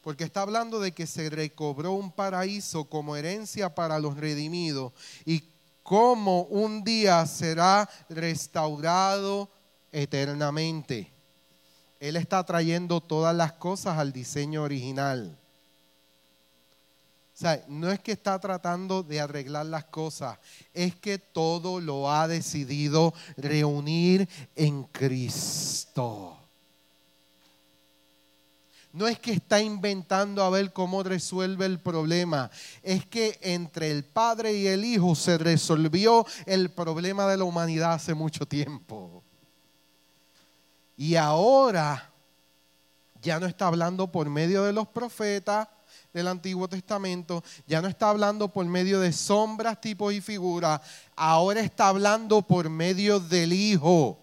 Porque 0.00 0.24
está 0.24 0.42
hablando 0.42 0.80
de 0.80 0.92
que 0.92 1.06
se 1.06 1.28
recobró 1.28 1.92
un 1.92 2.12
paraíso 2.12 2.84
como 2.84 3.16
herencia 3.16 3.74
para 3.74 3.98
los 3.98 4.16
redimidos 4.16 4.92
y 5.24 5.44
cómo 5.82 6.42
un 6.42 6.84
día 6.84 7.24
será 7.26 7.88
restaurado 8.08 9.50
eternamente. 9.90 11.12
Él 11.98 12.16
está 12.16 12.44
trayendo 12.44 13.00
todas 13.00 13.34
las 13.34 13.54
cosas 13.54 13.98
al 13.98 14.12
diseño 14.12 14.62
original. 14.62 15.36
O 17.34 17.40
sea, 17.40 17.64
no 17.68 17.90
es 17.90 18.00
que 18.00 18.12
está 18.12 18.38
tratando 18.40 19.04
de 19.04 19.20
arreglar 19.20 19.66
las 19.66 19.84
cosas, 19.84 20.38
es 20.74 20.96
que 20.96 21.18
todo 21.18 21.80
lo 21.80 22.10
ha 22.10 22.26
decidido 22.26 23.14
reunir 23.36 24.28
en 24.56 24.82
Cristo. 24.84 26.37
No 28.92 29.06
es 29.06 29.18
que 29.18 29.32
está 29.32 29.60
inventando 29.60 30.42
a 30.42 30.50
ver 30.50 30.72
cómo 30.72 31.02
resuelve 31.02 31.66
el 31.66 31.78
problema, 31.78 32.50
es 32.82 33.04
que 33.04 33.38
entre 33.42 33.90
el 33.90 34.04
Padre 34.04 34.54
y 34.54 34.66
el 34.66 34.84
Hijo 34.84 35.14
se 35.14 35.36
resolvió 35.36 36.26
el 36.46 36.70
problema 36.70 37.26
de 37.26 37.36
la 37.36 37.44
humanidad 37.44 37.92
hace 37.92 38.14
mucho 38.14 38.46
tiempo. 38.46 39.22
Y 40.96 41.16
ahora 41.16 42.10
ya 43.20 43.38
no 43.38 43.46
está 43.46 43.66
hablando 43.66 44.10
por 44.10 44.28
medio 44.30 44.64
de 44.64 44.72
los 44.72 44.88
profetas 44.88 45.68
del 46.12 46.26
Antiguo 46.26 46.66
Testamento, 46.66 47.44
ya 47.66 47.82
no 47.82 47.88
está 47.88 48.08
hablando 48.08 48.48
por 48.48 48.64
medio 48.64 49.00
de 49.00 49.12
sombras, 49.12 49.80
tipos 49.80 50.12
y 50.14 50.20
figuras, 50.20 50.80
ahora 51.14 51.60
está 51.60 51.88
hablando 51.88 52.42
por 52.42 52.70
medio 52.70 53.20
del 53.20 53.52
Hijo. 53.52 54.18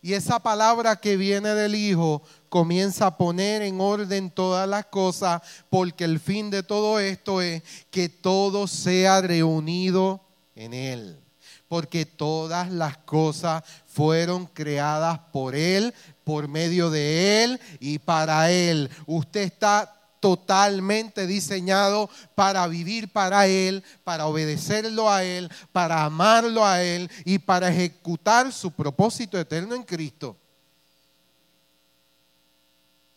Y 0.00 0.14
esa 0.14 0.38
palabra 0.38 0.96
que 0.96 1.16
viene 1.16 1.50
del 1.50 1.74
Hijo 1.74 2.22
comienza 2.48 3.06
a 3.06 3.16
poner 3.16 3.62
en 3.62 3.80
orden 3.80 4.30
todas 4.30 4.68
las 4.68 4.86
cosas, 4.86 5.42
porque 5.68 6.04
el 6.04 6.20
fin 6.20 6.50
de 6.50 6.62
todo 6.62 7.00
esto 7.00 7.42
es 7.42 7.62
que 7.90 8.08
todo 8.08 8.66
sea 8.66 9.20
reunido 9.20 10.20
en 10.54 10.74
Él. 10.74 11.20
Porque 11.66 12.06
todas 12.06 12.70
las 12.70 12.96
cosas 12.98 13.62
fueron 13.86 14.46
creadas 14.46 15.18
por 15.32 15.54
Él, 15.54 15.92
por 16.24 16.48
medio 16.48 16.88
de 16.90 17.44
Él 17.44 17.60
y 17.80 17.98
para 17.98 18.50
Él. 18.50 18.88
Usted 19.06 19.42
está 19.42 19.97
totalmente 20.20 21.26
diseñado 21.26 22.10
para 22.34 22.66
vivir 22.66 23.08
para 23.12 23.46
Él, 23.46 23.82
para 24.04 24.26
obedecerlo 24.26 25.10
a 25.10 25.24
Él, 25.24 25.50
para 25.72 26.04
amarlo 26.04 26.64
a 26.64 26.82
Él 26.82 27.10
y 27.24 27.38
para 27.38 27.68
ejecutar 27.68 28.52
su 28.52 28.70
propósito 28.70 29.38
eterno 29.38 29.74
en 29.74 29.82
Cristo. 29.82 30.36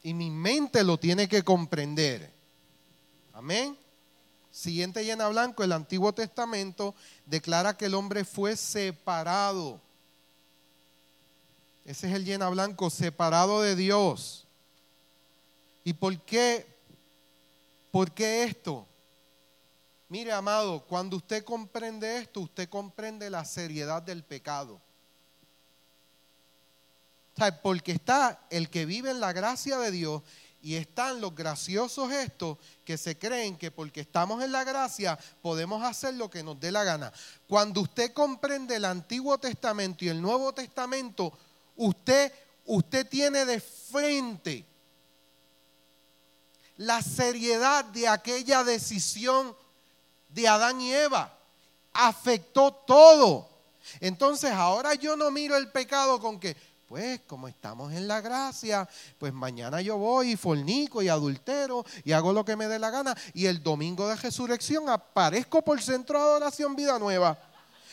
Y 0.04 0.14
mi 0.14 0.30
mente 0.30 0.84
lo 0.84 0.98
tiene 0.98 1.28
que 1.28 1.44
comprender. 1.44 2.32
Amén. 3.34 3.78
Siguiente 4.50 5.06
llena 5.06 5.28
blanco, 5.30 5.64
el 5.64 5.72
Antiguo 5.72 6.12
Testamento 6.14 6.96
declara 7.26 7.78
que 7.78 7.86
el 7.86 7.94
hombre 7.94 8.26
fue 8.26 8.56
separado 8.58 9.80
ese 11.86 12.08
es 12.08 12.14
el 12.14 12.26
llena 12.26 12.50
blanco, 12.50 12.90
separado 12.90 13.62
de 13.62 13.76
Dios. 13.76 14.48
¿Y 15.84 15.94
por 15.94 16.18
qué? 16.22 16.71
¿Por 17.92 18.14
qué 18.14 18.44
esto? 18.44 18.88
Mire, 20.08 20.32
amado, 20.32 20.86
cuando 20.88 21.18
usted 21.18 21.44
comprende 21.44 22.18
esto, 22.18 22.42
usted 22.42 22.68
comprende 22.70 23.30
la 23.30 23.46
seriedad 23.46 24.02
del 24.02 24.24
pecado. 24.24 24.82
Porque 27.62 27.94
está 27.94 28.46
el 28.50 28.70
que 28.70 28.86
vive 28.86 29.12
en 29.12 29.20
la 29.20 29.34
gracia 29.34 29.78
de 29.78 29.92
Dios 29.92 30.22
y 30.62 30.76
están 30.76 31.22
los 31.22 31.34
graciosos 31.34 32.12
estos 32.12 32.58
que 32.86 32.98
se 32.98 33.18
creen 33.18 33.58
que 33.58 33.72
porque 33.72 34.02
estamos 34.02 34.44
en 34.44 34.52
la 34.52 34.64
gracia 34.64 35.18
podemos 35.42 35.84
hacer 35.84 36.14
lo 36.14 36.30
que 36.30 36.44
nos 36.44 36.60
dé 36.60 36.72
la 36.72 36.84
gana. 36.84 37.12
Cuando 37.48 37.82
usted 37.82 38.14
comprende 38.14 38.76
el 38.76 38.86
Antiguo 38.86 39.38
Testamento 39.38 40.06
y 40.06 40.10
el 40.10 40.22
Nuevo 40.22 40.54
Testamento, 40.54 41.34
usted, 41.76 42.32
usted 42.66 43.08
tiene 43.08 43.46
de 43.46 43.60
frente 43.60 44.66
la 46.82 47.02
seriedad 47.02 47.86
de 47.86 48.08
aquella 48.08 48.64
decisión 48.64 49.56
de 50.30 50.48
Adán 50.48 50.82
y 50.82 50.92
Eva. 50.92 51.38
Afectó 51.94 52.72
todo. 52.72 53.48
Entonces 54.00 54.52
ahora 54.52 54.96
yo 54.96 55.16
no 55.16 55.30
miro 55.30 55.56
el 55.56 55.72
pecado 55.72 56.20
con 56.20 56.40
que, 56.40 56.56
pues 56.88 57.22
como 57.28 57.48
estamos 57.48 57.94
en 57.94 58.08
la 58.08 58.20
gracia, 58.20 58.90
pues 59.20 59.32
mañana 59.32 59.80
yo 59.82 59.98
voy 59.98 60.32
y 60.32 60.38
fornico 60.38 61.04
y 61.04 61.10
adultero 61.10 61.86
y 62.04 62.14
hago 62.14 62.34
lo 62.34 62.44
que 62.44 62.56
me 62.56 62.68
dé 62.68 62.80
la 62.80 62.90
gana 62.90 63.16
y 63.34 63.46
el 63.46 63.62
domingo 63.62 64.08
de 64.08 64.16
resurrección 64.16 64.90
aparezco 64.90 65.62
por 65.62 65.80
centro 65.82 66.18
de 66.18 66.26
adoración 66.26 66.76
vida 66.76 66.98
nueva. 66.98 67.38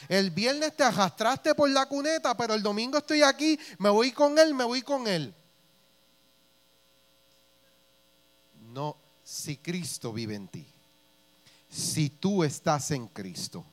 El 0.09 0.30
viernes 0.30 0.74
te 0.74 0.84
arrastraste 0.84 1.55
por 1.55 1.68
la 1.68 1.84
cuneta, 1.86 2.34
pero 2.36 2.55
el 2.55 2.62
domingo 2.62 2.99
estoy 2.99 3.22
aquí, 3.22 3.59
me 3.78 3.91
voy 3.91 4.12
con 4.12 4.39
él, 4.39 4.55
me 4.55 4.64
voy 4.64 4.80
con 4.80 5.07
él. 5.07 5.34
No, 8.68 8.97
si 9.29 9.59
Cristo 9.59 10.12
vive 10.12 10.37
en 10.37 10.49
ti, 10.49 10.66
si 11.68 12.09
tú 12.09 12.45
estás 12.45 12.91
en 12.93 13.09
Cristo 13.09 13.64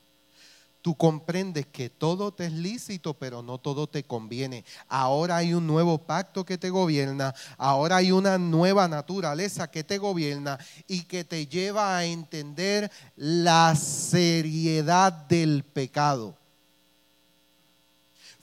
tú 0.86 0.94
comprendes 0.94 1.66
que 1.66 1.90
todo 1.90 2.32
te 2.32 2.46
es 2.46 2.52
lícito, 2.52 3.14
pero 3.14 3.42
no 3.42 3.58
todo 3.58 3.88
te 3.88 4.04
conviene. 4.04 4.64
Ahora 4.86 5.38
hay 5.38 5.52
un 5.52 5.66
nuevo 5.66 5.98
pacto 5.98 6.46
que 6.46 6.58
te 6.58 6.70
gobierna, 6.70 7.34
ahora 7.58 7.96
hay 7.96 8.12
una 8.12 8.38
nueva 8.38 8.86
naturaleza 8.86 9.68
que 9.68 9.82
te 9.82 9.98
gobierna 9.98 10.60
y 10.86 11.02
que 11.02 11.24
te 11.24 11.48
lleva 11.48 11.98
a 11.98 12.04
entender 12.04 12.88
la 13.16 13.74
seriedad 13.74 15.12
del 15.12 15.64
pecado. 15.64 16.36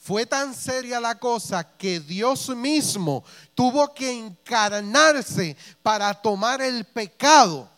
Fue 0.04 0.26
tan 0.26 0.54
seria 0.54 0.99
la 0.99 1.18
cosa 1.18 1.64
que 1.78 1.99
Dios 1.99 2.49
mismo 2.49 3.24
tuvo 3.56 3.93
que 3.93 4.12
encarnarse 4.12 5.56
para 5.82 6.14
tomar 6.14 6.62
el 6.62 6.86
pecado 6.86 7.70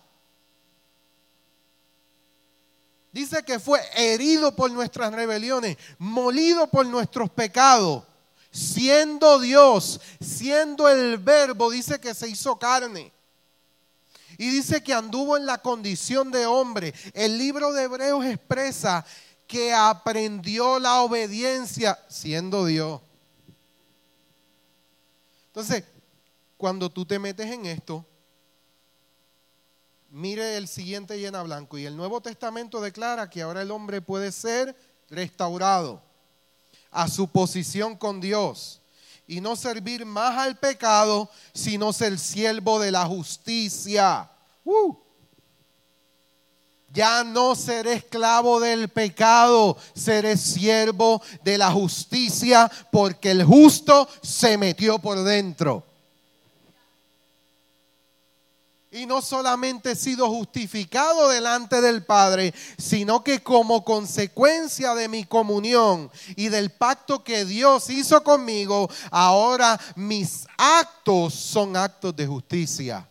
Dice 3.15 3.43
que 3.43 3.59
fue 3.59 3.79
herido 3.95 4.53
por 4.53 4.69
nuestras 4.69 5.13
rebeliones, 5.13 5.77
molido 5.97 6.67
por 6.67 6.85
nuestros 6.85 7.29
pecados. 7.29 8.03
Siendo 8.51 9.39
Dios, 9.39 10.01
siendo 10.19 10.89
el 10.89 11.17
verbo, 11.17 11.71
dice 11.71 11.97
que 11.97 12.13
se 12.13 12.27
hizo 12.27 12.59
carne. 12.59 13.13
Y 14.37 14.49
dice 14.49 14.83
que 14.83 14.93
anduvo 14.93 15.37
en 15.37 15.45
la 15.45 15.59
condición 15.59 16.29
de 16.29 16.45
hombre. 16.45 16.93
El 17.13 17.37
libro 17.37 17.71
de 17.71 17.83
Hebreos 17.83 18.25
expresa 18.25 19.05
que 19.47 19.73
aprendió 19.73 20.79
la 20.79 21.01
obediencia 21.01 21.99
siendo 22.07 22.65
Dios. 22.65 23.01
Entonces, 25.47 25.83
cuando 26.57 26.89
tú 26.89 27.05
te 27.05 27.19
metes 27.19 27.51
en 27.51 27.65
esto, 27.65 28.05
Mire 30.15 30.55
el 30.55 30.69
siguiente 30.69 31.19
llena 31.19 31.43
blanco. 31.43 31.77
Y 31.77 31.85
el 31.85 31.97
Nuevo 31.97 32.21
Testamento 32.21 32.79
declara 32.79 33.29
que 33.29 33.41
ahora 33.41 33.61
el 33.61 33.69
hombre 33.69 33.99
puede 34.01 34.31
ser 34.31 34.73
restaurado 35.09 36.01
a 36.89 37.09
su 37.09 37.27
posición 37.27 37.97
con 37.97 38.21
Dios 38.21 38.79
y 39.27 39.41
no 39.41 39.57
servir 39.57 40.05
más 40.05 40.37
al 40.37 40.57
pecado, 40.57 41.29
sino 41.53 41.91
ser 41.91 42.17
siervo 42.17 42.79
de 42.79 42.91
la 42.91 43.05
justicia. 43.05 44.31
Uh. 44.63 44.95
Ya 46.95 47.25
no 47.25 47.55
seré 47.55 47.93
esclavo 47.93 48.61
del 48.61 48.87
pecado, 48.87 49.77
seré 49.93 50.37
siervo 50.37 51.21
de 51.43 51.57
la 51.57 51.69
justicia, 51.69 52.71
porque 52.89 53.31
el 53.31 53.43
justo 53.43 54.07
se 54.23 54.57
metió 54.57 54.97
por 54.97 55.21
dentro. 55.23 55.83
Y 58.91 59.05
no 59.05 59.21
solamente 59.21 59.91
he 59.91 59.95
sido 59.97 60.29
justificado 60.29 61.27
delante 61.27 61.81
del 61.81 62.05
Padre, 62.05 62.53
sino 62.77 63.25
que 63.25 63.43
como 63.43 63.83
consecuencia 63.83 64.95
de 64.95 65.09
mi 65.09 65.25
comunión 65.25 66.09
y 66.37 66.47
del 66.47 66.71
pacto 66.71 67.21
que 67.21 67.43
Dios 67.43 67.89
hizo 67.89 68.23
conmigo, 68.23 68.89
ahora 69.11 69.77
mis 69.97 70.47
actos 70.57 71.33
son 71.33 71.75
actos 71.75 72.15
de 72.15 72.25
justicia. 72.25 73.05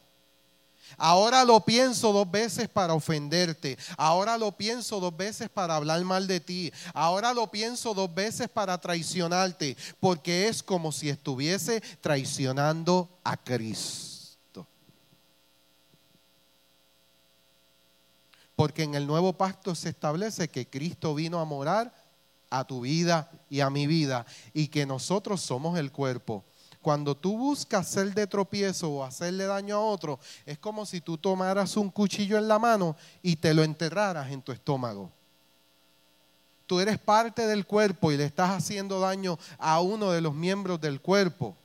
Ahora 0.97 1.45
lo 1.45 1.61
pienso 1.61 2.13
dos 2.13 2.31
veces 2.31 2.69
para 2.69 2.95
ofenderte. 2.95 3.79
Ahora 3.97 4.39
lo 4.39 4.53
pienso 4.53 5.01
dos 5.01 5.17
veces 5.17 5.49
para 5.49 5.77
hablar 5.77 6.03
mal 6.05 6.27
de 6.27 6.41
ti. 6.41 6.73
Ahora 6.93 7.33
lo 7.33 7.51
pienso 7.51 7.95
dos 7.95 8.15
veces 8.15 8.49
para 8.49 8.79
traicionarte. 8.79 9.77
Porque 10.01 10.49
es 10.49 10.63
como 10.63 10.93
si 10.93 11.09
estuviese 11.09 11.81
traicionando 12.01 13.09
a 13.25 13.37
Cristo. 13.37 14.67
Porque 18.57 18.85
en 18.85 18.95
el 18.95 19.07
nuevo 19.07 19.33
pacto 19.33 19.75
se 19.75 19.89
establece 19.89 20.49
que 20.49 20.69
Cristo 20.69 21.15
vino 21.15 21.41
a 21.41 21.45
morar 21.45 21.93
a 22.51 22.65
tu 22.65 22.83
vida 22.83 23.31
y 23.51 23.61
a 23.61 23.71
mi 23.71 23.87
vida 23.87 24.27
y 24.53 24.69
que 24.69 24.87
nosotros 24.87 25.41
somos 25.41 25.79
el 25.79 25.91
cuerpo. 25.91 26.45
Cuando 26.85 27.17
tú 27.17 27.39
buscas 27.39 27.89
hacer 27.89 28.13
de 28.13 28.27
tropiezo 28.27 28.91
o 28.91 29.03
hacerle 29.03 29.47
daño 29.47 29.77
a 29.77 29.81
otro, 29.81 30.21
es 30.45 30.59
como 30.59 30.85
si 30.85 31.01
tú 31.01 31.17
tomaras 31.17 31.79
un 31.79 31.89
cuchillo 31.89 32.37
en 32.37 32.47
la 32.47 32.59
mano 32.59 32.95
y 33.23 33.37
te 33.37 33.55
lo 33.55 33.65
enterraras 33.65 34.31
en 34.31 34.43
tu 34.43 34.53
estómago. 34.53 35.11
Tú 36.67 36.81
eres 36.81 36.99
parte 36.99 37.47
del 37.47 37.65
cuerpo 37.65 38.13
y 38.13 38.19
le 38.19 38.27
estás 38.27 38.51
haciendo 38.51 39.01
daño 39.01 39.39
a 39.57 39.81
uno 39.81 40.11
de 40.11 40.21
los 40.21 40.35
miembros 40.35 40.79
del 40.79 41.01
cuerpo. 41.01 41.57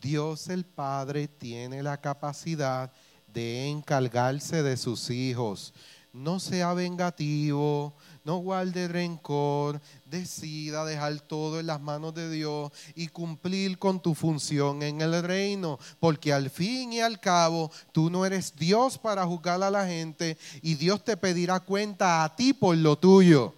Dios 0.00 0.48
el 0.48 0.64
Padre 0.64 1.28
tiene 1.28 1.82
la 1.82 2.00
capacidad 2.00 2.90
de 3.26 3.68
encargarse 3.68 4.62
de 4.62 4.78
sus 4.78 5.10
hijos. 5.10 5.74
No 6.10 6.40
sea 6.40 6.72
vengativo, 6.72 7.92
no 8.24 8.38
guarde 8.38 8.88
rencor, 8.88 9.80
decida 10.06 10.84
dejar 10.86 11.20
todo 11.20 11.60
en 11.60 11.66
las 11.66 11.80
manos 11.80 12.14
de 12.14 12.30
Dios 12.30 12.72
y 12.94 13.08
cumplir 13.08 13.78
con 13.78 14.00
tu 14.00 14.14
función 14.14 14.82
en 14.82 15.02
el 15.02 15.22
reino, 15.22 15.78
porque 16.00 16.32
al 16.32 16.48
fin 16.48 16.94
y 16.94 17.00
al 17.00 17.20
cabo 17.20 17.70
tú 17.92 18.08
no 18.08 18.24
eres 18.24 18.56
Dios 18.56 18.96
para 18.96 19.26
juzgar 19.26 19.62
a 19.62 19.70
la 19.70 19.86
gente 19.86 20.38
y 20.62 20.74
Dios 20.74 21.04
te 21.04 21.18
pedirá 21.18 21.60
cuenta 21.60 22.24
a 22.24 22.34
ti 22.34 22.54
por 22.54 22.76
lo 22.76 22.96
tuyo. 22.96 23.52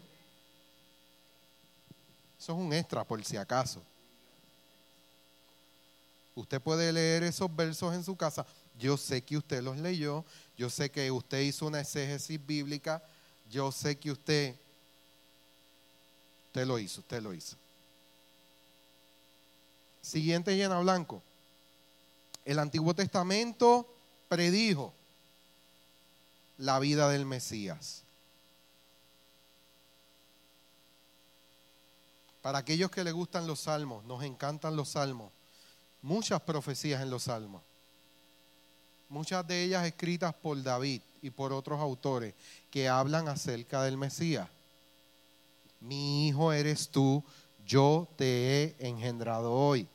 Eso 2.38 2.52
es 2.52 2.58
un 2.58 2.72
extra 2.72 3.04
por 3.04 3.24
si 3.24 3.36
acaso. 3.36 3.80
Usted 6.34 6.60
puede 6.60 6.92
leer 6.92 7.22
esos 7.22 7.54
versos 7.54 7.94
en 7.94 8.04
su 8.04 8.14
casa. 8.14 8.44
Yo 8.78 8.96
sé 8.96 9.22
que 9.22 9.38
usted 9.38 9.62
los 9.62 9.78
leyó, 9.78 10.24
yo 10.56 10.68
sé 10.68 10.90
que 10.90 11.10
usted 11.10 11.40
hizo 11.40 11.66
una 11.66 11.80
exégesis 11.80 12.44
bíblica, 12.44 13.02
yo 13.50 13.70
sé 13.72 13.98
que 13.98 14.10
usted, 14.10 14.54
usted 16.46 16.66
lo 16.66 16.78
hizo, 16.78 17.00
usted 17.00 17.22
lo 17.22 17.32
hizo. 17.34 17.56
Siguiente 20.00 20.56
llena 20.56 20.78
blanco. 20.80 21.22
El 22.44 22.58
Antiguo 22.58 22.94
Testamento 22.94 23.92
predijo 24.28 24.92
la 26.58 26.78
vida 26.78 27.08
del 27.08 27.26
Mesías. 27.26 28.02
Para 32.42 32.58
aquellos 32.58 32.90
que 32.90 33.02
le 33.02 33.10
gustan 33.10 33.48
los 33.48 33.60
salmos, 33.60 34.04
nos 34.04 34.22
encantan 34.22 34.76
los 34.76 34.90
salmos, 34.90 35.32
muchas 36.02 36.40
profecías 36.42 37.02
en 37.02 37.10
los 37.10 37.24
salmos 37.24 37.62
muchas 39.08 39.46
de 39.46 39.64
ellas 39.64 39.86
escritas 39.86 40.34
por 40.34 40.60
David 40.62 41.00
y 41.22 41.30
por 41.30 41.52
otros 41.52 41.80
autores 41.80 42.34
que 42.76 42.90
hablan 42.90 43.26
acerca 43.26 43.84
del 43.84 43.96
Mesías. 43.96 44.50
Mi 45.80 46.28
hijo 46.28 46.52
eres 46.52 46.90
tú, 46.90 47.24
yo 47.64 48.06
te 48.16 48.26
he 48.26 48.76
engendrado 48.86 49.50
hoy. 49.50 49.88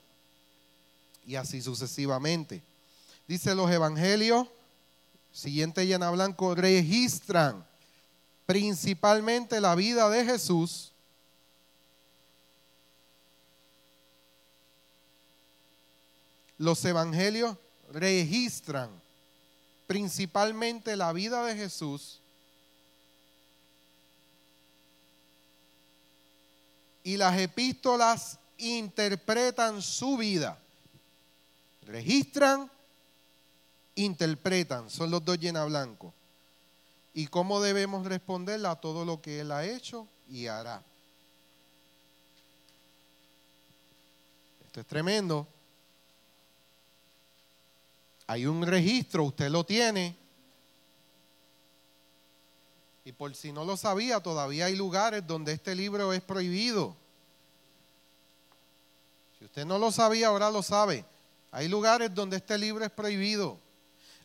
Y 1.24 1.36
así 1.36 1.62
sucesivamente. 1.62 2.64
Dice 3.28 3.54
los 3.54 3.70
evangelios, 3.70 4.48
siguiente 5.32 5.86
llena 5.86 6.10
blanco, 6.10 6.56
registran 6.56 7.64
principalmente 8.48 9.62
la 9.62 9.76
vida 9.76 10.10
de 10.10 10.26
Jesús. 10.26 10.92
Los 16.58 16.84
evangelios 16.84 17.56
registran 17.92 18.90
principalmente 19.86 20.96
la 20.96 21.14
vida 21.14 21.46
de 21.46 21.56
Jesús 21.56 22.21
y 27.04 27.18
las 27.18 27.38
epístolas 27.40 28.38
interpretan 28.58 29.82
su 29.82 30.18
vida. 30.18 30.58
Registran, 31.84 32.70
interpretan, 33.96 34.90
son 34.90 35.12
los 35.12 35.24
dos 35.26 35.40
llena 35.40 35.66
blanco. 35.66 36.14
¿Y 37.14 37.28
cómo 37.28 37.60
debemos 37.60 38.06
responderle 38.06 38.68
a 38.68 38.76
todo 38.76 39.04
lo 39.04 39.22
que 39.22 39.42
Él 39.42 39.52
ha 39.52 39.66
hecho 39.66 40.08
y 40.30 40.48
hará? 40.48 40.82
Esto 44.66 44.80
es 44.80 44.88
tremendo. 44.88 45.48
Hay 48.28 48.46
un 48.46 48.66
registro, 48.66 49.26
usted 49.26 49.50
lo 49.50 49.66
tiene. 49.66 50.21
Y 53.04 53.12
por 53.14 53.36
si 53.36 53.52
no 53.52 53.66
lo 53.66 53.78
sabía, 53.78 54.20
todavía 54.20 54.66
hay 54.66 54.76
lugares 54.76 55.26
donde 55.26 55.54
este 55.54 55.76
libro 55.76 56.14
es 56.14 56.22
prohibido. 56.22 56.96
Si 59.40 59.46
usted 59.46 59.66
no 59.66 59.80
lo 59.80 59.92
sabía, 59.92 60.28
ahora 60.28 60.52
lo 60.52 60.62
sabe. 60.62 61.04
Hay 61.52 61.68
lugares 61.68 62.14
donde 62.14 62.38
este 62.38 62.58
libro 62.58 62.86
es 62.86 62.92
prohibido. 62.92 63.60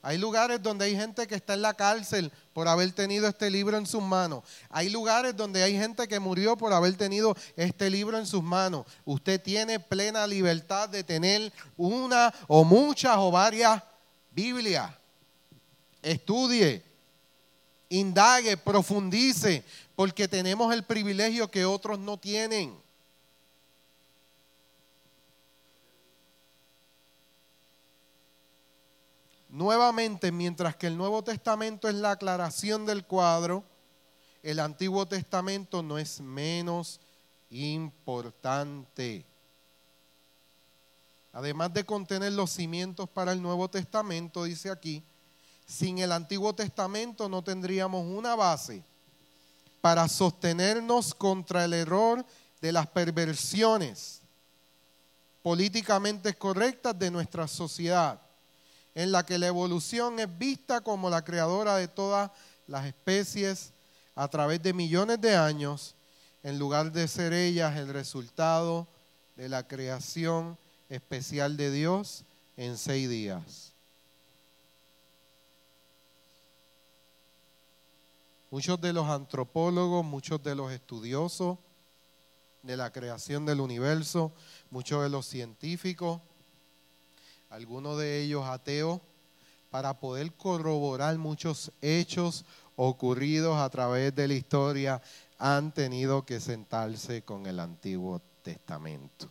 Hay 0.03 0.18
lugares 0.18 0.62
donde 0.62 0.85
hay 0.85 0.95
gente 0.95 1.27
que 1.27 1.35
está 1.35 1.55
en 1.55 1.62
la 1.62 1.74
cárcel 1.74 2.31
por 2.53 2.68
haber 2.68 2.93
tenido 2.93 3.27
este 3.27 3.51
libro 3.51 3.77
en 3.77 3.87
sus 3.87 4.03
manos. 4.03 4.45
Hay 4.68 4.89
lugares 4.89 5.35
donde 5.37 5.62
hay 5.62 5.77
gente 5.77 6.07
que 6.07 6.20
murió 6.20 6.57
por 6.57 6.72
haber 6.72 6.95
tenido 6.97 7.35
este 7.57 7.91
libro 7.91 8.16
en 8.16 8.27
sus 8.27 8.43
manos. 8.43 8.87
Usted 9.05 9.43
tiene 9.43 9.81
plena 9.81 10.27
libertad 10.27 10.89
de 10.89 11.03
tener 11.03 11.53
una 11.77 12.33
o 12.47 12.62
muchas 12.62 13.16
o 13.16 13.33
varias 13.33 13.83
Biblia. 14.31 14.97
Estudie, 16.03 16.85
indague, 17.89 18.57
profundice, 18.57 19.64
porque 19.95 20.28
tenemos 20.28 20.72
el 20.72 20.82
privilegio 20.84 21.51
que 21.51 21.64
otros 21.64 21.99
no 21.99 22.18
tienen. 22.18 22.76
Nuevamente, 29.49 30.30
mientras 30.32 30.76
que 30.76 30.87
el 30.87 30.99
Nuevo 30.99 31.24
Testamento 31.24 31.89
es 31.89 31.95
la 31.95 32.11
aclaración 32.11 32.84
del 32.84 33.05
cuadro, 33.07 33.64
el 34.43 34.61
Antiguo 34.61 35.07
Testamento 35.07 35.82
no 35.82 35.99
es 35.99 36.20
menos 36.20 37.01
importante. 37.51 39.24
Además 41.32 41.72
de 41.72 41.84
contener 41.84 42.32
los 42.32 42.51
cimientos 42.51 43.09
para 43.09 43.32
el 43.32 43.41
Nuevo 43.41 43.68
Testamento, 43.68 44.45
dice 44.45 44.70
aquí, 44.70 45.03
sin 45.67 45.99
el 45.99 46.12
Antiguo 46.12 46.55
Testamento 46.55 47.29
no 47.29 47.43
tendríamos 47.43 48.07
una 48.07 48.35
base 48.35 48.85
para 49.81 50.09
sostenernos 50.09 51.14
contra 51.14 51.64
el 51.64 51.75
error 51.75 52.25
de 52.61 52.73
las 52.73 52.87
perversiones 52.87 54.23
políticamente 55.43 56.35
correctas 56.35 56.99
de 56.99 57.09
nuestra 57.09 57.47
sociedad, 57.47 58.21
en 58.97 59.12
la 59.12 59.25
que 59.25 59.39
la 59.39 59.47
evolución 59.47 60.19
es 60.19 60.39
vista 60.39 60.81
como 60.81 61.09
la 61.09 61.23
creadora 61.23 61.77
de 61.77 61.87
todas 61.87 62.33
las 62.67 62.85
especies 62.87 63.73
a 64.17 64.27
través 64.27 64.61
de 64.62 64.73
millones 64.73 65.21
de 65.21 65.37
años, 65.37 65.95
en 66.43 66.59
lugar 66.59 66.91
de 66.91 67.07
ser 67.07 67.33
ellas 67.33 67.77
el 67.77 67.89
resultado 67.89 68.89
de 69.37 69.49
la 69.49 69.69
creación 69.69 70.59
especial 70.89 71.57
de 71.57 71.71
Dios 71.71 72.25
en 72.57 72.77
seis 72.77 73.09
días. 73.09 73.66
Muchos 78.57 78.80
de 78.80 78.94
los 78.94 79.07
antropólogos, 79.07 80.02
muchos 80.02 80.42
de 80.42 80.54
los 80.54 80.72
estudiosos 80.72 81.59
de 82.62 82.78
la 82.78 82.90
creación 82.90 83.44
del 83.44 83.61
universo, 83.61 84.32
muchos 84.70 85.02
de 85.02 85.11
los 85.11 85.26
científicos, 85.26 86.22
algunos 87.50 87.98
de 87.98 88.22
ellos 88.22 88.46
ateos, 88.46 89.02
para 89.68 90.00
poder 90.00 90.32
corroborar 90.32 91.18
muchos 91.18 91.70
hechos 91.82 92.46
ocurridos 92.76 93.59
a 93.59 93.68
través 93.68 94.14
de 94.14 94.26
la 94.26 94.32
historia, 94.32 95.02
han 95.36 95.74
tenido 95.74 96.24
que 96.24 96.40
sentarse 96.40 97.20
con 97.20 97.44
el 97.44 97.61
Antiguo 97.61 98.22
Testamento. 98.40 99.30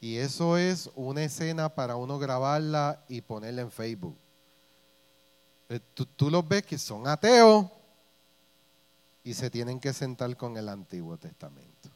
Y 0.00 0.18
eso 0.18 0.56
es 0.56 0.88
una 0.94 1.24
escena 1.24 1.68
para 1.68 1.96
uno 1.96 2.20
grabarla 2.20 3.04
y 3.08 3.22
ponerla 3.22 3.62
en 3.62 3.72
Facebook. 3.72 4.16
Eh, 5.68 5.80
Tú, 5.94 6.06
tú 6.06 6.30
los 6.30 6.46
ves 6.46 6.64
que 6.64 6.78
son 6.78 7.06
ateos 7.06 7.66
y 9.22 9.34
se 9.34 9.50
tienen 9.50 9.78
que 9.78 9.92
sentar 9.92 10.36
con 10.36 10.56
el 10.56 10.68
Antiguo 10.68 11.16
Testamento. 11.18 11.90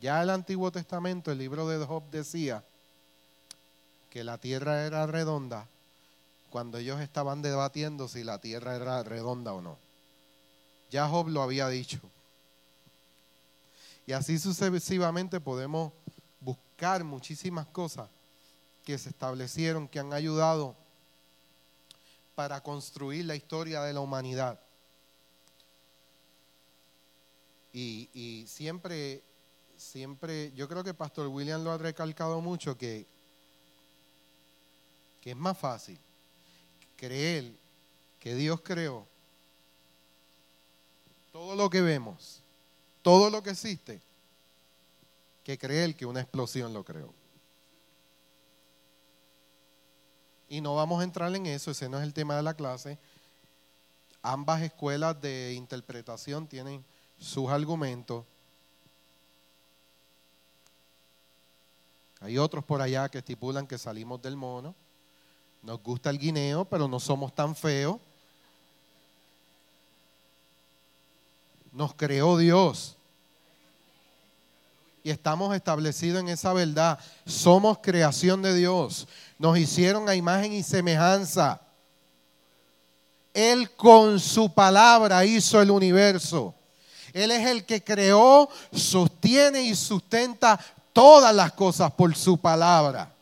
Ya 0.00 0.20
el 0.20 0.30
Antiguo 0.30 0.72
Testamento, 0.72 1.30
el 1.30 1.38
libro 1.38 1.68
de 1.68 1.86
Job 1.86 2.10
decía 2.10 2.64
que 4.10 4.24
la 4.24 4.36
tierra 4.38 4.84
era 4.84 5.06
redonda 5.06 5.68
cuando 6.50 6.78
ellos 6.78 7.00
estaban 7.00 7.40
debatiendo 7.40 8.08
si 8.08 8.24
la 8.24 8.40
tierra 8.40 8.74
era 8.74 9.04
redonda 9.04 9.52
o 9.52 9.62
no. 9.62 9.78
Ya 10.90 11.06
Job 11.08 11.28
lo 11.28 11.40
había 11.40 11.68
dicho. 11.68 12.00
Y 14.04 14.12
así 14.12 14.40
sucesivamente 14.40 15.40
podemos 15.40 15.92
muchísimas 17.04 17.66
cosas 17.68 18.10
que 18.84 18.98
se 18.98 19.10
establecieron, 19.10 19.86
que 19.88 20.00
han 20.00 20.12
ayudado 20.12 20.74
para 22.34 22.60
construir 22.60 23.24
la 23.24 23.36
historia 23.36 23.82
de 23.82 23.92
la 23.92 24.00
humanidad. 24.00 24.60
Y, 27.72 28.10
y 28.12 28.46
siempre, 28.48 29.22
siempre, 29.76 30.52
yo 30.52 30.68
creo 30.68 30.82
que 30.82 30.92
Pastor 30.92 31.28
William 31.28 31.62
lo 31.62 31.70
ha 31.70 31.78
recalcado 31.78 32.40
mucho, 32.40 32.76
que, 32.76 33.06
que 35.20 35.30
es 35.30 35.36
más 35.36 35.56
fácil 35.56 35.98
creer 36.96 37.52
que 38.18 38.34
Dios 38.34 38.60
creó 38.60 39.06
todo 41.30 41.54
lo 41.54 41.70
que 41.70 41.80
vemos, 41.80 42.42
todo 43.02 43.30
lo 43.30 43.42
que 43.42 43.50
existe, 43.50 44.02
que 45.44 45.58
creer 45.58 45.96
que 45.96 46.06
una 46.06 46.20
explosión 46.20 46.72
lo 46.72 46.84
creó. 46.84 47.12
Y 50.48 50.60
no 50.60 50.74
vamos 50.74 51.00
a 51.00 51.04
entrar 51.04 51.34
en 51.34 51.46
eso, 51.46 51.70
ese 51.70 51.88
no 51.88 51.98
es 51.98 52.04
el 52.04 52.12
tema 52.12 52.36
de 52.36 52.42
la 52.42 52.54
clase. 52.54 52.98
Ambas 54.20 54.62
escuelas 54.62 55.20
de 55.20 55.54
interpretación 55.54 56.46
tienen 56.46 56.84
sus 57.18 57.48
argumentos. 57.50 58.24
Hay 62.20 62.38
otros 62.38 62.64
por 62.64 62.80
allá 62.80 63.08
que 63.08 63.18
estipulan 63.18 63.66
que 63.66 63.78
salimos 63.78 64.22
del 64.22 64.36
mono. 64.36 64.74
Nos 65.62 65.82
gusta 65.82 66.10
el 66.10 66.18
guineo, 66.18 66.64
pero 66.64 66.86
no 66.86 67.00
somos 67.00 67.34
tan 67.34 67.56
feos. 67.56 67.98
Nos 71.72 71.94
creó 71.94 72.36
Dios. 72.36 72.96
Y 75.04 75.10
estamos 75.10 75.54
establecidos 75.54 76.20
en 76.20 76.28
esa 76.28 76.52
verdad. 76.52 76.98
Somos 77.26 77.78
creación 77.78 78.40
de 78.42 78.54
Dios. 78.54 79.08
Nos 79.38 79.58
hicieron 79.58 80.08
a 80.08 80.14
imagen 80.14 80.52
y 80.52 80.62
semejanza. 80.62 81.60
Él 83.34 83.70
con 83.72 84.20
su 84.20 84.52
palabra 84.52 85.24
hizo 85.24 85.60
el 85.60 85.70
universo. 85.70 86.54
Él 87.12 87.30
es 87.30 87.46
el 87.48 87.64
que 87.64 87.82
creó, 87.82 88.48
sostiene 88.72 89.62
y 89.62 89.74
sustenta 89.74 90.58
todas 90.92 91.34
las 91.34 91.52
cosas 91.52 91.90
por 91.92 92.14
su 92.14 92.38
palabra. 92.38 93.12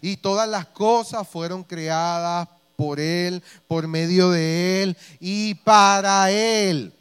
Y 0.00 0.16
todas 0.16 0.48
las 0.48 0.66
cosas 0.66 1.28
fueron 1.28 1.62
creadas 1.62 2.48
por 2.76 2.98
Él, 2.98 3.42
por 3.68 3.86
medio 3.86 4.30
de 4.30 4.82
Él 4.82 4.96
y 5.20 5.54
para 5.56 6.30
Él 6.30 6.94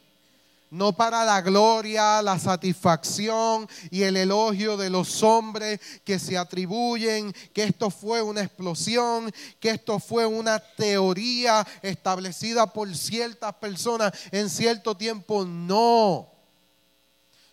no 0.71 0.93
para 0.93 1.25
la 1.25 1.41
gloria, 1.41 2.21
la 2.21 2.37
satisfacción 2.37 3.67
y 3.89 4.03
el 4.03 4.17
elogio 4.17 4.77
de 4.77 4.89
los 4.89 5.23
hombres 5.23 5.79
que 6.03 6.19
se 6.19 6.37
atribuyen 6.37 7.33
que 7.53 7.63
esto 7.63 7.89
fue 7.89 8.21
una 8.21 8.41
explosión, 8.41 9.31
que 9.59 9.71
esto 9.71 9.99
fue 9.99 10.25
una 10.25 10.59
teoría 10.59 11.65
establecida 11.81 12.67
por 12.67 12.95
ciertas 12.95 13.55
personas 13.55 14.13
en 14.31 14.49
cierto 14.49 14.95
tiempo. 14.95 15.43
No. 15.43 16.29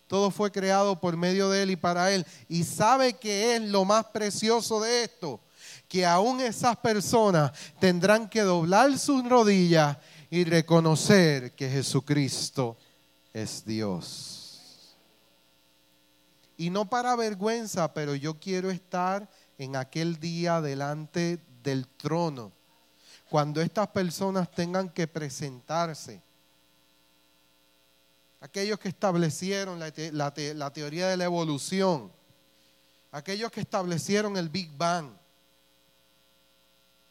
Todo 0.05 0.31
fue 0.31 0.51
creado 0.51 0.99
por 0.99 1.17
medio 1.17 1.49
de 1.49 1.63
Él 1.63 1.71
y 1.71 1.75
para 1.75 2.11
Él. 2.11 2.25
Y 2.47 2.63
sabe 2.63 3.13
que 3.13 3.55
es 3.55 3.61
lo 3.61 3.83
más 3.83 4.05
precioso 4.05 4.79
de 4.79 5.03
esto, 5.03 5.41
que 5.89 6.05
aún 6.05 6.39
esas 6.39 6.77
personas 6.77 7.51
tendrán 7.79 8.29
que 8.29 8.41
doblar 8.41 8.97
sus 8.99 9.27
rodillas 9.27 9.97
y 10.29 10.43
reconocer 10.43 11.53
que 11.55 11.69
Jesucristo 11.69 12.77
es 13.33 13.65
Dios. 13.65 14.95
Y 16.57 16.69
no 16.69 16.89
para 16.89 17.15
vergüenza, 17.15 17.93
pero 17.93 18.15
yo 18.15 18.39
quiero 18.39 18.71
estar 18.71 19.29
en 19.57 19.75
aquel 19.75 20.19
día 20.19 20.61
delante 20.61 21.39
del 21.63 21.87
trono, 21.87 22.51
cuando 23.29 23.61
estas 23.61 23.89
personas 23.89 24.49
tengan 24.51 24.89
que 24.89 25.07
presentarse. 25.07 26.21
Aquellos 28.39 28.79
que 28.79 28.89
establecieron 28.89 29.79
la, 29.79 29.93
la 30.55 30.73
teoría 30.73 31.07
de 31.07 31.17
la 31.17 31.25
evolución, 31.25 32.11
aquellos 33.11 33.51
que 33.51 33.61
establecieron 33.61 34.37
el 34.37 34.49
Big 34.49 34.71
Bang, 34.77 35.11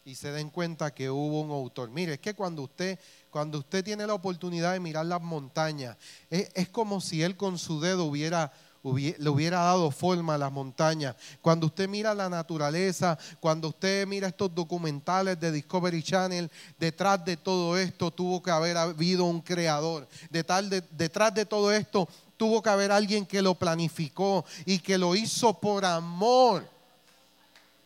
y 0.07 0.15
se 0.15 0.31
den 0.31 0.51
cuenta 0.51 0.95
que 0.95 1.11
hubo 1.11 1.41
un 1.41 1.51
autor. 1.51 1.91
Mire, 1.91 2.15
es 2.15 2.21
que 2.21 2.33
cuando 2.33 2.63
usted, 2.63 2.97
cuando 3.29 3.59
usted 3.59 3.85
tiene 3.85 4.07
la 4.07 4.15
oportunidad 4.15 4.73
de 4.73 4.79
mirar 4.79 5.05
las 5.05 5.21
montañas, 5.21 5.97
es, 6.31 6.49
es 6.55 6.69
como 6.69 7.01
si 7.01 7.25
él 7.25 7.37
con 7.37 7.59
su 7.59 7.81
dedo 7.81 8.05
le 8.05 9.29
hubiera 9.29 9.59
dado 9.59 9.91
forma 9.91 10.37
a 10.37 10.39
las 10.39 10.53
montañas. 10.53 11.17
Cuando 11.43 11.67
usted 11.67 11.89
mira 11.89 12.15
la 12.15 12.29
naturaleza, 12.29 13.19
cuando 13.41 13.71
usted 13.71 14.07
mira 14.07 14.29
estos 14.29 14.55
documentales 14.55 15.41
de 15.41 15.51
Discovery 15.51 16.05
Channel, 16.05 16.49
detrás 16.79 17.25
de 17.25 17.37
todo 17.37 17.77
esto 17.77 18.13
tuvo 18.13 18.41
que 18.41 18.53
haber 18.53 18.77
habido 18.77 19.25
un 19.25 19.41
creador. 19.41 20.07
Detrás 20.31 21.35
de 21.35 21.47
todo 21.47 21.73
esto 21.73 22.09
tuvo 22.37 22.63
que 22.63 22.71
haber 22.71 22.93
alguien 22.93 23.27
que 23.27 23.43
lo 23.43 23.57
planificó 23.57 24.45
y 24.67 24.79
que 24.79 24.99
lo 24.99 25.17
hizo 25.17 25.53
por 25.55 25.85
amor. 25.85 26.65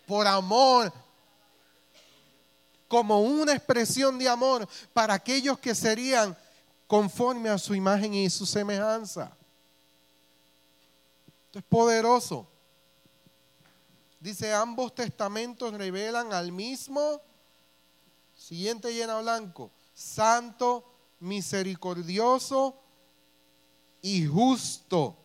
Por 0.07 0.27
amor 0.27 0.93
como 2.91 3.21
una 3.21 3.53
expresión 3.53 4.19
de 4.19 4.29
amor 4.29 4.69
para 4.93 5.15
aquellos 5.15 5.61
que 5.61 5.77
serían 5.77 6.37
conforme 6.89 7.49
a 7.49 7.57
su 7.57 7.73
imagen 7.73 8.13
y 8.15 8.29
su 8.29 8.45
semejanza. 8.45 9.31
Esto 11.47 11.61
es 11.61 11.65
poderoso. 11.67 12.49
Dice, 14.19 14.53
ambos 14.53 14.93
testamentos 14.93 15.73
revelan 15.73 16.33
al 16.33 16.51
mismo, 16.51 17.23
siguiente 18.35 18.93
llena 18.93 19.21
blanco, 19.21 19.71
santo, 19.95 20.85
misericordioso 21.21 22.77
y 24.03 24.27
justo. 24.27 25.17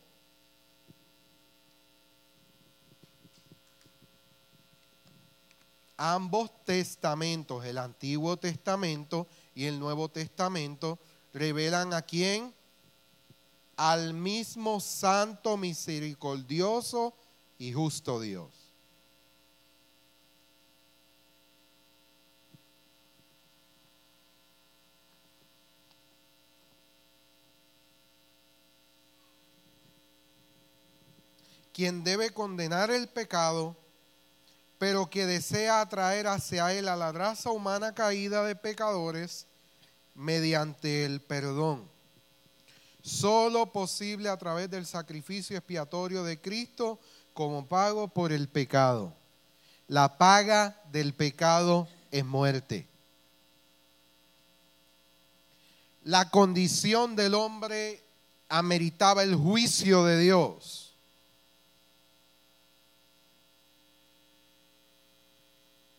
Ambos 5.98 6.52
testamentos, 6.66 7.66
el 7.66 7.78
Antiguo 7.78 8.38
Testamento 8.38 9.28
y 9.54 9.66
el 9.66 9.80
Nuevo 9.80 10.10
Testamento, 10.10 11.00
revelan 11.34 11.93
a 11.93 12.02
quién? 12.02 12.54
Al 13.78 14.14
mismo 14.14 14.80
santo, 14.80 15.58
misericordioso 15.58 17.14
y 17.58 17.74
justo 17.74 18.20
Dios. 18.20 18.66
Quien 31.74 32.06
debe 32.06 32.30
condenar 32.30 32.89
el 32.89 33.10
pecado 33.10 33.76
pero 34.86 35.10
que 35.10 35.26
desea 35.26 35.82
atraer 35.82 36.28
hacia 36.28 36.72
él 36.72 36.88
a 36.88 36.96
la 36.96 37.12
raza 37.12 37.50
humana 37.50 37.96
caída 37.96 38.44
de 38.44 38.56
pecadores 38.56 39.48
mediante 40.14 41.06
el 41.06 41.22
perdón. 41.22 41.90
Solo 43.02 43.72
posible 43.72 44.30
a 44.30 44.38
través 44.38 44.70
del 44.70 44.86
sacrificio 44.86 45.58
expiatorio 45.58 46.24
de 46.24 46.40
Cristo 46.40 47.00
como 47.34 47.68
pago 47.68 48.10
por 48.10 48.32
el 48.32 48.48
pecado. 48.48 49.12
La 49.88 50.20
paga 50.20 50.80
del 50.92 51.16
pecado 51.16 51.88
es 52.12 52.24
muerte. 52.24 52.88
La 56.04 56.30
condición 56.30 57.16
del 57.16 57.34
hombre 57.34 58.04
ameritaba 58.50 59.24
el 59.24 59.34
juicio 59.34 60.06
de 60.06 60.20
Dios. 60.20 60.85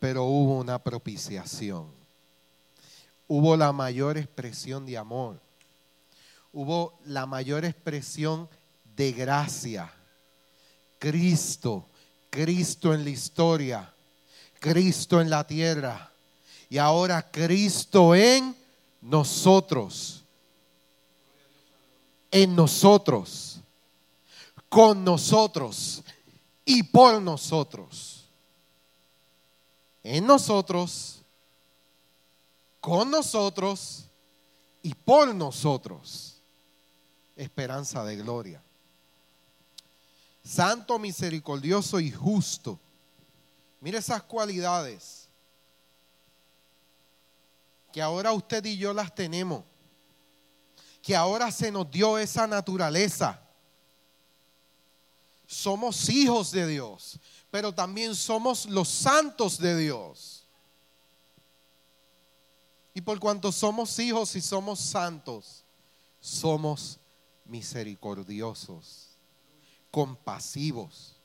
Pero 0.06 0.22
hubo 0.22 0.60
una 0.60 0.78
propiciación. 0.78 1.88
Hubo 3.26 3.56
la 3.56 3.72
mayor 3.72 4.16
expresión 4.16 4.86
de 4.86 4.96
amor. 4.96 5.40
hubo 6.52 6.96
la 7.06 7.26
mayor 7.26 7.64
expresión 7.64 8.48
de 8.94 9.10
gracia. 9.10 9.92
Cristo, 11.00 11.88
Cristo 12.30 12.94
en 12.94 13.02
la 13.02 13.10
historia, 13.10 13.92
Cristo 14.60 15.20
en 15.20 15.28
la 15.28 15.44
tierra 15.44 16.12
y 16.68 16.78
ahora 16.78 17.28
Cristo 17.28 18.14
en 18.14 18.54
nosotros. 19.00 20.24
En 22.30 22.54
nosotros, 22.54 23.58
con 24.68 25.02
nosotros 25.02 26.04
y 26.64 26.84
por 26.84 27.20
nosotros. 27.20 28.15
En 30.08 30.24
nosotros, 30.24 31.24
con 32.80 33.10
nosotros 33.10 34.08
y 34.80 34.94
por 34.94 35.34
nosotros. 35.34 36.40
Esperanza 37.34 38.04
de 38.04 38.14
gloria. 38.14 38.62
Santo, 40.44 41.00
misericordioso 41.00 41.98
y 41.98 42.12
justo. 42.12 42.78
Mire 43.80 43.98
esas 43.98 44.22
cualidades 44.22 45.28
que 47.92 48.00
ahora 48.00 48.30
usted 48.30 48.64
y 48.64 48.76
yo 48.76 48.94
las 48.94 49.12
tenemos. 49.12 49.64
Que 51.02 51.16
ahora 51.16 51.50
se 51.50 51.72
nos 51.72 51.90
dio 51.90 52.16
esa 52.16 52.46
naturaleza. 52.46 53.42
Somos 55.48 56.08
hijos 56.08 56.52
de 56.52 56.64
Dios, 56.68 57.18
pero 57.56 57.72
también 57.72 58.14
somos 58.14 58.66
los 58.66 58.86
santos 58.86 59.56
de 59.56 59.78
Dios. 59.78 60.46
Y 62.92 63.00
por 63.00 63.18
cuanto 63.18 63.50
somos 63.50 63.98
hijos 63.98 64.36
y 64.36 64.42
somos 64.42 64.78
santos, 64.78 65.64
somos 66.20 67.00
misericordiosos, 67.46 69.16
compasivos. 69.90 71.15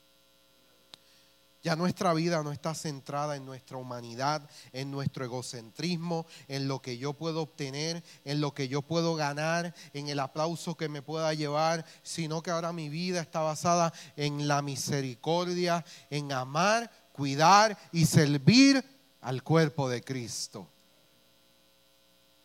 Ya 1.62 1.76
nuestra 1.76 2.12
vida 2.12 2.42
no 2.42 2.50
está 2.50 2.74
centrada 2.74 3.36
en 3.36 3.46
nuestra 3.46 3.76
humanidad, 3.76 4.48
en 4.72 4.90
nuestro 4.90 5.24
egocentrismo, 5.24 6.26
en 6.48 6.66
lo 6.66 6.82
que 6.82 6.98
yo 6.98 7.12
puedo 7.12 7.42
obtener, 7.42 8.02
en 8.24 8.40
lo 8.40 8.52
que 8.52 8.66
yo 8.66 8.82
puedo 8.82 9.14
ganar, 9.14 9.74
en 9.92 10.08
el 10.08 10.18
aplauso 10.18 10.76
que 10.76 10.88
me 10.88 11.02
pueda 11.02 11.32
llevar, 11.34 11.84
sino 12.02 12.42
que 12.42 12.50
ahora 12.50 12.72
mi 12.72 12.88
vida 12.88 13.20
está 13.20 13.40
basada 13.40 13.92
en 14.16 14.48
la 14.48 14.60
misericordia, 14.60 15.84
en 16.10 16.32
amar, 16.32 16.90
cuidar 17.12 17.78
y 17.92 18.06
servir 18.06 18.84
al 19.20 19.44
cuerpo 19.44 19.88
de 19.88 20.02
Cristo 20.02 20.68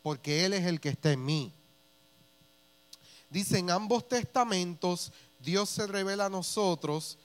porque 0.08 0.46
Él 0.46 0.54
es 0.54 0.64
el 0.64 0.80
que 0.80 0.88
está 0.88 1.12
en 1.12 1.22
mí. 1.22 1.52
Dice, 3.28 3.58
en 3.58 3.70
ambos 3.70 4.08
testamentos 4.08 5.12
Dios 5.38 5.68
se 5.68 5.86
revela 5.86 6.24
a 6.24 6.30
nosotros 6.30 7.18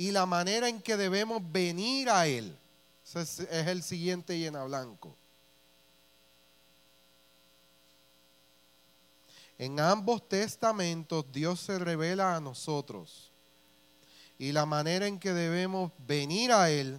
y 0.00 0.12
la 0.12 0.24
manera 0.24 0.66
en 0.66 0.80
que 0.80 0.96
debemos 0.96 1.42
venir 1.52 2.08
a 2.08 2.26
Él. 2.26 2.56
Es 3.12 3.38
el 3.50 3.82
siguiente 3.82 4.38
llena 4.38 4.64
blanco. 4.64 5.14
En 9.58 9.78
ambos 9.78 10.26
testamentos 10.26 11.26
Dios 11.30 11.60
se 11.60 11.78
revela 11.78 12.34
a 12.34 12.40
nosotros 12.40 13.30
y 14.38 14.52
la 14.52 14.64
manera 14.64 15.06
en 15.06 15.18
que 15.18 15.34
debemos 15.34 15.92
venir 16.06 16.50
a 16.50 16.70
Él, 16.70 16.98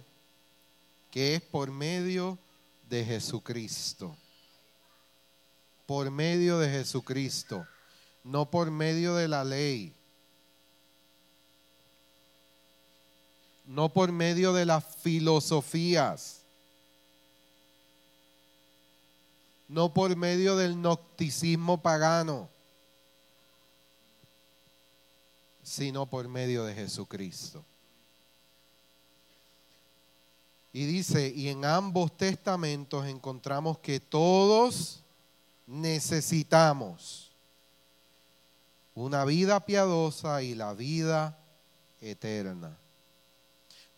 que 1.10 1.34
es 1.34 1.42
por 1.42 1.72
medio 1.72 2.38
de 2.88 3.04
Jesucristo 3.04 4.16
por 5.86 6.10
medio 6.10 6.58
de 6.58 6.70
Jesucristo, 6.70 7.66
no 8.24 8.50
por 8.50 8.70
medio 8.70 9.16
de 9.16 9.28
la 9.28 9.44
ley, 9.44 9.92
no 13.72 13.88
por 13.88 14.12
medio 14.12 14.52
de 14.52 14.66
las 14.66 14.84
filosofías, 14.96 16.42
no 19.66 19.94
por 19.94 20.14
medio 20.14 20.56
del 20.56 20.78
nocticismo 20.78 21.80
pagano, 21.80 22.50
sino 25.62 26.04
por 26.04 26.28
medio 26.28 26.64
de 26.64 26.74
Jesucristo. 26.74 27.64
Y 30.74 30.84
dice, 30.84 31.32
y 31.34 31.48
en 31.48 31.64
ambos 31.64 32.14
testamentos 32.14 33.06
encontramos 33.06 33.78
que 33.78 34.00
todos 34.00 35.02
necesitamos 35.66 37.32
una 38.94 39.24
vida 39.24 39.64
piadosa 39.64 40.42
y 40.42 40.54
la 40.54 40.74
vida 40.74 41.38
eterna. 42.02 42.76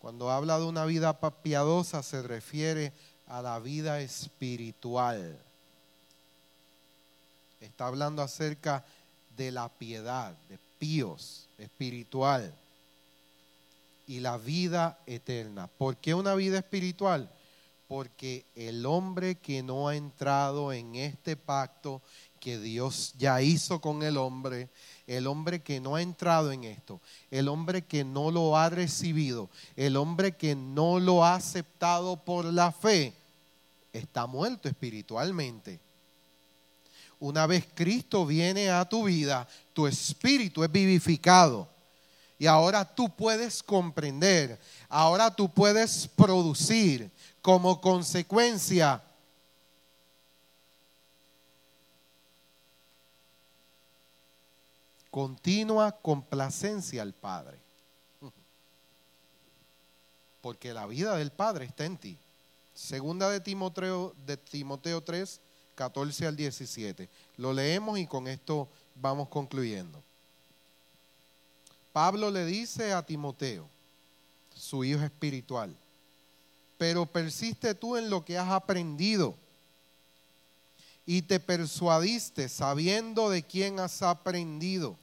Cuando 0.05 0.29
habla 0.29 0.59
de 0.59 0.65
una 0.65 0.85
vida 0.85 1.19
piadosa 1.41 2.03
se 2.03 2.21
refiere 2.21 2.93
a 3.25 3.41
la 3.41 3.57
vida 3.57 4.01
espiritual. 4.01 5.43
Está 7.59 7.87
hablando 7.87 8.21
acerca 8.21 8.85
de 9.35 9.51
la 9.51 9.67
piedad, 9.67 10.37
de 10.47 10.59
píos, 10.77 11.49
espiritual. 11.57 12.53
Y 14.05 14.19
la 14.19 14.37
vida 14.37 14.99
eterna. 15.07 15.65
¿Por 15.75 15.97
qué 15.97 16.13
una 16.13 16.35
vida 16.35 16.59
espiritual? 16.59 17.27
porque 17.87 18.45
el 18.55 18.85
hombre 18.85 19.35
que 19.35 19.61
no 19.61 19.87
ha 19.87 19.95
entrado 19.95 20.73
en 20.73 20.95
este 20.95 21.35
pacto 21.35 22.01
que 22.45 22.59
Dios 22.59 23.15
ya 23.17 23.41
hizo 23.41 23.81
con 23.81 24.03
el 24.03 24.17
hombre, 24.17 24.69
el 25.07 25.25
hombre 25.25 25.63
que 25.63 25.79
no 25.79 25.95
ha 25.95 26.03
entrado 26.03 26.51
en 26.51 26.63
esto, 26.63 27.01
el 27.31 27.47
hombre 27.47 27.85
que 27.85 28.03
no 28.03 28.29
lo 28.29 28.55
ha 28.55 28.69
recibido, 28.69 29.49
el 29.75 29.97
hombre 29.97 30.37
que 30.37 30.53
no 30.53 30.99
lo 30.99 31.25
ha 31.25 31.33
aceptado 31.33 32.23
por 32.23 32.45
la 32.45 32.71
fe, 32.71 33.15
está 33.91 34.27
muerto 34.27 34.69
espiritualmente. 34.69 35.79
Una 37.19 37.47
vez 37.47 37.65
Cristo 37.73 38.27
viene 38.27 38.69
a 38.69 38.85
tu 38.85 39.05
vida, 39.05 39.47
tu 39.73 39.87
espíritu 39.87 40.63
es 40.63 40.71
vivificado. 40.71 41.67
Y 42.37 42.45
ahora 42.45 42.85
tú 42.85 43.09
puedes 43.09 43.63
comprender, 43.63 44.61
ahora 44.87 45.35
tú 45.35 45.51
puedes 45.51 46.07
producir, 46.09 47.09
como 47.41 47.81
consecuencia 47.81 49.01
continua 55.15 55.93
complacencia 55.93 57.01
al 57.01 57.13
Padre. 57.13 57.57
Porque 60.41 60.73
la 60.73 60.85
vida 60.87 61.15
del 61.15 61.31
Padre 61.31 61.63
está 61.63 61.85
en 61.85 61.95
ti. 61.95 62.17
Segunda 62.73 63.29
de 63.29 63.39
Timoteo, 63.39 64.13
de 64.25 64.35
Timoteo 64.35 65.01
3, 65.01 65.39
14 65.75 66.27
al 66.27 66.35
17. 66.35 67.09
Lo 67.37 67.53
leemos 67.53 67.97
y 67.97 68.05
con 68.07 68.27
esto 68.27 68.67
vamos 68.93 69.29
concluyendo. 69.29 70.03
Pablo 71.93 72.29
le 72.29 72.45
dice 72.45 72.91
a 72.91 73.01
Timoteo, 73.01 73.69
su 74.53 74.83
hijo 74.83 75.01
espiritual, 75.01 75.73
pero 76.77 77.05
persiste 77.05 77.73
tú 77.73 77.95
en 77.95 78.09
lo 78.09 78.25
que 78.25 78.37
has 78.37 78.51
aprendido 78.51 79.33
y 81.05 81.21
te 81.21 81.39
persuadiste 81.39 82.49
sabiendo 82.49 83.29
de 83.29 83.43
quién 83.43 83.79
has 83.79 84.01
aprendido 84.01 84.99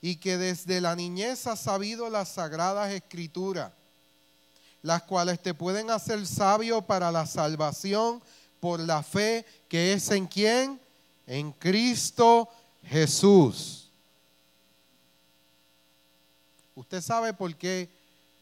y 0.00 0.16
que 0.16 0.36
desde 0.36 0.80
la 0.80 0.94
niñez 0.94 1.46
has 1.46 1.60
sabido 1.60 2.08
las 2.08 2.28
sagradas 2.28 2.92
escrituras, 2.92 3.72
las 4.82 5.02
cuales 5.02 5.40
te 5.42 5.54
pueden 5.54 5.90
hacer 5.90 6.26
sabio 6.26 6.82
para 6.82 7.10
la 7.10 7.26
salvación 7.26 8.22
por 8.60 8.80
la 8.80 9.02
fe 9.02 9.44
que 9.68 9.92
es 9.92 10.10
en 10.10 10.26
quién? 10.26 10.80
En 11.26 11.52
Cristo 11.52 12.48
Jesús. 12.84 13.90
Usted 16.74 17.00
sabe 17.00 17.34
por 17.34 17.54
qué, 17.56 17.88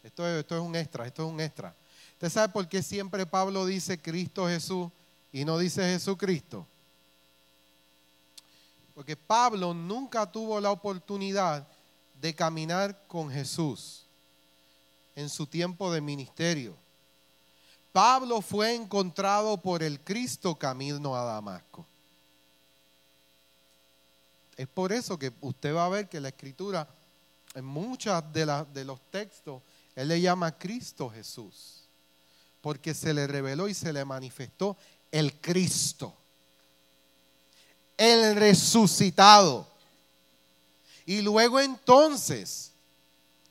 esto, 0.03 0.27
esto 0.29 0.57
es 0.57 0.63
un 0.63 0.77
extra, 0.77 1.07
esto 1.07 1.27
es 1.27 1.33
un 1.33 1.41
extra. 1.41 1.75
¿Usted 2.13 2.29
sabe 2.31 2.53
por 2.53 2.69
qué 2.69 2.83
siempre 2.83 3.27
Pablo 3.27 3.65
dice 3.65 4.01
Cristo 4.01 4.47
Jesús 4.47 4.91
y 5.33 5.45
no 5.45 5.59
dice 5.59 5.83
Jesucristo? 5.83 6.67
Porque 8.97 9.15
Pablo 9.15 9.75
nunca 9.75 10.33
tuvo 10.33 10.59
la 10.59 10.71
oportunidad 10.71 11.69
de 12.19 12.35
caminar 12.35 13.07
con 13.07 13.31
Jesús 13.31 14.07
en 15.15 15.29
su 15.29 15.47
tiempo 15.47 15.93
de 15.93 16.01
ministerio. 16.01 16.75
Pablo 17.93 18.41
fue 18.41 18.75
encontrado 18.75 19.61
por 19.61 19.83
el 19.83 20.01
Cristo 20.01 20.55
camino 20.59 21.15
a 21.15 21.25
Damasco. 21.25 21.87
Es 24.57 24.67
por 24.67 24.93
eso 24.93 25.19
que 25.19 25.31
usted 25.43 25.75
va 25.75 25.85
a 25.85 25.91
ver 25.91 26.09
que 26.09 26.19
la 26.19 26.29
escritura, 26.29 26.89
en 27.55 27.67
muchos 27.67 28.33
de, 28.33 28.65
de 28.73 28.85
los 28.85 28.99
textos, 29.11 29.63
él 29.95 30.09
le 30.09 30.21
llama 30.21 30.57
Cristo 30.57 31.11
Jesús 31.11 31.87
porque 32.63 32.95
se 32.95 33.15
le 33.15 33.27
reveló 33.27 33.69
y 33.69 33.75
se 33.75 33.93
le 33.93 34.05
manifestó 34.05 34.77
el 35.13 35.41
Cristo, 35.41 36.17
el 37.97 38.37
resucitado, 38.37 39.67
Y 41.09 41.23
luego 41.23 41.61
entonces, 41.61 42.73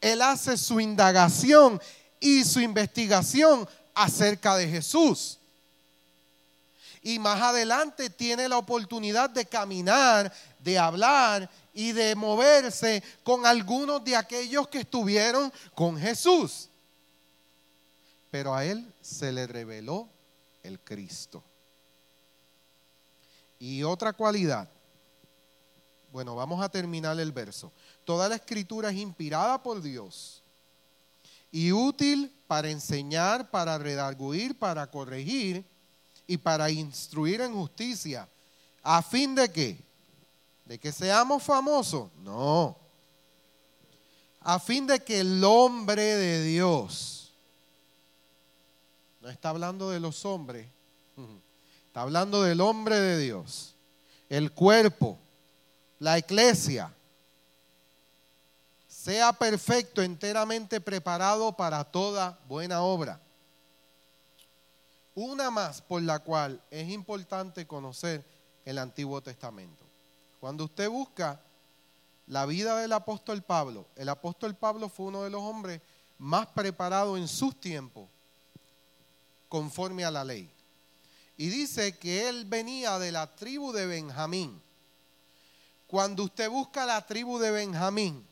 él 0.02 0.22
hace 0.22 0.58
su 0.58 0.80
indagación 0.80 1.82
y 2.20 2.44
su 2.44 2.60
investigación 2.60 3.68
acerca 3.94 4.58
de 4.58 4.68
Jesús. 4.68 5.40
Y 7.02 7.18
más 7.18 7.42
adelante 7.42 8.10
tiene 8.10 8.50
la 8.50 8.58
oportunidad 8.58 9.30
de 9.30 9.46
caminar, 9.46 10.34
de 10.60 10.78
hablar 10.78 11.50
y 11.74 11.92
de 11.92 12.16
moverse 12.16 13.04
con 13.24 13.46
algunos 13.46 14.04
de 14.04 14.16
aquellos 14.16 14.68
que 14.68 14.80
estuvieron 14.80 15.54
con 15.74 15.98
Jesús. 15.98 16.70
Pero 18.32 18.54
a 18.54 18.66
él 18.66 18.92
se 19.02 19.32
le 19.32 19.48
reveló 19.48 20.10
el 20.64 20.80
Cristo. 20.80 21.44
Y 23.66 23.82
otra 23.82 24.14
cualidad, 24.14 24.70
bueno, 26.12 26.36
vamos 26.36 26.64
a 26.64 26.70
terminar 26.70 27.20
el 27.20 27.32
verso. 27.32 27.72
Toda 28.04 28.30
la 28.30 28.36
escritura 28.36 28.92
es 28.92 28.96
inspirada 28.98 29.64
por 29.64 29.82
Dios 29.82 30.44
y 31.52 31.72
útil 31.72 32.32
para 32.46 32.70
enseñar, 32.70 33.50
para 33.50 33.80
redarguir, 33.80 34.56
para 34.60 34.86
corregir 34.86 35.66
y 36.28 36.38
para 36.38 36.70
instruir 36.70 37.42
en 37.42 37.56
justicia. 37.56 38.30
¿A 38.84 39.02
fin 39.02 39.34
de 39.34 39.52
qué? 39.52 39.84
¿De 40.64 40.80
que 40.80 40.92
seamos 40.92 41.42
famosos? 41.42 42.12
No. 42.18 42.78
A 44.42 44.60
fin 44.60 44.86
de 44.86 45.04
que 45.04 45.22
el 45.22 45.44
hombre 45.44 46.04
de 46.04 46.44
Dios, 46.44 47.34
no 49.22 49.28
está 49.28 49.50
hablando 49.50 49.90
de 49.90 50.00
los 50.00 50.24
hombres, 50.24 50.68
está 51.96 52.02
hablando 52.02 52.44
del 52.44 52.60
hombre 52.60 53.00
de 53.00 53.18
Dios, 53.18 53.74
el 54.28 54.52
cuerpo, 54.52 55.18
la 56.00 56.20
iglesia, 56.20 56.94
sea 58.86 59.32
perfecto, 59.32 60.02
enteramente 60.02 60.82
preparado 60.82 61.56
para 61.56 61.86
toda 61.86 62.38
buena 62.50 62.82
obra. 62.82 63.22
Una 65.14 65.50
más 65.50 65.82
por 65.82 66.02
la 66.02 66.20
cual 66.20 66.62
es 66.70 66.90
importante 66.90 67.66
conocer 67.66 68.26
el 68.66 68.78
Antiguo 68.78 69.22
Testamento. 69.22 69.86
Cuando 70.42 70.66
usted 70.66 70.90
busca 70.90 71.40
la 72.28 72.46
vida 72.46 72.78
del 72.78 72.92
apóstol 72.92 73.42
Pablo, 73.42 73.88
el 73.96 74.10
apóstol 74.10 74.54
Pablo 74.54 74.90
fue 74.90 75.06
uno 75.06 75.24
de 75.24 75.30
los 75.30 75.42
hombres 75.42 75.80
más 76.18 76.46
preparados 76.48 77.18
en 77.18 77.30
sus 77.30 77.58
tiempos 77.58 78.10
conforme 79.48 80.04
a 80.04 80.12
la 80.12 80.26
ley. 80.26 80.52
Y 81.38 81.50
dice 81.50 81.98
que 81.98 82.30
él 82.30 82.46
venía 82.46 82.98
de 82.98 83.12
la 83.12 83.36
tribu 83.36 83.72
de 83.74 83.86
Benjamín. 83.86 84.62
Cuando 85.88 86.24
usted 86.24 86.50
busca 86.50 86.86
la 86.86 87.06
tribu 87.06 87.40
de 87.40 87.52
Benjamín, 87.52 88.26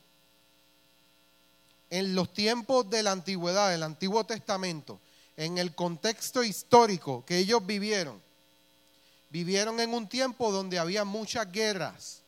en 1.89 2.15
los 2.15 2.33
tiempos 2.33 2.89
de 2.89 3.03
la 3.03 3.11
antigüedad, 3.11 3.69
del 3.69 3.83
Antiguo 3.83 4.25
Testamento, 4.25 4.99
en 5.37 5.57
el 5.57 5.75
contexto 5.75 6.43
histórico 6.43 7.23
que 7.25 7.37
ellos 7.37 7.63
vivieron, 7.65 8.21
vivieron 9.29 9.79
en 9.79 9.93
un 9.93 10.07
tiempo 10.07 10.51
donde 10.51 10.79
había 10.79 11.03
muchas 11.03 11.51
guerras, 11.51 12.23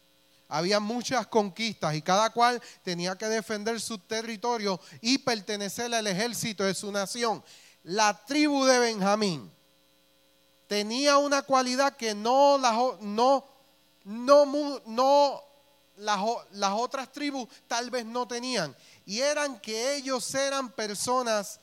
había 0.48 0.80
muchas 0.80 1.26
conquistas 1.28 1.96
y 1.96 2.02
cada 2.02 2.30
cual 2.32 2.62
tenía 2.84 3.18
que 3.18 3.28
defender 3.28 3.80
su 3.82 3.98
territorio 3.98 4.80
y 5.02 5.18
pertenecer 5.20 5.94
al 5.94 6.06
ejército 6.06 6.64
de 6.64 6.76
su 6.76 6.92
nación. 6.92 7.44
La 7.84 8.26
tribu 8.26 8.66
de 8.66 8.78
Benjamín 8.78 9.55
tenía 10.68 11.18
una 11.18 11.42
cualidad 11.42 11.96
que 11.96 12.14
no, 12.14 12.58
no, 13.02 13.46
no, 14.04 14.82
no 14.86 15.44
las, 15.98 16.20
las 16.52 16.72
otras 16.74 17.12
tribus 17.12 17.48
tal 17.68 17.90
vez 17.90 18.06
no 18.06 18.28
tenían 18.28 18.76
y 19.06 19.20
eran 19.20 19.60
que 19.60 19.96
ellos 19.96 20.34
eran 20.34 20.72
personas 20.72 21.60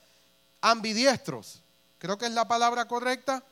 ambidiestros. 0.61 1.61
Creo 1.99 2.16
que 2.16 2.27
es 2.27 2.33
la 2.33 2.47
palabra 2.47 2.87
correcta. 2.87 3.43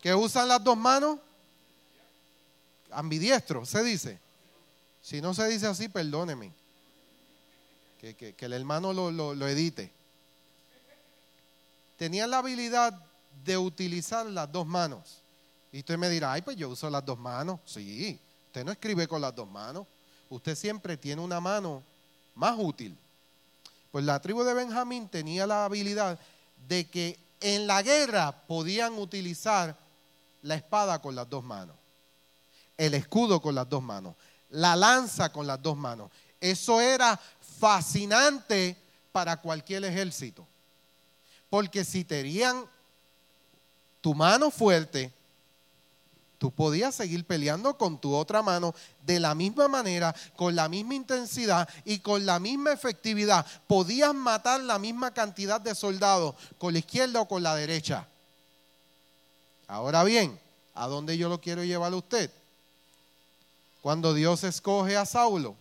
Que 0.00 0.14
usan 0.14 0.48
las 0.48 0.62
dos 0.62 0.76
manos. 0.76 1.18
Ambidiestro, 2.90 3.64
se 3.64 3.82
dice. 3.82 4.20
Si 5.00 5.20
no 5.20 5.34
se 5.34 5.46
dice 5.48 5.66
así, 5.66 5.88
perdóneme. 5.88 6.52
Que, 7.98 8.34
el 8.38 8.52
hermano 8.52 8.92
lo, 8.92 9.10
lo 9.10 9.48
edite. 9.48 9.92
Tenían 11.96 12.30
la 12.30 12.38
habilidad 12.38 13.00
de 13.44 13.56
utilizar 13.56 14.26
las 14.26 14.50
dos 14.50 14.66
manos. 14.66 15.22
Y 15.70 15.80
usted 15.80 15.96
me 15.98 16.08
dirá, 16.08 16.32
ay, 16.32 16.42
pues 16.42 16.56
yo 16.56 16.68
uso 16.68 16.88
las 16.90 17.04
dos 17.04 17.18
manos. 17.18 17.60
Sí, 17.64 18.20
usted 18.46 18.64
no 18.64 18.72
escribe 18.72 19.08
con 19.08 19.20
las 19.20 19.34
dos 19.34 19.48
manos 19.48 19.86
usted 20.34 20.56
siempre 20.56 20.96
tiene 20.96 21.20
una 21.20 21.40
mano 21.40 21.82
más 22.34 22.54
útil. 22.58 22.96
Pues 23.90 24.04
la 24.04 24.20
tribu 24.20 24.42
de 24.42 24.54
Benjamín 24.54 25.08
tenía 25.08 25.46
la 25.46 25.66
habilidad 25.66 26.18
de 26.66 26.88
que 26.88 27.18
en 27.40 27.66
la 27.66 27.82
guerra 27.82 28.32
podían 28.46 28.94
utilizar 28.94 29.76
la 30.40 30.54
espada 30.54 31.00
con 31.00 31.14
las 31.14 31.28
dos 31.28 31.44
manos, 31.44 31.76
el 32.78 32.94
escudo 32.94 33.42
con 33.42 33.54
las 33.54 33.68
dos 33.68 33.82
manos, 33.82 34.14
la 34.48 34.74
lanza 34.74 35.30
con 35.30 35.46
las 35.46 35.60
dos 35.60 35.76
manos. 35.76 36.10
Eso 36.40 36.80
era 36.80 37.20
fascinante 37.58 38.76
para 39.12 39.40
cualquier 39.40 39.84
ejército. 39.84 40.46
Porque 41.50 41.84
si 41.84 42.04
tenían 42.04 42.64
tu 44.02 44.14
mano 44.14 44.50
fuerte, 44.50 45.12
tú 46.36 46.50
podías 46.50 46.96
seguir 46.96 47.24
peleando 47.24 47.78
con 47.78 48.00
tu 48.00 48.12
otra 48.14 48.42
mano 48.42 48.74
de 49.06 49.20
la 49.20 49.32
misma 49.32 49.68
manera, 49.68 50.12
con 50.34 50.56
la 50.56 50.68
misma 50.68 50.96
intensidad 50.96 51.68
y 51.84 52.00
con 52.00 52.26
la 52.26 52.40
misma 52.40 52.72
efectividad. 52.72 53.46
Podías 53.68 54.12
matar 54.12 54.60
la 54.60 54.80
misma 54.80 55.14
cantidad 55.14 55.60
de 55.60 55.74
soldados 55.76 56.34
con 56.58 56.72
la 56.72 56.80
izquierda 56.80 57.20
o 57.20 57.28
con 57.28 57.44
la 57.44 57.54
derecha. 57.54 58.08
Ahora 59.68 60.02
bien, 60.02 60.38
¿a 60.74 60.88
dónde 60.88 61.16
yo 61.16 61.28
lo 61.28 61.40
quiero 61.40 61.62
llevar 61.62 61.92
a 61.92 61.96
usted? 61.96 62.28
Cuando 63.80 64.12
Dios 64.12 64.42
escoge 64.42 64.96
a 64.96 65.06
Saulo, 65.06 65.56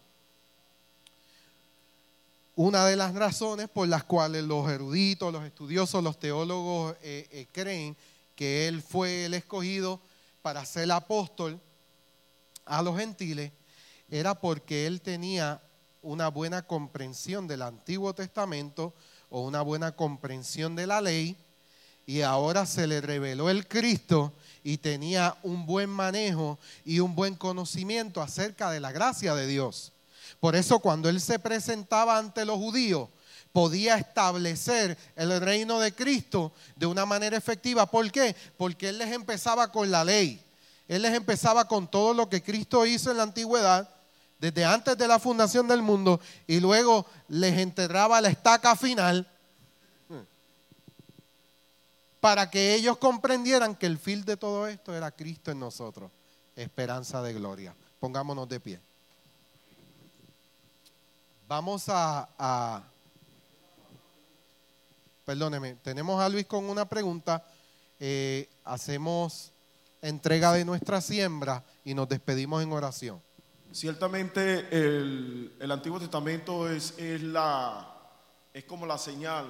una 2.55 2.85
de 2.85 2.95
las 2.95 3.13
razones 3.13 3.69
por 3.69 3.87
las 3.87 4.03
cuales 4.03 4.43
los 4.43 4.69
eruditos, 4.69 5.31
los 5.31 5.43
estudiosos, 5.45 6.03
los 6.03 6.19
teólogos 6.19 6.95
eh, 7.03 7.27
eh, 7.31 7.47
creen 7.51 7.95
que 8.41 8.67
él 8.67 8.81
fue 8.81 9.25
el 9.25 9.35
escogido 9.35 10.01
para 10.41 10.65
ser 10.65 10.91
apóstol 10.91 11.61
a 12.65 12.81
los 12.81 12.97
gentiles 12.97 13.51
era 14.09 14.33
porque 14.33 14.87
él 14.87 14.99
tenía 14.99 15.61
una 16.01 16.27
buena 16.29 16.63
comprensión 16.63 17.45
del 17.45 17.61
Antiguo 17.61 18.15
Testamento 18.15 18.95
o 19.29 19.41
una 19.41 19.61
buena 19.61 19.91
comprensión 19.95 20.75
de 20.75 20.87
la 20.87 21.01
ley 21.01 21.37
y 22.07 22.21
ahora 22.21 22.65
se 22.65 22.87
le 22.87 22.99
reveló 22.99 23.47
el 23.51 23.67
Cristo 23.67 24.33
y 24.63 24.77
tenía 24.77 25.37
un 25.43 25.67
buen 25.67 25.91
manejo 25.91 26.57
y 26.83 26.99
un 26.99 27.13
buen 27.13 27.35
conocimiento 27.35 28.23
acerca 28.23 28.71
de 28.71 28.79
la 28.79 28.91
gracia 28.91 29.35
de 29.35 29.45
Dios. 29.45 29.93
Por 30.39 30.55
eso 30.55 30.79
cuando 30.79 31.09
él 31.09 31.21
se 31.21 31.37
presentaba 31.37 32.17
ante 32.17 32.43
los 32.45 32.57
judíos, 32.57 33.07
podía 33.51 33.95
establecer 33.97 34.97
el 35.15 35.39
reino 35.41 35.79
de 35.79 35.93
Cristo 35.93 36.53
de 36.75 36.85
una 36.85 37.05
manera 37.05 37.37
efectiva. 37.37 37.85
¿Por 37.85 38.11
qué? 38.11 38.35
Porque 38.57 38.89
Él 38.89 38.97
les 38.97 39.11
empezaba 39.11 39.71
con 39.71 39.91
la 39.91 40.03
ley. 40.03 40.43
Él 40.87 41.01
les 41.01 41.13
empezaba 41.13 41.67
con 41.67 41.89
todo 41.89 42.13
lo 42.13 42.29
que 42.29 42.43
Cristo 42.43 42.85
hizo 42.85 43.11
en 43.11 43.17
la 43.17 43.23
antigüedad, 43.23 43.89
desde 44.39 44.65
antes 44.65 44.97
de 44.97 45.07
la 45.07 45.19
fundación 45.19 45.67
del 45.67 45.81
mundo, 45.81 46.19
y 46.47 46.59
luego 46.59 47.05
les 47.27 47.57
enterraba 47.57 48.19
la 48.21 48.29
estaca 48.29 48.75
final 48.75 49.27
para 52.19 52.49
que 52.49 52.75
ellos 52.75 52.97
comprendieran 52.97 53.75
que 53.75 53.85
el 53.85 53.97
fin 53.97 54.23
de 54.25 54.37
todo 54.37 54.67
esto 54.67 54.95
era 54.95 55.11
Cristo 55.11 55.51
en 55.51 55.59
nosotros, 55.59 56.11
esperanza 56.55 57.21
de 57.21 57.33
gloria. 57.33 57.75
Pongámonos 57.99 58.47
de 58.49 58.59
pie. 58.59 58.79
Vamos 61.47 61.85
a 61.87 62.83
perdóneme, 65.31 65.75
tenemos 65.75 66.21
a 66.21 66.27
Luis 66.27 66.45
con 66.45 66.65
una 66.65 66.89
pregunta. 66.89 67.41
Eh, 68.01 68.49
hacemos 68.65 69.53
entrega 70.01 70.51
de 70.51 70.65
nuestra 70.65 70.99
siembra 70.99 71.63
y 71.85 71.93
nos 71.93 72.09
despedimos 72.09 72.61
en 72.61 72.73
oración. 72.73 73.21
Ciertamente 73.71 74.67
el, 74.69 75.71
Antiguo 75.71 76.01
Testamento 76.01 76.69
es, 76.69 76.95
es, 76.97 77.23
la, 77.23 77.95
es 78.53 78.65
como 78.65 78.85
la 78.85 78.97
señal 78.97 79.45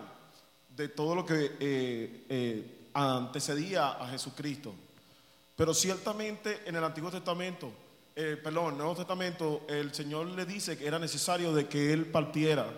de 0.69 0.87
todo 0.89 1.15
lo 1.15 1.25
que 1.25 1.57
eh, 1.59 2.25
eh, 2.29 2.89
antecedía 2.93 3.93
a 3.93 4.07
Jesucristo. 4.07 4.75
Pero 5.55 5.73
ciertamente 5.73 6.61
en 6.67 6.75
el 6.75 6.83
Antiguo 6.83 7.09
Testamento, 7.09 7.73
perdón, 8.13 8.65
en 8.65 8.71
el 8.73 8.77
Nuevo 8.77 8.95
Testamento, 8.97 9.61
el 9.67 9.91
Señor 9.95 10.27
le 10.27 10.45
dice 10.45 10.77
que 10.77 10.85
era 10.85 10.99
necesario 10.99 11.51
de 11.55 11.67
que 11.67 11.91
Él 11.91 12.05
partiera, 12.05 12.71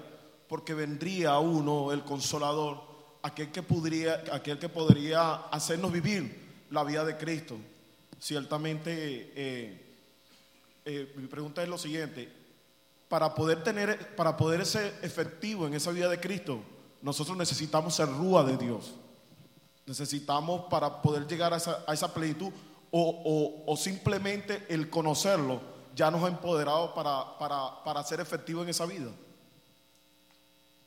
porque 0.48 0.74
vendría 0.74 1.38
uno, 1.40 1.92
el 1.92 2.06
consolador, 2.06 2.93
aquel 3.24 3.52
que 3.52 3.64
podría, 3.64 4.24
aquel 4.32 4.60
que 4.60 4.70
podría 4.70 5.34
hacernos 5.48 5.92
vivir 5.92 6.44
la 6.70 6.84
vida 6.84 7.04
de 7.06 7.18
Cristo. 7.18 7.58
Ciertamente, 8.20 9.32
eh, 9.36 9.82
eh, 10.86 11.14
mi 11.16 11.28
pregunta 11.28 11.64
es 11.64 11.70
lo 11.70 11.78
siguiente. 11.78 12.32
Para 13.08 13.34
poder, 13.34 13.64
tener, 13.64 14.16
para 14.16 14.36
poder 14.36 14.66
ser 14.66 15.00
efectivo 15.02 15.66
en 15.66 15.74
esa 15.74 15.92
vida 15.92 16.10
de 16.10 16.20
Cristo, 16.20 16.62
nosotros 17.02 17.38
necesitamos 17.38 17.96
ser 17.96 18.08
rúa 18.08 18.44
de 18.44 18.58
Dios. 18.58 18.94
Necesitamos 19.86 20.66
para 20.70 21.02
poder 21.02 21.28
llegar 21.28 21.54
a 21.54 21.58
esa, 21.58 21.84
a 21.88 21.94
esa 21.94 22.14
plenitud 22.14 22.52
o, 22.92 23.02
o, 23.02 23.72
o, 23.72 23.76
simplemente 23.76 24.66
el 24.70 24.90
conocerlo 24.90 25.62
ya 25.96 26.12
nos 26.12 26.24
ha 26.24 26.28
empoderado 26.28 26.94
para, 26.94 27.38
para, 27.38 27.84
para 27.84 28.04
ser 28.04 28.20
efectivo 28.20 28.62
en 28.64 28.70
esa 28.70 28.86
vida. 28.86 29.12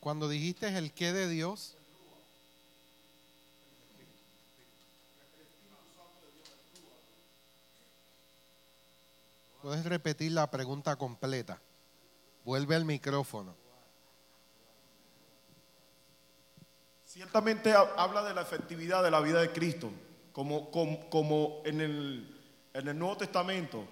Cuando 0.01 0.29
dijiste 0.29 0.69
el 0.69 0.93
qué 0.93 1.13
de 1.13 1.29
Dios, 1.29 1.76
Puedes 9.67 9.85
repetir 9.85 10.31
la 10.31 10.49
pregunta 10.49 10.95
completa. 10.95 11.61
Vuelve 12.45 12.77
al 12.77 12.85
micrófono. 12.85 13.57
Ciertamente 17.05 17.75
habla 17.75 18.23
de 18.23 18.33
la 18.33 18.43
efectividad 18.43 19.03
de 19.03 19.11
la 19.11 19.19
vida 19.19 19.41
de 19.41 19.51
Cristo, 19.51 19.91
como, 20.33 21.63
en, 21.65 21.81
el, 21.81 22.97
Nuevo 22.97 23.17
Testamento. 23.17 23.85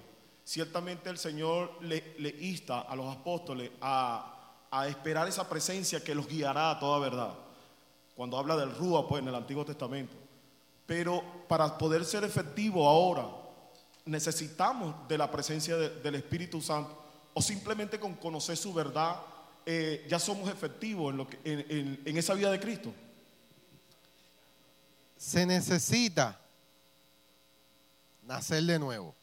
Ciertamente 0.45 1.11
el 1.11 1.19
Señor 1.19 1.83
le, 1.83 2.15
le 2.21 2.29
insta 2.29 2.83
a 2.83 2.95
los 2.95 3.13
apóstoles 3.13 3.73
a, 3.81 4.69
a, 4.71 4.87
esperar 4.87 5.27
esa 5.27 5.49
presencia 5.49 6.05
que 6.05 6.15
los 6.15 6.29
guiará 6.29 6.71
a 6.71 6.79
toda 6.79 7.01
verdad. 7.01 7.35
Cuando 8.15 8.39
habla 8.39 8.55
del 8.55 8.77
Rúa, 8.77 9.09
pues 9.09 9.23
en 9.23 9.29
el 9.29 9.35
Antiguo 9.35 9.65
Testamento. 9.65 10.15
Pero 10.87 11.21
para 11.49 11.77
poder 11.77 12.05
ser 12.05 12.23
efectivo 12.23 12.89
ahora, 12.89 13.44
necesitamos 14.05 15.09
de 15.09 15.19
la 15.19 15.31
presencia 15.31 15.77
de, 15.77 15.89
del 16.01 16.17
Espíritu 16.17 16.61
Santo 16.61 17.03
o 17.33 17.43
simplemente 17.43 17.99
con 17.99 18.15
conocer 18.15 18.57
su 18.57 18.73
verdad 18.73 19.17
eh, 19.67 20.05
ya 20.09 20.19
somos 20.19 20.51
efectivos 20.51 21.11
en, 21.11 21.17
lo 21.17 21.27
que, 21.27 21.39
en, 21.45 21.61
en, 21.71 22.03
en 22.05 22.17
esa 22.19 22.35
vida 22.35 22.51
de 22.51 22.61
Cristo? 22.61 22.93
Se 25.17 25.47
necesita 25.47 26.39
nacer 28.27 28.63
de 28.65 28.79
nuevo. 28.79 29.15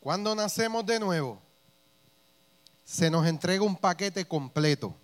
Cuando 0.00 0.34
nacemos 0.34 0.86
de 0.86 1.00
nuevo, 1.00 1.40
se 2.84 3.10
nos 3.10 3.26
entrega 3.26 3.64
un 3.64 3.76
paquete 3.76 4.24
completo 4.26 4.94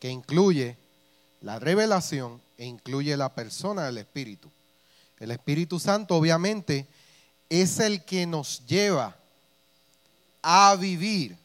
que 0.00 0.10
incluye 0.10 0.76
la 1.40 1.58
revelación 1.60 2.42
e 2.58 2.66
incluye 2.66 3.16
la 3.16 3.34
persona 3.34 3.86
del 3.86 3.98
Espíritu. 3.98 4.50
El 5.18 5.30
Espíritu 5.30 5.78
Santo 5.78 6.16
obviamente 6.16 6.86
es 7.48 7.78
el 7.78 8.04
que 8.04 8.26
nos 8.26 8.66
lleva 8.66 9.16
a 10.42 10.76
vivir 10.76 11.36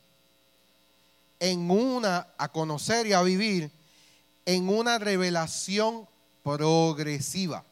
en 1.39 1.71
una, 1.71 2.27
a 2.37 2.51
conocer 2.51 3.07
y 3.07 3.13
a 3.13 3.21
vivir 3.21 3.71
en 4.45 4.69
una 4.69 4.99
revelación 4.99 6.07
progresiva 6.43 7.63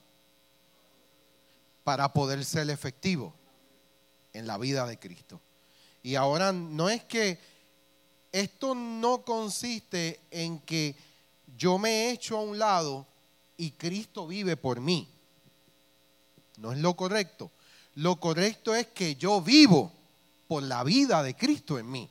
para 1.84 2.11
poder 2.14 2.43
ser 2.45 2.69
efectivo 2.69 3.34
en 4.34 4.47
la 4.47 4.57
vida 4.57 4.85
de 4.85 4.97
Cristo. 4.99 5.39
Y 6.03 6.15
ahora 6.15 6.51
no 6.51 6.89
es 6.89 7.03
que 7.03 7.39
esto 8.31 8.76
no 8.76 9.23
consiste 9.23 10.22
en 10.31 10.60
que 10.60 10.95
yo 11.57 11.77
me 11.77 11.89
he 11.89 12.11
hecho 12.11 12.38
a 12.38 12.41
un 12.41 12.57
lado 12.57 13.06
y 13.57 13.72
Cristo 13.72 14.27
vive 14.27 14.56
por 14.56 14.80
mí. 14.80 15.10
No 16.57 16.72
es 16.72 16.77
lo 16.77 16.95
correcto. 16.95 17.51
Lo 17.95 18.20
correcto 18.20 18.74
es 18.76 18.88
que 18.88 19.16
yo 19.16 19.41
vivo 19.41 19.91
por 20.48 20.64
la 20.64 20.84
vida 20.84 21.22
de 21.24 21.36
Cristo 21.36 21.78
en 21.78 21.90
mí. 21.90 22.10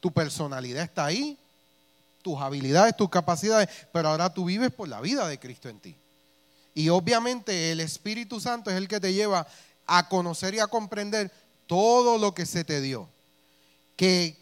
Tu 0.00 0.12
personalidad 0.12 0.84
está 0.84 1.06
ahí, 1.06 1.36
tus 2.22 2.40
habilidades, 2.40 2.96
tus 2.96 3.10
capacidades, 3.10 3.68
pero 3.92 4.08
ahora 4.08 4.32
tú 4.32 4.44
vives 4.44 4.72
por 4.72 4.88
la 4.88 5.00
vida 5.00 5.26
de 5.28 5.38
Cristo 5.38 5.68
en 5.68 5.80
ti. 5.80 5.96
Y 6.74 6.88
obviamente 6.90 7.72
el 7.72 7.80
Espíritu 7.80 8.40
Santo 8.40 8.70
es 8.70 8.76
el 8.76 8.86
que 8.86 9.00
te 9.00 9.12
lleva 9.12 9.46
a 9.86 10.08
conocer 10.08 10.54
y 10.54 10.60
a 10.60 10.68
comprender 10.68 11.32
todo 11.66 12.18
lo 12.18 12.34
que 12.34 12.46
se 12.46 12.64
te 12.64 12.80
dio, 12.80 13.08
que, 13.96 14.36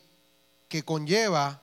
que 0.68 0.84
conlleva 0.84 1.62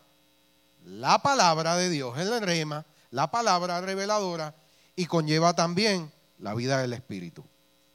la 0.86 1.22
palabra 1.22 1.76
de 1.76 1.90
Dios, 1.90 2.18
el 2.18 2.42
rema, 2.42 2.86
la 3.12 3.30
palabra 3.30 3.82
reveladora, 3.82 4.56
y 4.96 5.06
conlleva 5.06 5.56
también 5.56 6.12
la 6.40 6.54
vida 6.54 6.82
del 6.82 6.94
Espíritu. 6.94 7.44